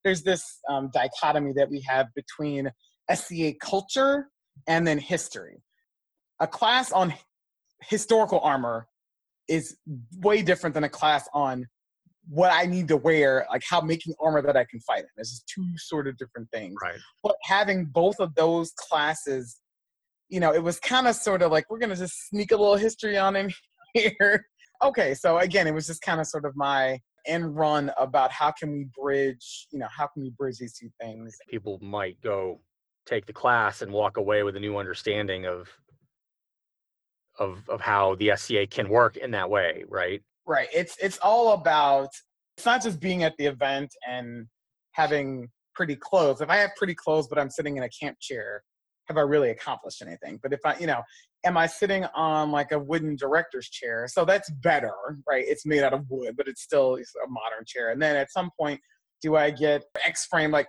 There's 0.03 0.23
this 0.23 0.59
um, 0.69 0.89
dichotomy 0.93 1.53
that 1.55 1.69
we 1.69 1.81
have 1.81 2.07
between 2.15 2.69
SCA 3.13 3.53
culture 3.61 4.27
and 4.67 4.85
then 4.85 4.97
history. 4.97 5.61
A 6.39 6.47
class 6.47 6.91
on 6.91 7.13
historical 7.83 8.39
armor 8.41 8.87
is 9.47 9.77
way 10.17 10.41
different 10.41 10.73
than 10.73 10.83
a 10.83 10.89
class 10.89 11.27
on 11.33 11.67
what 12.29 12.51
I 12.51 12.65
need 12.65 12.87
to 12.89 12.97
wear, 12.97 13.45
like 13.49 13.63
how 13.67 13.81
making 13.81 14.13
armor 14.19 14.41
that 14.41 14.57
I 14.57 14.65
can 14.65 14.79
fight 14.81 15.03
in. 15.03 15.09
This 15.15 15.31
is 15.31 15.43
two 15.47 15.65
sort 15.77 16.07
of 16.07 16.17
different 16.17 16.49
things. 16.51 16.75
Right. 16.81 16.99
But 17.23 17.35
having 17.43 17.85
both 17.85 18.19
of 18.19 18.35
those 18.35 18.71
classes, 18.71 19.57
you 20.29 20.39
know, 20.39 20.53
it 20.53 20.61
was 20.61 20.79
kind 20.79 21.07
of 21.07 21.15
sort 21.15 21.41
of 21.41 21.51
like 21.51 21.69
we're 21.69 21.79
gonna 21.79 21.95
just 21.95 22.29
sneak 22.29 22.51
a 22.51 22.57
little 22.57 22.75
history 22.75 23.17
on 23.17 23.35
in 23.35 23.51
here. 23.93 24.45
okay, 24.83 25.13
so 25.13 25.37
again, 25.37 25.67
it 25.67 25.73
was 25.73 25.87
just 25.87 26.01
kind 26.01 26.19
of 26.19 26.27
sort 26.27 26.45
of 26.45 26.55
my 26.55 26.99
end 27.25 27.55
run 27.55 27.91
about 27.97 28.31
how 28.31 28.51
can 28.51 28.71
we 28.71 28.87
bridge, 28.99 29.67
you 29.71 29.79
know, 29.79 29.87
how 29.95 30.07
can 30.07 30.23
we 30.23 30.31
bridge 30.31 30.57
these 30.57 30.77
two 30.77 30.89
things? 30.99 31.35
People 31.49 31.79
might 31.81 32.19
go 32.21 32.59
take 33.05 33.25
the 33.25 33.33
class 33.33 33.81
and 33.81 33.91
walk 33.91 34.17
away 34.17 34.43
with 34.43 34.55
a 34.55 34.59
new 34.59 34.77
understanding 34.77 35.45
of 35.45 35.69
of 37.39 37.69
of 37.69 37.79
how 37.79 38.15
the 38.15 38.31
SCA 38.35 38.67
can 38.67 38.89
work 38.89 39.15
in 39.15 39.31
that 39.31 39.49
way, 39.49 39.85
right? 39.87 40.21
Right. 40.47 40.69
It's 40.73 40.95
it's 41.01 41.17
all 41.19 41.53
about 41.53 42.09
it's 42.57 42.65
not 42.65 42.81
just 42.81 42.99
being 42.99 43.23
at 43.23 43.35
the 43.37 43.45
event 43.45 43.93
and 44.07 44.47
having 44.93 45.49
pretty 45.75 45.95
clothes. 45.95 46.41
If 46.41 46.49
I 46.49 46.55
have 46.57 46.71
pretty 46.77 46.95
clothes 46.95 47.27
but 47.27 47.37
I'm 47.37 47.49
sitting 47.49 47.77
in 47.77 47.83
a 47.83 47.89
camp 47.89 48.17
chair, 48.21 48.63
have 49.07 49.17
I 49.17 49.21
really 49.21 49.49
accomplished 49.49 50.01
anything? 50.01 50.39
But 50.41 50.53
if 50.53 50.59
I, 50.65 50.77
you 50.79 50.87
know, 50.87 51.01
am 51.45 51.57
I 51.57 51.67
sitting 51.67 52.05
on 52.15 52.51
like 52.51 52.71
a 52.71 52.79
wooden 52.79 53.15
director's 53.15 53.69
chair? 53.69 54.07
So 54.09 54.25
that's 54.25 54.49
better, 54.63 54.93
right? 55.27 55.43
It's 55.47 55.65
made 55.65 55.83
out 55.83 55.93
of 55.93 56.05
wood, 56.09 56.35
but 56.37 56.47
it's 56.47 56.61
still 56.61 56.95
a 56.95 57.27
modern 57.29 57.65
chair. 57.65 57.91
And 57.91 58.01
then 58.01 58.15
at 58.15 58.31
some 58.31 58.49
point, 58.59 58.79
do 59.21 59.35
I 59.35 59.51
get 59.51 59.83
X 60.05 60.25
frame? 60.25 60.51
Like 60.51 60.67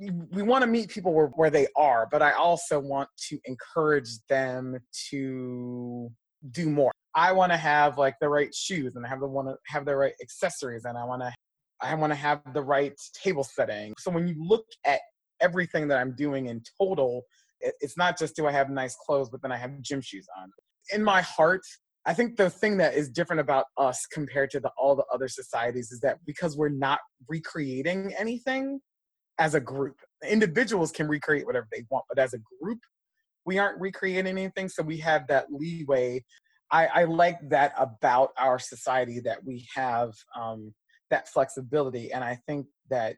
we 0.00 0.42
want 0.42 0.62
to 0.62 0.68
meet 0.68 0.90
people 0.90 1.12
where, 1.12 1.26
where 1.28 1.50
they 1.50 1.66
are, 1.76 2.06
but 2.10 2.22
I 2.22 2.32
also 2.32 2.78
want 2.78 3.08
to 3.28 3.38
encourage 3.46 4.10
them 4.28 4.78
to 5.10 6.10
do 6.50 6.70
more. 6.70 6.92
I 7.18 7.32
want 7.32 7.50
to 7.50 7.58
have 7.58 7.98
like 7.98 8.14
the 8.20 8.28
right 8.28 8.54
shoes 8.54 8.94
and 8.94 9.04
I 9.04 9.08
have 9.08 9.18
the 9.18 9.26
want 9.26 9.48
to 9.48 9.56
have 9.66 9.84
the 9.84 9.96
right 9.96 10.12
accessories 10.22 10.84
and 10.84 10.96
I 10.96 11.04
want 11.04 11.22
to 11.22 11.32
I 11.80 11.92
want 11.96 12.12
to 12.12 12.16
have 12.16 12.40
the 12.54 12.62
right 12.62 12.94
table 13.12 13.42
setting. 13.42 13.92
So 13.98 14.12
when 14.12 14.28
you 14.28 14.36
look 14.38 14.64
at 14.86 15.00
everything 15.40 15.88
that 15.88 15.98
I'm 15.98 16.14
doing 16.14 16.46
in 16.46 16.62
total, 16.80 17.22
it's 17.60 17.96
not 17.96 18.16
just 18.16 18.36
do 18.36 18.46
I 18.46 18.52
have 18.52 18.70
nice 18.70 18.96
clothes, 19.04 19.30
but 19.30 19.42
then 19.42 19.50
I 19.50 19.56
have 19.56 19.82
gym 19.82 20.00
shoes 20.00 20.26
on. 20.40 20.50
In 20.92 21.02
my 21.02 21.20
heart, 21.22 21.62
I 22.06 22.14
think 22.14 22.36
the 22.36 22.50
thing 22.50 22.76
that 22.76 22.94
is 22.94 23.10
different 23.10 23.40
about 23.40 23.66
us 23.76 24.06
compared 24.06 24.50
to 24.50 24.60
the, 24.60 24.70
all 24.78 24.94
the 24.94 25.04
other 25.12 25.26
societies 25.26 25.90
is 25.90 25.98
that 26.00 26.18
because 26.24 26.56
we're 26.56 26.68
not 26.68 27.00
recreating 27.28 28.14
anything 28.16 28.80
as 29.40 29.54
a 29.54 29.60
group, 29.60 29.96
individuals 30.28 30.92
can 30.92 31.08
recreate 31.08 31.46
whatever 31.46 31.66
they 31.72 31.84
want, 31.90 32.04
but 32.08 32.18
as 32.20 32.32
a 32.32 32.38
group, 32.62 32.78
we 33.44 33.58
aren't 33.58 33.80
recreating 33.80 34.26
anything. 34.26 34.68
So 34.68 34.82
we 34.82 34.98
have 34.98 35.26
that 35.28 35.46
leeway. 35.50 36.24
I, 36.70 36.86
I 36.86 37.04
like 37.04 37.36
that 37.48 37.72
about 37.78 38.30
our 38.36 38.58
society 38.58 39.20
that 39.20 39.44
we 39.44 39.66
have 39.74 40.12
um, 40.38 40.74
that 41.10 41.28
flexibility. 41.28 42.12
And 42.12 42.22
I 42.22 42.38
think 42.46 42.66
that 42.90 43.16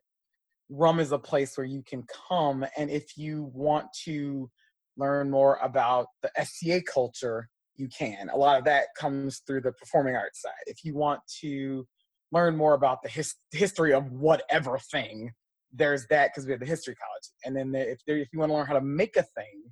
rum 0.69 1.01
is 1.01 1.13
a 1.13 1.19
place 1.19 1.57
where 1.57 1.67
you 1.67 1.83
can 1.83 2.05
come 2.29 2.65
and 2.77 2.91
if 2.91 3.17
you 3.17 3.51
want 3.53 3.87
to 4.05 4.49
learn 4.97 5.31
more 5.31 5.59
about 5.63 6.07
the 6.23 6.31
SCA 6.45 6.83
culture, 6.83 7.49
you 7.77 7.89
can. 7.89 8.29
A 8.29 8.37
lot 8.37 8.59
of 8.59 8.65
that 8.65 8.89
comes 8.97 9.43
through 9.47 9.63
the 9.63 9.73
performing 9.73 10.15
arts 10.15 10.43
side. 10.43 10.53
If 10.67 10.85
you 10.85 10.95
want 10.95 11.21
to 11.41 11.87
learn 12.31 12.57
more 12.57 12.75
about 12.75 13.03
the 13.03 13.09
his, 13.09 13.35
history 13.53 13.93
of 13.93 14.11
whatever 14.13 14.79
thing, 14.79 15.33
there's 15.73 16.07
that 16.09 16.31
because 16.31 16.47
we 16.47 16.53
have 16.53 16.61
the 16.61 16.67
history 16.67 16.95
college. 16.95 17.31
And 17.45 17.57
then 17.57 17.75
if 17.75 18.01
there, 18.07 18.19
if 18.19 18.29
you 18.33 18.39
want 18.39 18.51
to 18.51 18.57
learn 18.57 18.67
how 18.67 18.75
to 18.75 18.81
make 18.81 19.17
a 19.17 19.23
thing, 19.23 19.63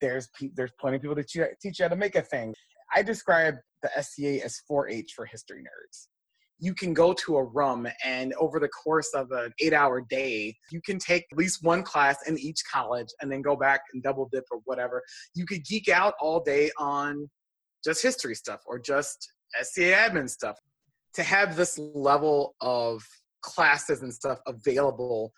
there's 0.00 0.28
there's 0.54 0.70
plenty 0.80 0.96
of 0.96 1.02
people 1.02 1.16
that 1.16 1.28
teach 1.60 1.78
you 1.78 1.84
how 1.84 1.88
to 1.88 1.96
make 1.96 2.14
a 2.14 2.22
thing. 2.22 2.54
I 2.94 3.02
describe 3.02 3.54
the 3.82 3.90
SCA 4.00 4.44
as 4.44 4.60
4-H 4.70 5.12
for 5.14 5.26
history 5.26 5.60
nerds. 5.60 6.08
You 6.60 6.74
can 6.74 6.92
go 6.92 7.12
to 7.12 7.36
a 7.36 7.44
rum 7.44 7.86
and 8.04 8.34
over 8.34 8.58
the 8.58 8.68
course 8.68 9.10
of 9.14 9.30
an 9.30 9.52
eight 9.60 9.72
hour 9.72 10.00
day 10.00 10.56
you 10.72 10.80
can 10.80 10.98
take 10.98 11.24
at 11.30 11.38
least 11.38 11.62
one 11.62 11.84
class 11.84 12.16
in 12.26 12.36
each 12.36 12.60
college 12.70 13.06
and 13.20 13.30
then 13.30 13.42
go 13.42 13.54
back 13.54 13.82
and 13.92 14.02
double 14.02 14.28
dip 14.32 14.44
or 14.50 14.58
whatever. 14.64 15.02
You 15.34 15.46
could 15.46 15.64
geek 15.64 15.88
out 15.88 16.14
all 16.20 16.42
day 16.42 16.70
on 16.76 17.30
just 17.84 18.02
history 18.02 18.34
stuff 18.34 18.60
or 18.66 18.80
just 18.80 19.32
SCA 19.62 19.92
admin 19.92 20.28
stuff. 20.28 20.56
To 21.14 21.22
have 21.22 21.56
this 21.56 21.78
level 21.78 22.54
of 22.60 23.02
classes 23.40 24.02
and 24.02 24.12
stuff 24.12 24.38
available 24.46 25.32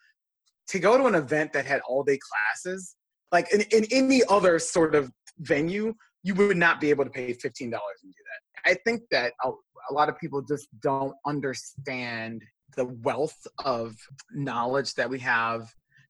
to 0.69 0.79
go 0.79 0.97
to 0.97 1.05
an 1.05 1.15
event 1.15 1.53
that 1.53 1.67
had 1.67 1.81
all 1.87 2.03
day 2.03 2.19
classes 2.19 2.97
like 3.33 3.53
in, 3.53 3.63
in 3.73 3.85
any 3.91 4.23
other 4.29 4.59
sort 4.59 4.95
of 4.95 5.11
venue 5.39 5.95
you 6.23 6.35
would 6.35 6.57
not 6.57 6.81
be 6.81 6.91
able 6.91 7.05
to 7.05 7.11
pay 7.11 7.33
$15 7.33 7.61
and 7.63 7.71
do 7.71 7.73
that. 7.73 8.71
I 8.71 8.77
think 8.85 9.03
that 9.11 9.33
a 9.45 9.93
lot 9.93 10.09
of 10.09 10.19
people 10.19 10.43
just 10.43 10.69
don't 10.83 11.15
understand 11.27 12.43
the 12.77 12.87
wealth 13.03 13.47
of 13.65 13.97
knowledge 14.33 14.95
that 14.95 15.09
we 15.09 15.19
have 15.19 15.63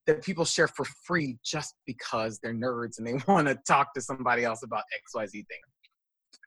that 0.06 0.24
people 0.24 0.44
share 0.44 0.68
for 0.68 0.84
free 1.04 1.38
just 1.44 1.74
because 1.86 2.38
they're 2.42 2.54
nerds 2.54 2.98
and 2.98 3.06
they 3.06 3.14
want 3.32 3.46
to 3.48 3.58
talk 3.66 3.94
to 3.94 4.00
somebody 4.00 4.44
else 4.44 4.62
about 4.62 4.82
xyz 5.14 5.30
thing. 5.30 5.44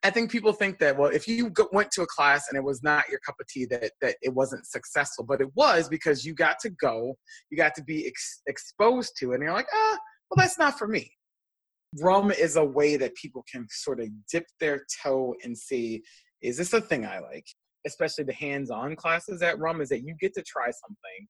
I 0.05 0.09
think 0.09 0.29
people 0.29 0.51
think 0.51 0.79
that 0.79 0.97
well 0.97 1.09
if 1.09 1.27
you 1.27 1.49
go, 1.49 1.69
went 1.71 1.91
to 1.91 2.01
a 2.01 2.07
class 2.07 2.47
and 2.49 2.57
it 2.57 2.63
was 2.63 2.83
not 2.83 3.07
your 3.09 3.19
cup 3.19 3.35
of 3.39 3.47
tea 3.47 3.65
that, 3.65 3.91
that 4.01 4.17
it 4.21 4.33
wasn't 4.33 4.65
successful 4.65 5.23
but 5.23 5.39
it 5.39 5.49
was 5.55 5.87
because 5.87 6.25
you 6.25 6.33
got 6.33 6.59
to 6.59 6.69
go 6.69 7.15
you 7.49 7.57
got 7.57 7.73
to 7.75 7.83
be 7.83 8.05
ex- 8.07 8.41
exposed 8.47 9.13
to 9.19 9.31
it 9.31 9.35
and 9.35 9.43
you're 9.43 9.53
like 9.53 9.67
ah 9.73 9.97
well 10.29 10.43
that's 10.43 10.57
not 10.57 10.77
for 10.77 10.87
me 10.87 11.09
rum 12.01 12.31
is 12.31 12.55
a 12.55 12.63
way 12.63 12.97
that 12.97 13.15
people 13.15 13.43
can 13.51 13.67
sort 13.69 13.99
of 13.99 14.07
dip 14.31 14.45
their 14.59 14.85
toe 15.03 15.35
and 15.43 15.57
see 15.57 16.03
is 16.43 16.57
this 16.57 16.73
a 16.73 16.81
thing 16.81 17.05
I 17.05 17.19
like? 17.19 17.47
Especially 17.87 18.25
the 18.25 18.33
hands-on 18.33 18.95
classes 18.95 19.41
at 19.41 19.57
Rum 19.59 19.81
is 19.81 19.89
that 19.89 20.03
you 20.05 20.13
get 20.19 20.33
to 20.35 20.43
try 20.43 20.65
something. 20.65 21.27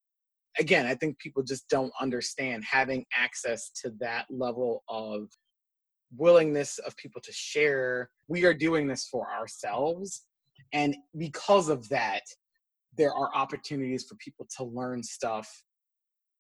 Again, 0.60 0.86
I 0.86 0.96
think 0.96 1.18
people 1.20 1.44
just 1.44 1.70
don't 1.70 1.94
understand 2.02 2.64
having 2.70 3.06
access 3.16 3.70
to 3.84 3.94
that 4.00 4.26
level 4.30 4.84
of 4.90 5.30
willingness 6.16 6.80
of 6.80 6.96
people 6.98 7.22
to 7.22 7.32
share. 7.32 8.10
We 8.28 8.46
are 8.46 8.54
doing 8.54 8.88
this 8.88 9.08
for 9.10 9.32
ourselves. 9.32 10.24
And 10.74 10.96
because 11.18 11.70
of 11.70 11.88
that, 11.90 12.22
there 12.98 13.14
are 13.14 13.30
opportunities 13.36 14.06
for 14.08 14.16
people 14.16 14.48
to 14.58 14.64
learn 14.64 15.02
stuff 15.04 15.50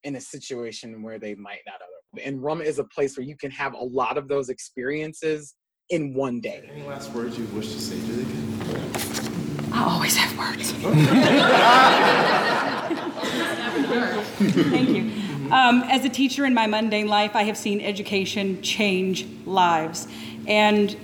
in 0.04 0.16
a 0.16 0.22
situation 0.22 1.02
where 1.02 1.18
they 1.20 1.36
might 1.36 1.62
not 1.66 1.76
have. 1.76 2.26
And 2.26 2.44
Rum 2.44 2.62
is 2.62 2.80
a 2.80 2.84
place 2.84 3.18
where 3.18 3.26
you 3.26 3.36
can 3.36 3.52
have 3.52 3.74
a 3.74 3.84
lot 3.84 4.18
of 4.18 4.28
those 4.28 4.50
experiences 4.50 5.56
in 5.90 6.14
one 6.14 6.40
day. 6.40 6.70
Any 6.72 6.84
last 6.84 7.12
words 7.12 7.38
you 7.38 7.44
wish 7.46 7.74
to 7.74 7.80
say 7.80 8.00
to 8.00 8.14
the 8.14 8.24
kid? 8.24 9.74
I 9.74 9.84
always 9.84 10.16
have 10.16 10.38
words. 10.38 10.72
Thank 14.70 14.90
you. 14.90 15.12
Um, 15.52 15.84
as 15.84 16.06
a 16.06 16.10
teacher 16.10 16.46
in 16.46 16.54
my 16.54 16.68
mundane 16.68 17.08
life, 17.08 17.36
I 17.36 17.44
have 17.44 17.58
seen 17.58 17.82
education 17.82 18.62
change 18.62 19.26
lives. 19.46 20.08
And 20.48 20.96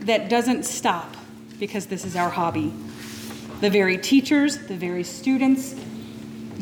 that 0.00 0.28
doesn't 0.28 0.64
stop 0.64 1.16
because 1.58 1.86
this 1.86 2.04
is 2.04 2.14
our 2.16 2.30
hobby. 2.30 2.72
The 3.60 3.70
very 3.70 3.98
teachers, 3.98 4.58
the 4.58 4.76
very 4.76 5.04
students 5.04 5.74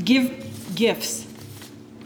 give 0.05 0.75
gifts 0.75 1.27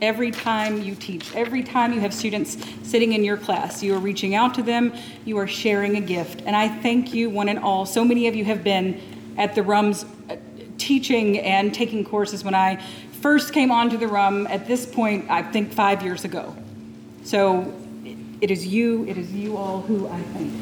every 0.05 0.31
time 0.31 0.83
you 0.83 0.95
teach, 0.95 1.35
every 1.35 1.63
time 1.63 1.93
you 1.93 2.01
have 2.01 2.13
students 2.13 2.59
sitting 2.83 3.15
in 3.15 3.25
your 3.25 3.39
class. 3.39 3.83
You 3.83 3.95
are 3.95 3.99
reaching 3.99 4.35
out 4.35 4.55
to 4.55 4.63
them, 4.63 4.93
you 5.25 5.39
are 5.39 5.47
sharing 5.47 5.97
a 5.97 6.01
gift. 6.01 6.43
And 6.45 6.55
I 6.55 6.69
thank 6.69 7.15
you, 7.15 7.31
one 7.31 7.49
and 7.49 7.59
all. 7.59 7.87
So 7.87 8.05
many 8.05 8.29
of 8.29 8.35
you 8.35 8.45
have 8.45 8.63
been 8.63 9.01
at 9.39 9.55
the 9.55 9.63
RUMS 9.63 10.05
uh, 10.29 10.37
teaching 10.77 11.39
and 11.41 11.73
taking 11.73 12.05
courses 12.05 12.45
when 12.45 12.55
I 12.55 12.85
first 13.23 13.55
came 13.55 13.71
onto 13.71 13.97
the 13.97 14.07
RUM 14.07 14.47
at 14.49 14.67
this 14.67 14.85
point, 14.85 15.31
I 15.31 15.43
think 15.43 15.73
five 15.73 16.03
years 16.03 16.25
ago. 16.25 16.55
So 17.25 17.73
it 18.43 18.51
is 18.51 18.67
you, 18.67 19.07
it 19.07 19.17
is 19.17 19.33
you 19.33 19.57
all 19.57 19.81
who 19.81 20.07
I 20.09 20.21
thank. 20.21 20.53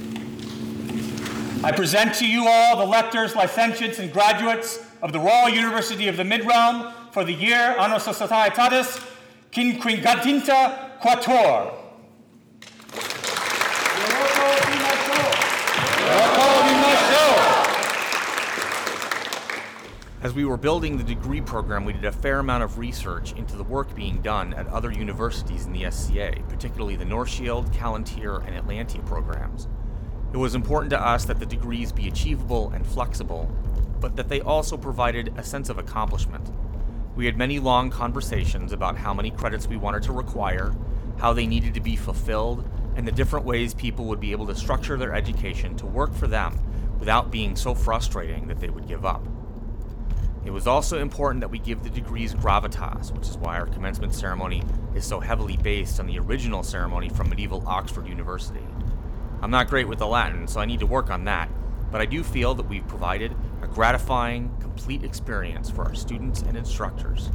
I 1.65 1.73
present 1.73 2.15
to 2.17 2.27
you 2.29 2.47
all 2.47 2.77
the 2.77 2.87
lectors, 2.87 3.35
licentiates, 3.35 3.99
and 3.99 4.13
graduates 4.13 4.85
of 5.01 5.13
the 5.13 5.19
Royal 5.19 5.49
University 5.49 6.07
of 6.07 6.17
the 6.17 6.25
Mid-Realm 6.25 6.93
for 7.11 7.25
the 7.25 7.33
year 7.33 7.75
Annos 7.79 8.07
Societatis 8.07 9.12
As 20.23 20.33
we 20.33 20.47
were 20.47 20.57
building 20.57 20.97
the 20.97 21.05
degree 21.05 21.43
program, 21.43 21.85
we 21.85 21.93
did 21.93 22.07
a 22.07 22.13
fair 22.13 22.39
amount 22.39 22.63
of 22.65 22.79
research 22.79 23.33
into 23.33 23.57
the 23.57 23.63
work 23.63 23.95
being 23.95 24.23
done 24.23 24.55
at 24.55 24.67
other 24.69 24.91
universities 24.91 25.67
in 25.67 25.75
the 25.75 25.91
SCA, 25.91 26.33
particularly 26.49 26.97
the 26.97 27.05
Northshield, 27.05 27.75
Calontir, 27.75 28.43
and 28.47 28.57
Atlantia 28.57 29.05
programs. 29.05 29.69
It 30.33 30.39
was 30.39 30.55
important 30.55 30.89
to 30.93 30.99
us 30.99 31.27
that 31.27 31.41
the 31.41 31.45
degrees 31.45 31.93
be 31.93 32.09
achievable 32.09 32.71
and 32.71 32.87
flexible, 32.87 33.55
but 34.01 34.17
that 34.17 34.31
they 34.31 34.41
also 34.41 34.79
provided 34.79 35.35
a 35.37 35.45
sense 35.45 35.69
of 35.69 35.77
accomplishment. 35.77 36.51
We 37.15 37.27
had 37.27 37.37
many 37.37 37.59
long 37.59 37.91
conversations 37.91 38.73
about 38.73 38.97
how 38.97 39.13
many 39.13 39.31
credits 39.31 39.69
we 39.69 39.77
wanted 39.77 40.03
to 40.05 40.13
require, 40.13 40.75
how 41.19 41.35
they 41.35 41.47
needed 41.47 41.75
to 41.75 41.81
be 41.81 41.95
fulfilled, 41.95 42.69
and 42.97 43.07
the 43.07 43.13
different 43.13 43.45
ways 43.45 43.75
people 43.75 44.07
would 44.07 44.21
be 44.21 44.33
able 44.33 44.47
to 44.47 44.55
structure 44.55 44.97
their 44.97 45.15
education 45.15 45.77
to 45.77 45.87
work 45.87 46.15
for 46.15 46.27
them 46.27 46.59
without 46.99 47.31
being 47.31 47.55
so 47.55 47.75
frustrating 47.75 48.47
that 48.47 48.61
they 48.61 48.71
would 48.71 48.89
give 48.89 49.05
up. 49.05 49.27
It 50.45 50.51
was 50.51 50.67
also 50.67 50.99
important 50.99 51.41
that 51.43 51.51
we 51.51 51.59
give 51.59 51.83
the 51.83 51.91
degrees 51.91 52.35
gravitas, 52.35 53.13
which 53.13 53.29
is 53.29 53.37
why 53.37 53.59
our 53.59 53.67
commencement 53.67 54.15
ceremony 54.15 54.63
is 54.95 55.05
so 55.05 55.21
heavily 55.21 55.57
based 55.57 56.01
on 56.01 56.07
the 56.07 56.19
original 56.19 56.63
ceremony 56.63 57.09
from 57.09 57.29
medieval 57.29 57.63
Oxford 57.67 58.09
University. 58.09 58.67
I'm 59.41 59.51
not 59.51 59.69
great 59.69 59.87
with 59.87 59.99
the 59.99 60.07
Latin, 60.07 60.49
so 60.49 60.61
I 60.61 60.65
need 60.65 60.81
to 60.81 60.87
work 60.87 61.11
on 61.11 61.27
that, 61.27 61.51
but 61.91 62.01
I 62.01 62.07
do 62.07 62.25
feel 62.25 62.55
that 62.55 62.69
we've 62.69 62.87
provided 62.87 63.37
a 63.63 63.67
gratifying, 63.67 64.55
complete 64.61 65.05
experience 65.05 65.71
for 65.71 65.85
our 65.85 65.95
students 65.95 66.43
and 66.43 66.57
instructors. 66.57 67.31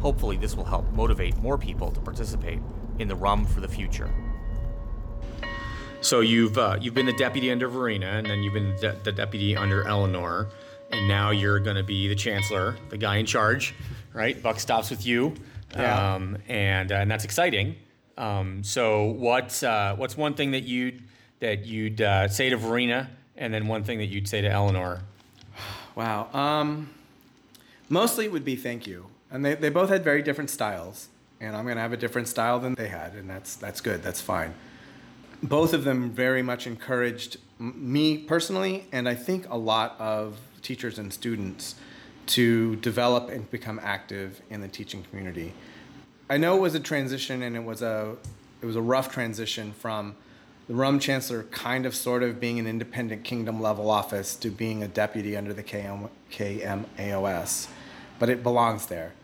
Hopefully, 0.00 0.36
this 0.36 0.54
will 0.56 0.64
help 0.64 0.90
motivate 0.92 1.36
more 1.38 1.58
people 1.58 1.90
to 1.92 2.00
participate 2.00 2.60
in 2.98 3.08
the 3.08 3.14
RUM 3.16 3.44
for 3.46 3.60
the 3.60 3.68
future. 3.68 4.10
So 6.00 6.20
you've 6.20 6.56
uh, 6.58 6.76
you've 6.80 6.94
been 6.94 7.06
the 7.06 7.12
deputy 7.14 7.50
under 7.50 7.68
Verena, 7.68 8.06
and 8.06 8.26
then 8.26 8.42
you've 8.42 8.54
been 8.54 8.76
the, 8.76 8.96
the 9.02 9.10
deputy 9.12 9.56
under 9.56 9.86
Eleanor, 9.86 10.48
and 10.92 11.08
now 11.08 11.30
you're 11.30 11.58
going 11.58 11.76
to 11.76 11.82
be 11.82 12.06
the 12.08 12.14
chancellor, 12.14 12.76
the 12.90 12.96
guy 12.96 13.16
in 13.16 13.26
charge, 13.26 13.74
right? 14.14 14.40
Buck 14.40 14.60
stops 14.60 14.90
with 14.90 15.04
you, 15.04 15.34
Yeah. 15.74 16.14
um, 16.14 16.38
and 16.48 16.92
uh, 16.92 16.96
and 16.96 17.10
that's 17.10 17.24
exciting. 17.24 17.74
Um, 18.16 18.62
so 18.62 19.06
what 19.06 19.60
uh, 19.64 19.96
what's 19.96 20.16
one 20.16 20.34
thing 20.34 20.52
that 20.52 20.62
you 20.64 21.00
that 21.40 21.66
you'd 21.66 22.00
uh, 22.00 22.28
say 22.28 22.48
to 22.50 22.56
Verena, 22.56 23.10
and 23.36 23.52
then 23.52 23.66
one 23.66 23.82
thing 23.82 23.98
that 23.98 24.06
you'd 24.06 24.28
say 24.28 24.40
to 24.40 24.48
Eleanor? 24.48 25.00
Wow. 25.98 26.28
Um, 26.32 26.90
mostly 27.88 28.26
it 28.26 28.30
would 28.30 28.44
be 28.44 28.54
thank 28.54 28.86
you. 28.86 29.06
And 29.32 29.44
they, 29.44 29.56
they 29.56 29.68
both 29.68 29.88
had 29.88 30.04
very 30.04 30.22
different 30.22 30.48
styles. 30.48 31.08
And 31.40 31.56
I'm 31.56 31.64
going 31.64 31.74
to 31.74 31.82
have 31.82 31.92
a 31.92 31.96
different 31.96 32.28
style 32.28 32.60
than 32.60 32.76
they 32.76 32.86
had. 32.86 33.14
And 33.14 33.28
that's, 33.28 33.56
that's 33.56 33.80
good. 33.80 34.00
That's 34.00 34.20
fine. 34.20 34.54
Both 35.42 35.72
of 35.72 35.82
them 35.82 36.10
very 36.10 36.40
much 36.40 36.68
encouraged 36.68 37.38
me 37.58 38.16
personally, 38.16 38.86
and 38.92 39.08
I 39.08 39.16
think 39.16 39.48
a 39.50 39.56
lot 39.56 39.96
of 39.98 40.38
teachers 40.62 41.00
and 41.00 41.12
students 41.12 41.74
to 42.26 42.76
develop 42.76 43.28
and 43.28 43.50
become 43.50 43.80
active 43.82 44.40
in 44.50 44.60
the 44.60 44.68
teaching 44.68 45.02
community. 45.02 45.52
I 46.30 46.36
know 46.36 46.56
it 46.56 46.60
was 46.60 46.76
a 46.76 46.80
transition 46.80 47.42
and 47.42 47.56
it 47.56 47.64
was 47.64 47.82
a, 47.82 48.14
it 48.62 48.66
was 48.66 48.76
a 48.76 48.82
rough 48.82 49.10
transition 49.10 49.72
from 49.72 50.14
the 50.68 50.74
Rum 50.74 51.00
Chancellor 51.00 51.44
kind 51.44 51.86
of 51.86 51.96
sort 51.96 52.22
of 52.22 52.38
being 52.38 52.58
an 52.58 52.66
independent 52.66 53.24
kingdom 53.24 53.60
level 53.60 53.90
office 53.90 54.36
to 54.36 54.50
being 54.50 54.82
a 54.82 54.88
deputy 54.88 55.36
under 55.36 55.54
the 55.54 55.62
KM, 55.62 56.10
KMAOS, 56.30 57.68
but 58.18 58.28
it 58.28 58.42
belongs 58.42 58.86
there. 58.86 59.14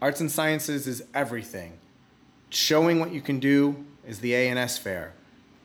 Arts 0.00 0.20
and 0.20 0.30
Sciences 0.30 0.86
is 0.86 1.02
everything. 1.12 1.72
Showing 2.48 3.00
what 3.00 3.12
you 3.12 3.20
can 3.20 3.40
do 3.40 3.84
is 4.06 4.20
the 4.20 4.34
A&S 4.34 4.78
fair. 4.78 5.12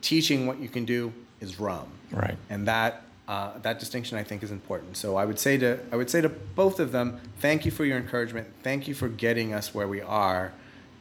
Teaching 0.01 0.47
what 0.47 0.59
you 0.59 0.67
can 0.67 0.85
do 0.85 1.13
is 1.39 1.59
Rum. 1.59 1.87
Right. 2.11 2.37
And 2.49 2.67
that 2.67 3.03
uh, 3.27 3.59
that 3.59 3.77
distinction 3.77 4.17
I 4.17 4.23
think 4.23 4.41
is 4.41 4.49
important. 4.49 4.97
So 4.97 5.15
I 5.15 5.25
would 5.25 5.37
say 5.37 5.55
to 5.59 5.77
I 5.91 5.95
would 5.95 6.09
say 6.09 6.21
to 6.21 6.29
both 6.29 6.79
of 6.79 6.91
them, 6.91 7.19
thank 7.39 7.63
you 7.63 7.69
for 7.69 7.85
your 7.85 7.97
encouragement. 7.97 8.47
Thank 8.63 8.87
you 8.87 8.95
for 8.95 9.07
getting 9.07 9.53
us 9.53 9.75
where 9.75 9.87
we 9.87 10.01
are, 10.01 10.51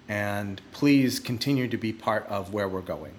and 0.09 0.61
please 0.73 1.19
continue 1.19 1.69
to 1.69 1.79
be 1.79 1.95
part 1.95 2.27
of 2.27 2.53
where 2.53 2.69
we're 2.69 2.83
going. 2.83 3.18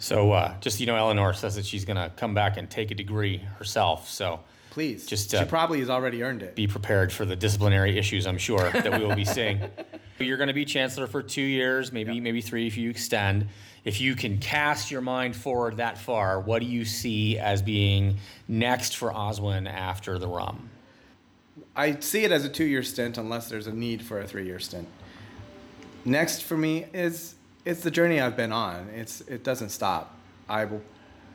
So 0.00 0.32
uh, 0.32 0.54
just 0.60 0.80
you 0.80 0.86
know, 0.86 0.96
Eleanor 0.96 1.32
says 1.34 1.54
that 1.54 1.64
she's 1.64 1.84
going 1.84 1.96
to 1.96 2.10
come 2.16 2.34
back 2.34 2.56
and 2.56 2.68
take 2.68 2.90
a 2.90 2.94
degree 2.94 3.38
herself. 3.58 4.08
So 4.08 4.40
Please. 4.70 5.04
Just, 5.04 5.32
she 5.32 5.36
uh, 5.36 5.44
probably 5.44 5.80
has 5.80 5.90
already 5.90 6.22
earned 6.22 6.42
it. 6.42 6.54
be 6.54 6.66
prepared 6.66 7.12
for 7.12 7.24
the 7.24 7.36
disciplinary 7.36 7.98
issues 7.98 8.26
I'm 8.26 8.38
sure 8.38 8.70
that 8.70 8.98
we 8.98 9.04
will 9.04 9.16
be 9.16 9.24
seeing. 9.24 9.60
You're 10.18 10.36
going 10.36 10.48
to 10.48 10.54
be 10.54 10.64
chancellor 10.64 11.06
for 11.06 11.22
two 11.22 11.42
years, 11.42 11.92
maybe 11.92 12.20
maybe 12.20 12.40
three 12.40 12.66
if 12.66 12.76
you 12.76 12.90
extend. 12.90 13.48
If 13.84 14.00
you 14.00 14.14
can 14.14 14.38
cast 14.38 14.90
your 14.90 15.00
mind 15.00 15.34
forward 15.34 15.78
that 15.78 15.96
far, 15.96 16.40
what 16.40 16.60
do 16.60 16.66
you 16.66 16.84
see 16.84 17.38
as 17.38 17.62
being 17.62 18.16
next 18.46 18.96
for 18.96 19.10
Oswin 19.10 19.66
after 19.66 20.18
the 20.18 20.28
rum? 20.28 20.68
I 21.74 21.98
see 22.00 22.24
it 22.24 22.32
as 22.32 22.44
a 22.44 22.50
two-year 22.50 22.82
stint 22.82 23.16
unless 23.16 23.48
there's 23.48 23.66
a 23.66 23.72
need 23.72 24.02
for 24.02 24.20
a 24.20 24.26
three-year 24.26 24.58
stint. 24.58 24.86
Next 26.04 26.42
for 26.42 26.56
me 26.56 26.84
is 26.92 27.34
it's 27.64 27.82
the 27.82 27.90
journey 27.90 28.20
I've 28.20 28.36
been 28.36 28.52
on. 28.52 28.88
It's 28.94 29.20
it 29.22 29.44
doesn't 29.44 29.70
stop. 29.70 30.16
I 30.48 30.64
will 30.64 30.82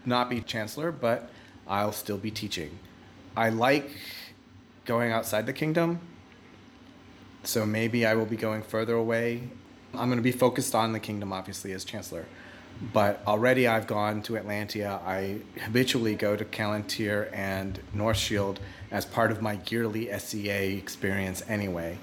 not 0.06 0.30
be 0.30 0.42
chancellor, 0.42 0.92
but 0.92 1.30
I'll 1.68 1.92
still 1.92 2.18
be 2.18 2.32
teaching. 2.32 2.80
I 3.36 3.50
like 3.50 3.90
going 4.86 5.12
outside 5.12 5.46
the 5.46 5.54
kingdom. 5.54 6.00
So 7.44 7.66
maybe 7.66 8.06
I 8.06 8.16
will 8.16 8.26
be 8.26 8.38
going 8.38 8.64
further 8.64 8.96
away. 8.96 9.44
I'm 9.94 10.08
going 10.08 10.18
to 10.18 10.24
be 10.24 10.32
focused 10.32 10.74
on 10.76 10.94
the 10.94 11.00
kingdom, 11.00 11.32
obviously, 11.32 11.72
as 11.74 11.86
chancellor. 11.86 12.26
But 12.92 13.22
already 13.26 13.68
I've 13.68 13.88
gone 13.88 14.22
to 14.24 14.34
Atlantia. 14.34 15.02
I 15.04 15.38
habitually 15.62 16.16
go 16.16 16.36
to 16.36 16.44
Calontir 16.44 17.32
and 17.32 17.80
Northshield 17.96 18.58
as 18.92 19.06
part 19.06 19.32
of 19.32 19.42
my 19.42 19.60
yearly 19.68 20.10
SCA 20.18 20.76
experience 20.76 21.44
anyway. 21.48 21.98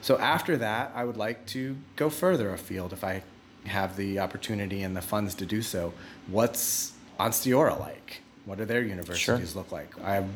So 0.00 0.18
after 0.18 0.56
that, 0.56 0.92
I 0.94 1.04
would 1.04 1.16
like 1.16 1.46
to 1.46 1.76
go 1.94 2.10
further 2.10 2.52
afield 2.52 2.92
if 2.92 3.04
I 3.04 3.22
have 3.66 3.96
the 3.96 4.18
opportunity 4.18 4.82
and 4.82 4.96
the 4.96 5.02
funds 5.02 5.34
to 5.36 5.46
do 5.46 5.62
so. 5.62 5.92
What's 6.28 6.92
Ansteorra 7.18 7.78
like? 7.78 8.22
What 8.44 8.58
do 8.58 8.64
their 8.64 8.82
universities 8.82 9.56
look 9.56 9.72
like? 9.72 9.90
I 10.02 10.14
have 10.14 10.28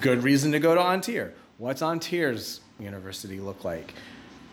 good 0.00 0.22
reason 0.22 0.52
to 0.52 0.58
go 0.58 0.74
to 0.74 0.86
An 0.86 1.00
Tir. 1.00 1.32
What's 1.58 1.82
An 1.82 2.00
Tir's 2.00 2.60
university 2.78 3.40
look 3.40 3.64
like? 3.64 3.94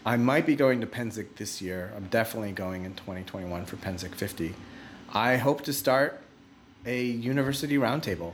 I 0.06 0.18
might 0.18 0.46
be 0.46 0.56
going 0.56 0.82
to 0.82 0.88
Pennsic 0.88 1.36
this 1.36 1.62
year. 1.62 1.92
I'm 1.96 2.06
definitely 2.06 2.52
going 2.52 2.86
in 2.86 2.94
2021 2.94 3.66
for 3.66 3.78
Pennsic 3.78 4.14
50. 4.14 4.54
I 5.14 5.38
hope 5.38 5.62
to 5.64 5.74
start 5.74 6.22
a 6.86 7.04
university 7.04 7.78
roundtable. 7.78 8.34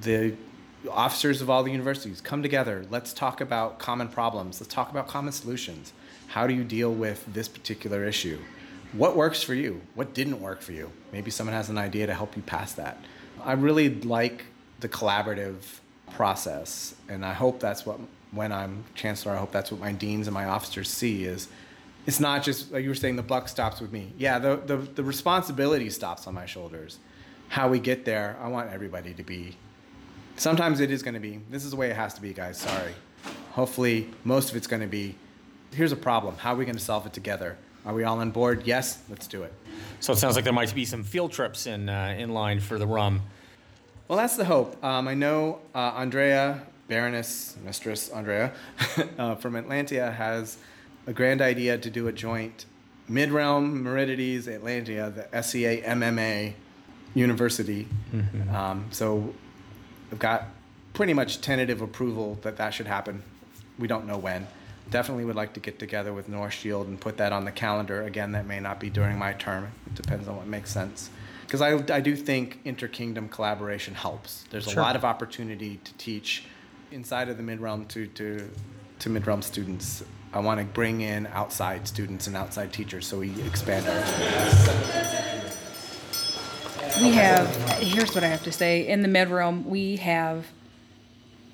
The 0.00 0.34
officers 0.90 1.40
of 1.40 1.48
all 1.48 1.62
the 1.62 1.70
universities 1.70 2.20
come 2.20 2.42
together. 2.42 2.84
Let's 2.90 3.12
talk 3.12 3.40
about 3.40 3.78
common 3.78 4.08
problems. 4.08 4.60
Let's 4.60 4.72
talk 4.74 4.90
about 4.90 5.08
common 5.08 5.32
solutions. 5.32 5.92
How 6.26 6.46
do 6.46 6.54
you 6.54 6.64
deal 6.64 6.92
with 6.92 7.24
this 7.32 7.48
particular 7.48 8.04
issue? 8.04 8.38
What 8.94 9.16
works 9.16 9.42
for 9.42 9.54
you? 9.54 9.80
What 9.96 10.14
didn't 10.14 10.40
work 10.40 10.60
for 10.60 10.70
you? 10.70 10.90
Maybe 11.12 11.32
someone 11.32 11.54
has 11.54 11.68
an 11.68 11.78
idea 11.78 12.06
to 12.06 12.14
help 12.14 12.36
you 12.36 12.42
pass 12.42 12.74
that. 12.74 12.96
I 13.42 13.54
really 13.54 13.88
like 13.88 14.44
the 14.78 14.88
collaborative 14.88 15.56
process, 16.12 16.94
and 17.08 17.24
I 17.24 17.32
hope 17.32 17.58
that's 17.58 17.84
what 17.84 17.98
when 18.30 18.52
I'm 18.52 18.84
chancellor, 18.94 19.32
I 19.32 19.38
hope 19.38 19.50
that's 19.50 19.72
what 19.72 19.80
my 19.80 19.90
deans 19.90 20.28
and 20.28 20.34
my 20.34 20.44
officers 20.44 20.88
see 20.88 21.24
is 21.24 21.48
it's 22.06 22.20
not 22.20 22.44
just 22.44 22.70
like 22.70 22.82
you 22.84 22.88
were 22.88 22.94
saying 22.94 23.16
the 23.16 23.22
buck 23.22 23.48
stops 23.48 23.80
with 23.80 23.92
me. 23.92 24.12
Yeah, 24.16 24.38
the, 24.38 24.56
the, 24.56 24.76
the 24.76 25.02
responsibility 25.02 25.90
stops 25.90 26.26
on 26.26 26.34
my 26.34 26.46
shoulders. 26.46 26.98
How 27.48 27.68
we 27.68 27.80
get 27.80 28.04
there, 28.04 28.36
I 28.40 28.48
want 28.48 28.72
everybody 28.72 29.12
to 29.14 29.22
be. 29.24 29.56
Sometimes 30.36 30.80
it 30.80 30.90
is 30.90 31.02
going 31.02 31.14
to 31.14 31.20
be. 31.20 31.40
This 31.50 31.64
is 31.64 31.70
the 31.70 31.76
way 31.76 31.90
it 31.90 31.96
has 31.96 32.14
to 32.14 32.20
be, 32.20 32.32
guys. 32.32 32.58
Sorry. 32.58 32.92
Hopefully, 33.52 34.08
most 34.24 34.50
of 34.50 34.56
it's 34.56 34.66
going 34.66 34.82
to 34.82 34.88
be. 34.88 35.14
Here's 35.72 35.92
a 35.92 35.96
problem. 35.96 36.36
How 36.36 36.52
are 36.54 36.56
we 36.56 36.64
going 36.64 36.76
to 36.76 36.82
solve 36.82 37.06
it 37.06 37.12
together? 37.12 37.56
Are 37.86 37.92
we 37.94 38.04
all 38.04 38.18
on 38.18 38.30
board? 38.30 38.62
Yes. 38.64 39.02
Let's 39.08 39.26
do 39.26 39.42
it. 39.42 39.52
So 40.00 40.12
it 40.12 40.16
sounds 40.16 40.36
like 40.36 40.44
there 40.44 40.52
might 40.52 40.74
be 40.74 40.84
some 40.84 41.04
field 41.04 41.32
trips 41.32 41.66
in 41.66 41.88
uh, 41.88 42.14
in 42.18 42.32
line 42.34 42.60
for 42.60 42.78
the 42.78 42.86
rum. 42.86 43.22
Well, 44.08 44.18
that's 44.18 44.36
the 44.36 44.44
hope. 44.44 44.82
Um, 44.84 45.08
I 45.08 45.14
know 45.14 45.60
uh, 45.74 45.92
Andrea, 45.96 46.62
Baroness, 46.88 47.56
Mistress 47.64 48.10
Andrea 48.10 48.52
uh, 49.18 49.34
from 49.36 49.54
Atlantia 49.54 50.14
has 50.14 50.58
a 51.06 51.12
grand 51.12 51.40
idea 51.40 51.78
to 51.78 51.90
do 51.90 52.06
a 52.08 52.12
joint 52.12 52.66
Midrealm, 53.10 53.82
Meridies, 53.82 54.46
Atlantia, 54.46 55.14
the 55.14 55.42
SCA 55.42 55.82
MMA 55.88 56.54
University. 57.14 57.86
Um, 58.52 58.86
so 58.90 59.34
I've 60.10 60.18
got 60.18 60.48
pretty 60.94 61.12
much 61.12 61.40
tentative 61.40 61.80
approval 61.80 62.38
that 62.42 62.56
that 62.56 62.72
should 62.74 62.86
happen. 62.86 63.22
We 63.78 63.88
don't 63.88 64.06
know 64.06 64.18
when. 64.18 64.46
Definitely 64.90 65.24
would 65.24 65.36
like 65.36 65.54
to 65.54 65.60
get 65.60 65.78
together 65.78 66.12
with 66.12 66.28
Northshield 66.28 66.86
and 66.86 67.00
put 67.00 67.16
that 67.16 67.32
on 67.32 67.44
the 67.44 67.52
calendar. 67.52 68.02
Again, 68.02 68.32
that 68.32 68.46
may 68.46 68.60
not 68.60 68.78
be 68.78 68.90
during 68.90 69.18
my 69.18 69.32
term. 69.32 69.68
It 69.86 69.94
depends 69.94 70.28
on 70.28 70.36
what 70.36 70.46
makes 70.46 70.70
sense. 70.70 71.10
Because 71.42 71.60
I, 71.60 71.74
I 71.94 72.00
do 72.00 72.16
think 72.16 72.60
inter-kingdom 72.64 73.28
collaboration 73.28 73.94
helps. 73.94 74.44
There's 74.50 74.66
a 74.66 74.80
lot 74.80 74.96
of 74.96 75.04
opportunity 75.04 75.80
to 75.84 75.94
teach 75.94 76.44
inside 76.90 77.28
of 77.28 77.36
the 77.36 77.42
mid-realm 77.42 77.86
to, 77.86 78.06
to, 78.08 78.50
to 79.00 79.10
mid-realm 79.10 79.42
students. 79.42 80.04
I 80.32 80.40
want 80.40 80.60
to 80.60 80.66
bring 80.66 81.00
in 81.00 81.26
outside 81.28 81.86
students 81.86 82.26
and 82.26 82.36
outside 82.36 82.72
teachers 82.72 83.06
so 83.06 83.20
we 83.20 83.40
expand 83.42 83.86
our 83.86 83.94
We 87.00 87.12
have, 87.12 87.48
here's 87.80 88.14
what 88.14 88.24
I 88.24 88.28
have 88.28 88.42
to 88.44 88.52
say. 88.52 88.86
In 88.86 89.02
the 89.02 89.08
mid 89.08 89.28
realm, 89.28 89.68
we 89.68 89.96
have 89.96 90.46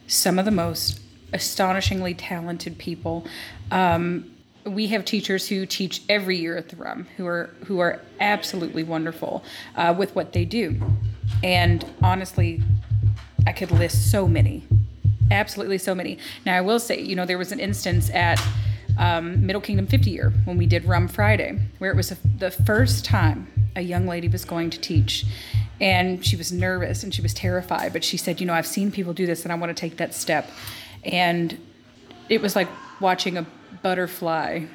some 0.06 0.38
of 0.38 0.44
the 0.44 0.50
most 0.50 1.00
astonishingly 1.32 2.14
talented 2.14 2.78
people. 2.78 3.26
Um, 3.70 4.30
we 4.66 4.88
have 4.88 5.04
teachers 5.04 5.48
who 5.48 5.64
teach 5.64 6.02
every 6.08 6.36
year 6.36 6.56
at 6.56 6.68
the 6.68 6.76
RUM 6.76 7.06
who 7.16 7.26
are 7.26 7.50
who 7.64 7.78
are 7.78 8.00
absolutely 8.20 8.82
wonderful 8.82 9.42
uh, 9.76 9.94
with 9.96 10.14
what 10.14 10.32
they 10.32 10.44
do, 10.44 10.80
and 11.42 11.84
honestly, 12.02 12.62
I 13.46 13.52
could 13.52 13.70
list 13.70 14.10
so 14.10 14.28
many, 14.28 14.64
absolutely 15.30 15.78
so 15.78 15.94
many. 15.94 16.18
Now 16.44 16.56
I 16.56 16.60
will 16.60 16.78
say, 16.78 17.00
you 17.00 17.16
know, 17.16 17.24
there 17.24 17.38
was 17.38 17.52
an 17.52 17.60
instance 17.60 18.10
at 18.10 18.40
um, 18.98 19.46
Middle 19.46 19.62
Kingdom 19.62 19.86
50 19.86 20.10
year 20.10 20.32
when 20.44 20.58
we 20.58 20.66
did 20.66 20.84
Rum 20.84 21.08
Friday, 21.08 21.58
where 21.78 21.90
it 21.90 21.96
was 21.96 22.14
the 22.38 22.50
first 22.50 23.04
time 23.04 23.48
a 23.76 23.80
young 23.80 24.06
lady 24.06 24.28
was 24.28 24.44
going 24.44 24.70
to 24.70 24.80
teach. 24.80 25.24
And 25.80 26.24
she 26.24 26.36
was 26.36 26.52
nervous 26.52 27.02
and 27.02 27.14
she 27.14 27.22
was 27.22 27.32
terrified, 27.32 27.94
but 27.94 28.04
she 28.04 28.18
said, 28.18 28.40
You 28.40 28.46
know, 28.46 28.52
I've 28.52 28.66
seen 28.66 28.90
people 28.92 29.14
do 29.14 29.26
this 29.26 29.44
and 29.44 29.52
I 29.52 29.54
want 29.54 29.74
to 29.74 29.80
take 29.80 29.96
that 29.96 30.14
step. 30.14 30.50
And 31.04 31.58
it 32.28 32.40
was 32.40 32.54
like 32.56 32.68
watching 33.00 33.36
a 33.36 33.46
butterfly, 33.82 34.66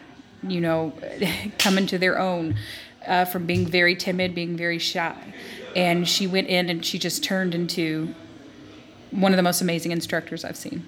you 0.44 0.62
know, 0.62 0.94
come 1.58 1.78
into 1.78 1.98
their 1.98 2.20
own 2.20 2.56
uh, 3.06 3.26
from 3.26 3.46
being 3.46 3.66
very 3.66 3.96
timid, 3.96 4.36
being 4.36 4.58
very 4.58 4.80
shy. 4.80 5.16
And 5.76 6.08
she 6.08 6.28
went 6.28 6.48
in 6.48 6.70
and 6.70 6.86
she 6.86 6.98
just 6.98 7.24
turned 7.24 7.54
into 7.54 8.14
one 9.12 9.32
of 9.32 9.38
the 9.38 9.44
most 9.44 9.62
amazing 9.62 9.92
instructors 9.92 10.44
I've 10.44 10.58
seen. 10.58 10.88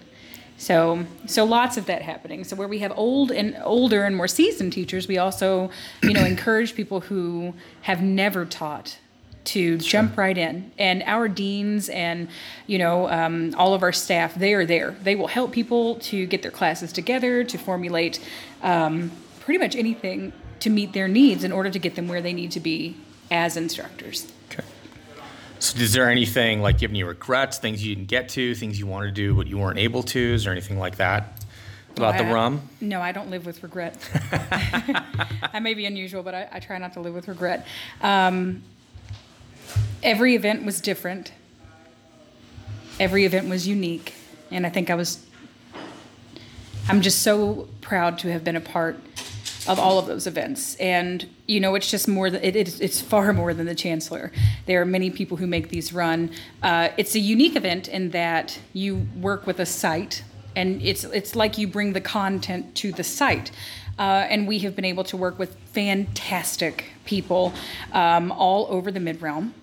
So, 0.57 1.05
so 1.27 1.43
lots 1.43 1.77
of 1.77 1.85
that 1.85 2.01
happening. 2.01 2.43
So 2.43 2.55
where 2.55 2.67
we 2.67 2.79
have 2.79 2.91
old 2.97 3.31
and 3.31 3.55
older 3.63 4.03
and 4.03 4.15
more 4.15 4.27
seasoned 4.27 4.73
teachers, 4.73 5.07
we 5.07 5.19
also, 5.19 5.69
you 6.01 6.13
know, 6.13 6.25
encourage 6.25 6.73
people 6.73 7.01
who 7.01 7.53
have 7.81 8.01
never 8.01 8.43
taught 8.43 8.97
to 9.47 9.77
jump 9.77 10.17
right 10.17 10.37
in. 10.37 10.71
And 10.77 11.03
our 11.03 11.27
deans 11.27 11.89
and, 11.89 12.27
you 12.67 12.77
know, 12.77 13.09
um, 13.09 13.55
all 13.57 13.73
of 13.73 13.81
our 13.81 13.93
staff, 13.93 14.35
they 14.35 14.53
are 14.53 14.65
there. 14.65 14.91
They 15.01 15.15
will 15.15 15.27
help 15.27 15.51
people 15.51 15.95
to 15.95 16.25
get 16.25 16.41
their 16.41 16.51
classes 16.51 16.91
together, 16.91 17.43
to 17.45 17.57
formulate 17.57 18.19
um, 18.61 19.11
pretty 19.39 19.57
much 19.57 19.75
anything 19.75 20.33
to 20.59 20.69
meet 20.69 20.93
their 20.93 21.07
needs 21.07 21.43
in 21.43 21.51
order 21.51 21.69
to 21.69 21.79
get 21.79 21.95
them 21.95 22.07
where 22.07 22.21
they 22.21 22.33
need 22.33 22.51
to 22.51 22.59
be 22.59 22.97
as 23.31 23.55
instructors. 23.55 24.31
Okay. 24.51 24.63
So, 25.59 25.79
is 25.79 25.93
there 25.93 26.09
anything 26.09 26.61
like 26.61 26.77
giving 26.77 26.95
you 26.95 27.05
have 27.05 27.09
any 27.09 27.15
regrets, 27.15 27.57
things 27.57 27.85
you 27.85 27.95
didn't 27.95 28.09
get 28.09 28.29
to, 28.29 28.53
things 28.53 28.77
you 28.77 28.85
wanted 28.85 29.07
to 29.07 29.11
do 29.13 29.33
but 29.33 29.47
you 29.47 29.57
weren't 29.57 29.79
able 29.79 30.03
to? 30.03 30.19
Is 30.19 30.43
there 30.43 30.51
anything 30.51 30.77
like 30.77 30.97
that 30.97 31.45
about 31.95 32.17
the 32.17 32.25
I- 32.25 32.33
rum? 32.33 32.61
No, 32.81 33.01
I 33.01 33.13
don't 33.13 33.29
live 33.29 33.45
with 33.45 33.63
regret. 33.63 33.97
I 35.53 35.59
may 35.61 35.73
be 35.73 35.85
unusual, 35.85 36.21
but 36.21 36.35
I, 36.35 36.49
I 36.51 36.59
try 36.59 36.77
not 36.77 36.93
to 36.93 36.99
live 36.99 37.13
with 37.13 37.27
regret. 37.27 37.65
Um, 38.01 38.63
every 40.07 40.35
event 40.35 40.63
was 40.63 40.79
different. 40.79 41.33
Every 42.97 43.25
event 43.25 43.49
was 43.49 43.67
unique, 43.67 44.13
and 44.49 44.65
I 44.65 44.69
think 44.69 44.89
I 44.89 44.95
was. 44.95 45.23
I'm 46.87 47.01
just 47.01 47.21
so 47.21 47.67
proud 47.81 48.17
to 48.19 48.31
have 48.31 48.45
been 48.45 48.55
a 48.55 48.61
part 48.61 48.97
of 49.67 49.77
all 49.77 49.99
of 49.99 50.07
those 50.07 50.25
events, 50.25 50.75
and 50.75 51.27
you 51.45 51.59
know, 51.59 51.75
it's 51.75 51.91
just 51.91 52.07
more. 52.07 52.29
Than, 52.29 52.41
it, 52.41 52.55
it's, 52.55 52.79
it's 52.79 53.01
far 53.01 53.33
more 53.33 53.53
than 53.53 53.65
the 53.65 53.75
chancellor. 53.75 54.31
There 54.65 54.81
are 54.81 54.85
many 54.85 55.11
people 55.11 55.37
who 55.37 55.45
make 55.45 55.69
these 55.69 55.91
run. 55.91 56.31
Uh, 56.63 56.89
it's 56.97 57.13
a 57.13 57.19
unique 57.19 57.57
event 57.57 57.89
in 57.89 58.11
that 58.11 58.57
you 58.71 59.07
work 59.19 59.45
with 59.45 59.59
a 59.59 59.65
site 59.65 60.23
and 60.55 60.81
it's 60.81 61.03
it's 61.03 61.35
like 61.35 61.59
you 61.59 61.67
bring 61.67 61.93
the 61.93 62.01
content 62.01 62.73
to 62.75 62.91
the 62.91 63.03
site. 63.03 63.51
Uh, 63.99 64.25
and 64.29 64.47
we 64.47 64.59
have 64.59 64.75
been 64.75 64.85
able 64.85 65.03
to 65.03 65.17
work 65.17 65.39
with 65.39 65.55
fantastic 65.73 66.85
people 67.05 67.51
um, 67.93 68.31
all 68.31 68.67
over 68.69 68.91
the 68.91 68.99
mid 68.99 69.21
realm. 69.21 69.53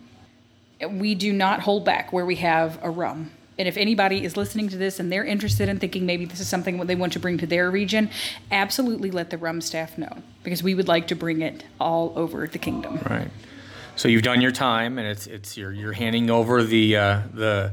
We 0.90 1.14
do 1.14 1.32
not 1.32 1.60
hold 1.60 1.84
back 1.84 2.12
where 2.12 2.26
we 2.26 2.36
have 2.36 2.78
a 2.82 2.90
rum. 2.90 3.30
And 3.56 3.68
if 3.68 3.76
anybody 3.76 4.24
is 4.24 4.36
listening 4.36 4.68
to 4.70 4.76
this 4.76 4.98
and 4.98 5.12
they're 5.12 5.24
interested 5.24 5.68
in 5.68 5.78
thinking 5.78 6.06
maybe 6.06 6.24
this 6.24 6.40
is 6.40 6.48
something 6.48 6.76
they 6.86 6.96
want 6.96 7.12
to 7.12 7.20
bring 7.20 7.38
to 7.38 7.46
their 7.46 7.70
region, 7.70 8.10
absolutely 8.50 9.10
let 9.12 9.30
the 9.30 9.38
rum 9.38 9.60
staff 9.60 9.96
know 9.96 10.10
because 10.42 10.62
we 10.62 10.74
would 10.74 10.88
like 10.88 11.08
to 11.08 11.14
bring 11.14 11.40
it 11.40 11.64
all 11.80 12.12
over 12.16 12.48
the 12.48 12.58
kingdom. 12.58 12.98
Right. 13.08 13.30
So 13.96 14.08
you've 14.08 14.22
done 14.22 14.40
your 14.40 14.50
time, 14.50 14.98
and 14.98 15.06
it's 15.06 15.28
it's 15.28 15.56
you're 15.56 15.72
you're 15.72 15.92
handing 15.92 16.28
over 16.28 16.64
the 16.64 16.96
uh, 16.96 17.20
the 17.32 17.72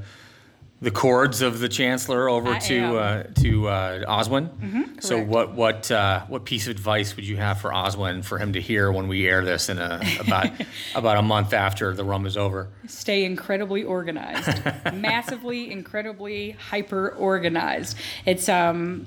the 0.81 0.91
cords 0.91 1.41
of 1.43 1.59
the 1.59 1.69
chancellor 1.69 2.27
over 2.27 2.49
I 2.53 2.59
to 2.59 2.97
uh, 2.97 3.23
to 3.41 3.67
uh, 3.67 4.05
Oswin. 4.05 4.49
Mhm, 4.59 5.03
So 5.03 5.21
what 5.21 5.53
what 5.53 5.91
uh, 5.91 6.21
what 6.27 6.43
piece 6.45 6.65
of 6.67 6.71
advice 6.71 7.15
would 7.15 7.25
you 7.25 7.37
have 7.37 7.61
for 7.61 7.69
Oswin 7.71 8.23
for 8.23 8.39
him 8.39 8.53
to 8.53 8.61
hear 8.61 8.91
when 8.91 9.07
we 9.07 9.27
air 9.27 9.45
this 9.45 9.69
in 9.69 9.77
a, 9.77 10.01
about 10.19 10.49
about 10.95 11.17
a 11.17 11.21
month 11.21 11.53
after 11.53 11.93
the 11.93 12.03
rum 12.03 12.25
is 12.25 12.35
over? 12.35 12.67
stay 12.87 13.23
incredibly 13.23 13.83
organized 13.83 14.59
massively 14.93 15.71
incredibly 15.71 16.51
hyper 16.51 17.09
organized 17.09 17.95
it's 18.25 18.49
um 18.49 19.05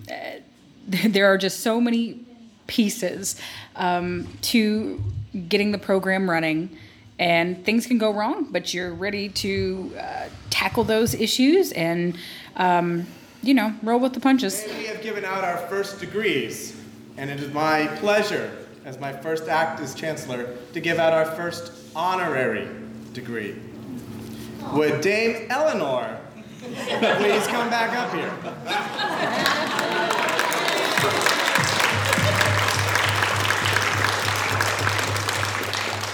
there 0.87 1.27
are 1.27 1.37
just 1.39 1.61
so 1.61 1.81
many 1.81 2.21
pieces 2.67 3.37
um, 3.77 4.27
to 4.43 5.03
getting 5.49 5.73
the 5.73 5.79
program 5.79 6.31
running 6.31 6.71
and 7.19 7.65
things 7.65 7.87
can 7.87 7.99
go 7.99 8.11
wrong 8.13 8.47
but 8.51 8.73
you're 8.75 8.93
ready 8.95 9.29
to 9.29 9.93
uh, 9.99 10.29
tackle 10.55 10.85
those 10.85 11.15
issues 11.15 11.73
and 11.73 12.17
um, 12.55 13.05
you 13.43 13.53
know 13.53 13.75
roll 13.83 13.99
with 13.99 14.15
the 14.15 14.21
punches 14.21 14.65
We 14.79 14.87
have 14.87 15.03
given 15.03 15.25
out 15.25 15.43
our 15.43 15.57
first 15.67 15.99
degrees, 15.99 16.81
and 17.17 17.29
it 17.29 17.41
is 17.41 17.53
my 17.53 17.89
pleasure, 17.99 18.57
as 18.85 19.01
my 19.01 19.13
first 19.13 19.49
act 19.49 19.81
as 19.81 19.97
Chancellor, 19.97 20.57
to 20.73 20.81
give 20.81 20.99
out 21.01 21.13
our 21.13 21.27
first 21.27 21.73
honorary 21.97 22.69
degree. 23.13 23.57
Would 24.73 25.01
Dame 25.01 25.49
Eleanor 25.51 26.21
please 26.61 27.47
come 27.49 27.69
back 27.69 27.91
up 27.99 28.15
here? 28.15 28.31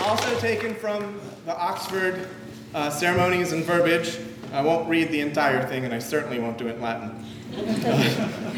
Also 0.03 0.41
taken 0.41 0.75
from 0.75 1.21
the 1.45 1.57
Oxford 1.57 2.27
uh, 2.75 2.89
Ceremonies 2.91 3.53
and 3.53 3.65
Verbiage. 3.65 4.19
I 4.53 4.63
won't 4.63 4.89
read 4.89 5.11
the 5.11 5.21
entire 5.21 5.67
thing, 5.67 5.85
and 5.85 5.95
I 5.95 5.99
certainly 5.99 6.39
won't 6.39 6.59
do 6.59 6.67
it 6.69 6.77
in 6.77 6.83
Latin. 6.83 7.25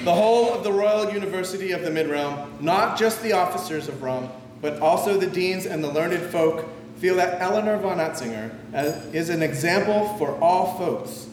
the 0.05 0.13
whole 0.13 0.53
of 0.53 0.65
the 0.65 0.73
Royal 0.73 1.13
University 1.13 1.73
of 1.73 1.83
the 1.83 1.91
Midrealm, 1.91 2.61
not 2.61 2.99
just 2.99 3.23
the 3.23 3.33
officers 3.33 3.89
of 3.89 4.03
Rome, 4.03 4.31
but 4.61 4.81
also 4.81 5.19
the 5.19 5.27
deans 5.27 5.67
and 5.67 5.83
the 5.83 5.91
learned 5.91 6.23
folk, 6.31 6.69
feel 6.97 7.17
that 7.17 7.41
Eleanor 7.41 7.79
von 7.79 7.99
Atzinger 7.99 8.53
uh, 8.75 8.93
is 9.13 9.29
an 9.29 9.43
example 9.43 10.17
for 10.19 10.39
all 10.43 10.79
folks. 10.79 11.29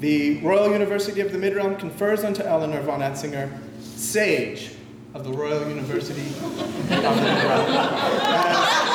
The 0.00 0.38
Royal 0.40 0.72
University 0.72 1.20
of 1.20 1.32
the 1.32 1.38
Midrealm 1.38 1.78
confers 1.78 2.24
unto 2.24 2.42
Eleanor 2.42 2.80
von 2.82 3.00
Atzinger, 3.00 3.50
Sage 3.80 4.72
of 5.14 5.24
the 5.24 5.32
Royal 5.32 5.68
University 5.68 6.26
of 6.40 6.56
the 6.56 6.94
Midrealm. 6.94 7.66
As- 8.34 8.92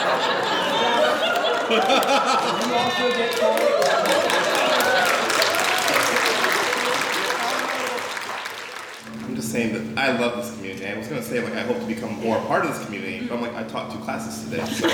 you 0.00 0.06
also 0.16 1.52
get 1.52 1.59
I'm 1.72 1.76
just 9.36 9.52
saying 9.52 9.94
that 9.94 9.96
I 9.96 10.18
love 10.18 10.34
this 10.38 10.52
community. 10.56 10.88
I 10.88 10.98
was 10.98 11.06
gonna 11.06 11.22
say 11.22 11.40
like 11.40 11.54
I 11.54 11.60
hope 11.60 11.78
to 11.78 11.86
become 11.86 12.14
more 12.20 12.38
a 12.38 12.40
part 12.46 12.64
of 12.64 12.74
this 12.74 12.84
community, 12.84 13.24
but 13.24 13.36
I'm 13.36 13.40
like 13.40 13.54
I 13.54 13.62
taught 13.62 13.92
two 13.92 14.00
classes 14.00 14.42
today. 14.50 14.64
So. 14.64 14.88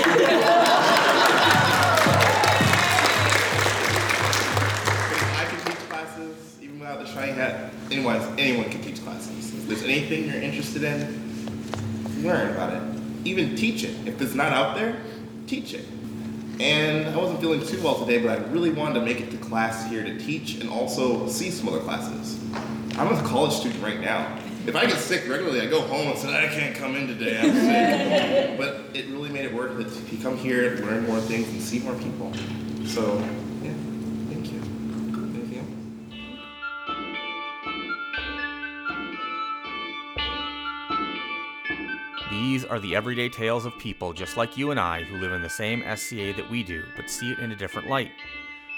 I 5.33 5.45
can 5.49 5.59
teach 5.65 5.89
classes 5.89 6.57
even 6.61 6.79
without 6.79 6.99
the 6.99 7.07
shiny 7.07 7.31
hat. 7.31 7.73
Anyone, 7.89 8.21
anyone 8.37 8.69
can 8.69 8.83
teach 8.83 9.03
classes. 9.03 9.51
If 9.51 9.67
there's 9.67 9.81
anything 9.81 10.25
you're 10.27 10.39
interested 10.43 10.83
in, 10.83 12.23
learn 12.23 12.51
about 12.51 12.73
it. 12.75 12.83
Even 13.25 13.55
teach 13.55 13.83
it. 13.83 13.95
If 14.07 14.21
it's 14.21 14.35
not 14.35 14.51
out 14.51 14.75
there, 14.75 15.01
teach 15.47 15.73
it. 15.73 15.87
And 16.59 17.07
I 17.07 17.15
wasn't 17.15 17.39
feeling 17.39 17.65
too 17.65 17.81
well 17.83 17.99
today, 17.99 18.17
but 18.17 18.31
I 18.31 18.41
really 18.45 18.71
wanted 18.71 18.99
to 18.99 19.05
make 19.05 19.21
it 19.21 19.29
to 19.31 19.37
class 19.37 19.87
here 19.89 20.03
to 20.03 20.17
teach 20.17 20.55
and 20.55 20.69
also 20.69 21.27
see 21.27 21.51
some 21.51 21.69
other 21.69 21.79
classes. 21.79 22.39
I'm 22.97 23.13
a 23.13 23.21
college 23.23 23.53
student 23.53 23.83
right 23.83 23.99
now. 23.99 24.39
If 24.65 24.75
I 24.75 24.85
get 24.85 24.97
sick 24.97 25.29
regularly, 25.29 25.61
I 25.61 25.67
go 25.67 25.81
home 25.81 26.07
and 26.07 26.17
say, 26.17 26.35
I 26.35 26.47
can't 26.47 26.75
come 26.75 26.95
in 26.95 27.07
today, 27.07 27.39
I'm 27.39 27.53
sick. 27.53 28.57
but 28.57 28.95
it 28.95 29.07
really 29.09 29.29
made 29.29 29.45
it 29.45 29.53
work 29.53 29.77
that 29.77 29.87
if 29.87 30.11
you 30.11 30.17
come 30.19 30.35
here, 30.35 30.75
learn 30.77 31.05
more 31.05 31.19
things, 31.21 31.47
and 31.47 31.61
see 31.61 31.79
more 31.79 31.93
people. 31.95 32.33
So, 32.85 33.17
yeah, 33.61 33.71
are 42.67 42.79
the 42.79 42.95
everyday 42.95 43.29
tales 43.29 43.65
of 43.65 43.77
people 43.79 44.13
just 44.13 44.37
like 44.37 44.57
you 44.57 44.71
and 44.71 44.79
I 44.79 45.03
who 45.03 45.17
live 45.17 45.31
in 45.31 45.41
the 45.41 45.49
same 45.49 45.83
SCA 45.95 46.33
that 46.33 46.49
we 46.49 46.63
do, 46.63 46.83
but 46.95 47.09
see 47.09 47.31
it 47.31 47.39
in 47.39 47.51
a 47.51 47.55
different 47.55 47.89
light. 47.89 48.11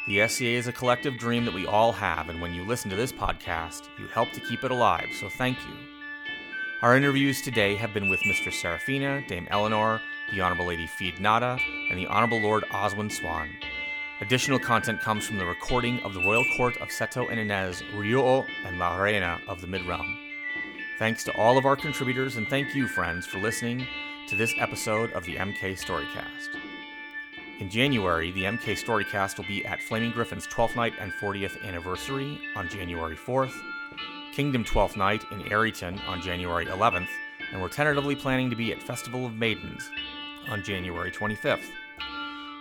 The 0.08 0.28
SCA 0.28 0.46
is 0.46 0.68
a 0.68 0.72
collective 0.72 1.18
dream 1.18 1.46
that 1.46 1.54
we 1.54 1.66
all 1.66 1.92
have, 1.92 2.30
and 2.30 2.42
when 2.42 2.54
you 2.54 2.64
listen 2.64 2.90
to 2.90 2.96
this 2.96 3.12
podcast, 3.12 3.90
you 4.00 4.08
help 4.08 4.32
to 4.32 4.40
keep 4.40 4.64
it 4.64 4.72
alive, 4.72 5.08
so 5.20 5.30
thank 5.30 5.58
you. 5.68 5.76
Our 6.82 6.96
interviews 6.96 7.42
today 7.42 7.76
have 7.76 7.94
been 7.94 8.10
with 8.10 8.22
Mr. 8.22 8.54
Serafina, 8.54 9.22
Dame 9.28 9.48
Eleanor, 9.52 10.02
the 10.32 10.42
Honorable 10.42 10.66
Lady 10.66 10.88
Feed 10.88 11.20
Nada, 11.20 11.58
and 11.90 12.00
the 12.00 12.08
Honorable 12.08 12.40
Lord 12.40 12.64
Oswin 12.72 13.12
Swan. 13.12 13.50
Additional 14.22 14.60
content 14.60 15.02
comes 15.02 15.26
from 15.26 15.38
the 15.38 15.46
recording 15.46 16.00
of 16.02 16.14
the 16.14 16.22
Royal 16.22 16.46
Court 16.58 16.78
of 16.78 16.90
Seto 16.90 17.30
and 17.30 17.40
Inez, 17.40 17.82
Ryuo, 17.94 18.46
and 18.66 18.80
La 18.80 18.98
Reina 18.98 19.40
of 19.48 19.62
the 19.62 19.68
Midrealm. 19.68 20.29
Thanks 21.00 21.24
to 21.24 21.38
all 21.38 21.58
of 21.58 21.66
our 21.66 21.78
contributors, 21.78 22.36
and 22.36 22.46
thank 22.46 22.76
you, 22.76 22.86
friends, 22.86 23.26
for 23.26 23.40
listening 23.40 23.88
to 24.28 24.36
this 24.36 24.54
episode 24.58 25.14
of 25.14 25.24
the 25.24 25.38
MK 25.38 25.80
Storycast. 25.80 26.50
In 27.62 27.70
January, 27.70 28.32
the 28.32 28.44
MK 28.44 28.74
Storycast 28.74 29.38
will 29.38 29.46
be 29.46 29.66
at 29.66 29.82
Flaming 29.82 30.12
Gryphon's 30.12 30.46
12th 30.48 30.76
night 30.76 30.92
and 31.00 31.14
40th 31.14 31.66
anniversary 31.66 32.38
on 32.54 32.68
January 32.68 33.16
4th, 33.16 33.54
Kingdom 34.34 34.66
12th 34.66 34.98
night 34.98 35.24
in 35.32 35.50
Arrington 35.50 35.98
on 36.00 36.22
January 36.22 36.66
11th, 36.66 37.08
and 37.54 37.62
we're 37.62 37.70
tentatively 37.70 38.14
planning 38.14 38.50
to 38.50 38.58
be 38.58 38.74
at 38.74 38.84
Festival 38.84 39.26
of 39.26 39.38
Maidens 39.38 39.90
on 40.50 40.62
January 40.64 41.12
25th. 41.12 41.64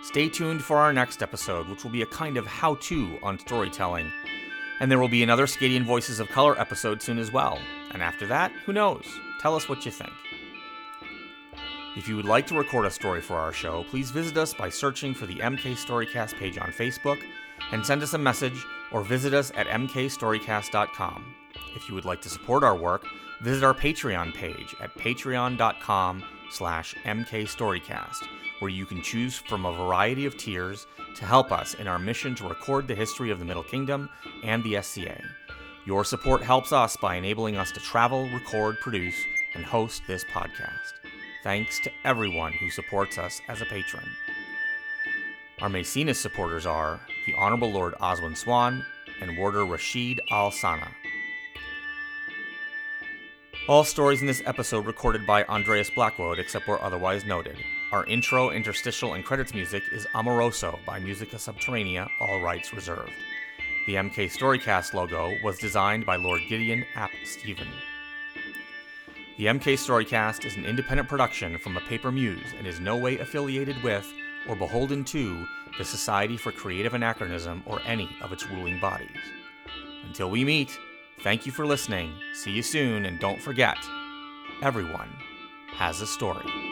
Stay 0.03 0.29
tuned 0.29 0.63
for 0.63 0.77
our 0.77 0.93
next 0.93 1.21
episode, 1.21 1.67
which 1.67 1.83
will 1.83 1.91
be 1.91 2.03
a 2.03 2.05
kind 2.05 2.37
of 2.37 2.47
how 2.47 2.75
to 2.75 3.19
on 3.21 3.37
storytelling. 3.37 4.09
And 4.79 4.89
there 4.89 4.99
will 4.99 5.09
be 5.09 5.23
another 5.23 5.45
Scadian 5.45 5.83
Voices 5.83 6.21
of 6.21 6.29
Color 6.29 6.57
episode 6.57 7.01
soon 7.01 7.19
as 7.19 7.33
well. 7.33 7.59
And 7.91 8.01
after 8.01 8.27
that, 8.27 8.51
who 8.65 8.73
knows? 8.73 9.05
Tell 9.41 9.55
us 9.55 9.67
what 9.67 9.85
you 9.85 9.91
think. 9.91 10.11
If 11.95 12.07
you 12.07 12.15
would 12.15 12.25
like 12.25 12.45
to 12.47 12.57
record 12.57 12.85
a 12.85 12.91
story 12.91 13.19
for 13.19 13.35
our 13.35 13.51
show, 13.51 13.83
please 13.89 14.11
visit 14.11 14.37
us 14.37 14.53
by 14.53 14.69
searching 14.69 15.13
for 15.13 15.25
the 15.25 15.35
MK 15.35 15.73
Storycast 15.73 16.35
page 16.35 16.57
on 16.57 16.71
Facebook 16.71 17.19
and 17.71 17.85
send 17.85 18.03
us 18.03 18.13
a 18.13 18.17
message 18.17 18.63
or 18.91 19.01
visit 19.01 19.33
us 19.33 19.51
at 19.55 19.67
mkstorycast.com. 19.67 21.35
If 21.75 21.89
you 21.89 21.95
would 21.95 22.05
like 22.05 22.21
to 22.21 22.29
support 22.29 22.63
our 22.63 22.75
work, 22.75 23.05
visit 23.41 23.63
our 23.63 23.73
Patreon 23.73 24.33
page 24.33 24.75
at 24.81 24.93
patreon.com 24.95 26.23
slash 26.51 26.95
mkstorycast, 27.05 28.27
where 28.59 28.71
you 28.71 28.85
can 28.85 29.01
choose 29.01 29.37
from 29.37 29.65
a 29.65 29.73
variety 29.73 30.25
of 30.25 30.37
tiers 30.37 30.87
to 31.15 31.25
help 31.25 31.51
us 31.51 31.73
in 31.75 31.87
our 31.87 31.99
mission 31.99 32.35
to 32.35 32.47
record 32.47 32.87
the 32.87 32.95
history 32.95 33.31
of 33.31 33.39
the 33.39 33.45
Middle 33.45 33.63
Kingdom 33.63 34.09
and 34.43 34.63
the 34.63 34.81
SCA. 34.81 35.21
Your 35.85 36.03
support 36.03 36.41
helps 36.43 36.71
us 36.71 36.97
by 36.97 37.15
enabling 37.15 37.57
us 37.57 37.71
to 37.71 37.79
travel, 37.79 38.29
record, 38.29 38.79
produce, 38.79 39.15
and 39.55 39.65
host 39.65 40.03
this 40.07 40.23
podcast. 40.25 40.93
Thanks 41.43 41.79
to 41.81 41.91
everyone 42.03 42.53
who 42.53 42.69
supports 42.69 43.17
us 43.17 43.41
as 43.47 43.61
a 43.61 43.65
patron. 43.65 44.05
Our 45.61 45.69
Maecenas 45.69 46.17
supporters 46.17 46.65
are 46.65 46.99
the 47.25 47.33
Honorable 47.35 47.71
Lord 47.71 47.93
Oswin 47.95 48.35
Swan 48.35 48.85
and 49.21 49.37
Warder 49.37 49.65
Rashid 49.65 50.21
Al 50.31 50.51
Sana. 50.51 50.89
All 53.67 53.83
stories 53.83 54.21
in 54.21 54.27
this 54.27 54.41
episode 54.45 54.85
recorded 54.85 55.25
by 55.25 55.43
Andreas 55.45 55.89
Blackwood, 55.89 56.39
except 56.39 56.67
where 56.67 56.83
otherwise 56.83 57.25
noted. 57.25 57.57
Our 57.91 58.05
intro, 58.05 58.49
interstitial, 58.49 59.13
and 59.13 59.23
credits 59.23 59.53
music 59.53 59.83
is 59.91 60.07
Amoroso 60.13 60.79
by 60.85 60.99
Musica 60.99 61.37
Subterranea, 61.37 62.07
all 62.19 62.41
rights 62.41 62.73
reserved. 62.73 63.13
The 63.89 63.95
MK 63.95 64.25
Storycast 64.25 64.93
logo 64.93 65.35
was 65.43 65.57
designed 65.57 66.05
by 66.05 66.15
Lord 66.15 66.41
Gideon 66.47 66.85
ap 66.93 67.09
Stephen. 67.23 67.67
The 69.39 69.47
MK 69.47 69.73
Storycast 69.79 70.45
is 70.45 70.55
an 70.57 70.65
independent 70.65 71.09
production 71.09 71.57
from 71.57 71.75
a 71.75 71.81
paper 71.81 72.11
muse 72.11 72.53
and 72.59 72.67
is 72.67 72.79
no 72.79 72.95
way 72.95 73.17
affiliated 73.17 73.81
with 73.81 74.07
or 74.47 74.55
beholden 74.55 75.03
to 75.05 75.43
the 75.79 75.83
Society 75.83 76.37
for 76.37 76.51
Creative 76.51 76.93
Anachronism 76.93 77.63
or 77.65 77.81
any 77.83 78.15
of 78.21 78.31
its 78.31 78.47
ruling 78.47 78.79
bodies. 78.79 79.09
Until 80.05 80.29
we 80.29 80.45
meet, 80.45 80.77
thank 81.23 81.47
you 81.47 81.51
for 81.51 81.65
listening, 81.65 82.13
see 82.35 82.51
you 82.51 82.61
soon, 82.61 83.07
and 83.07 83.19
don't 83.19 83.41
forget 83.41 83.77
everyone 84.61 85.09
has 85.69 86.01
a 86.01 86.05
story. 86.05 86.68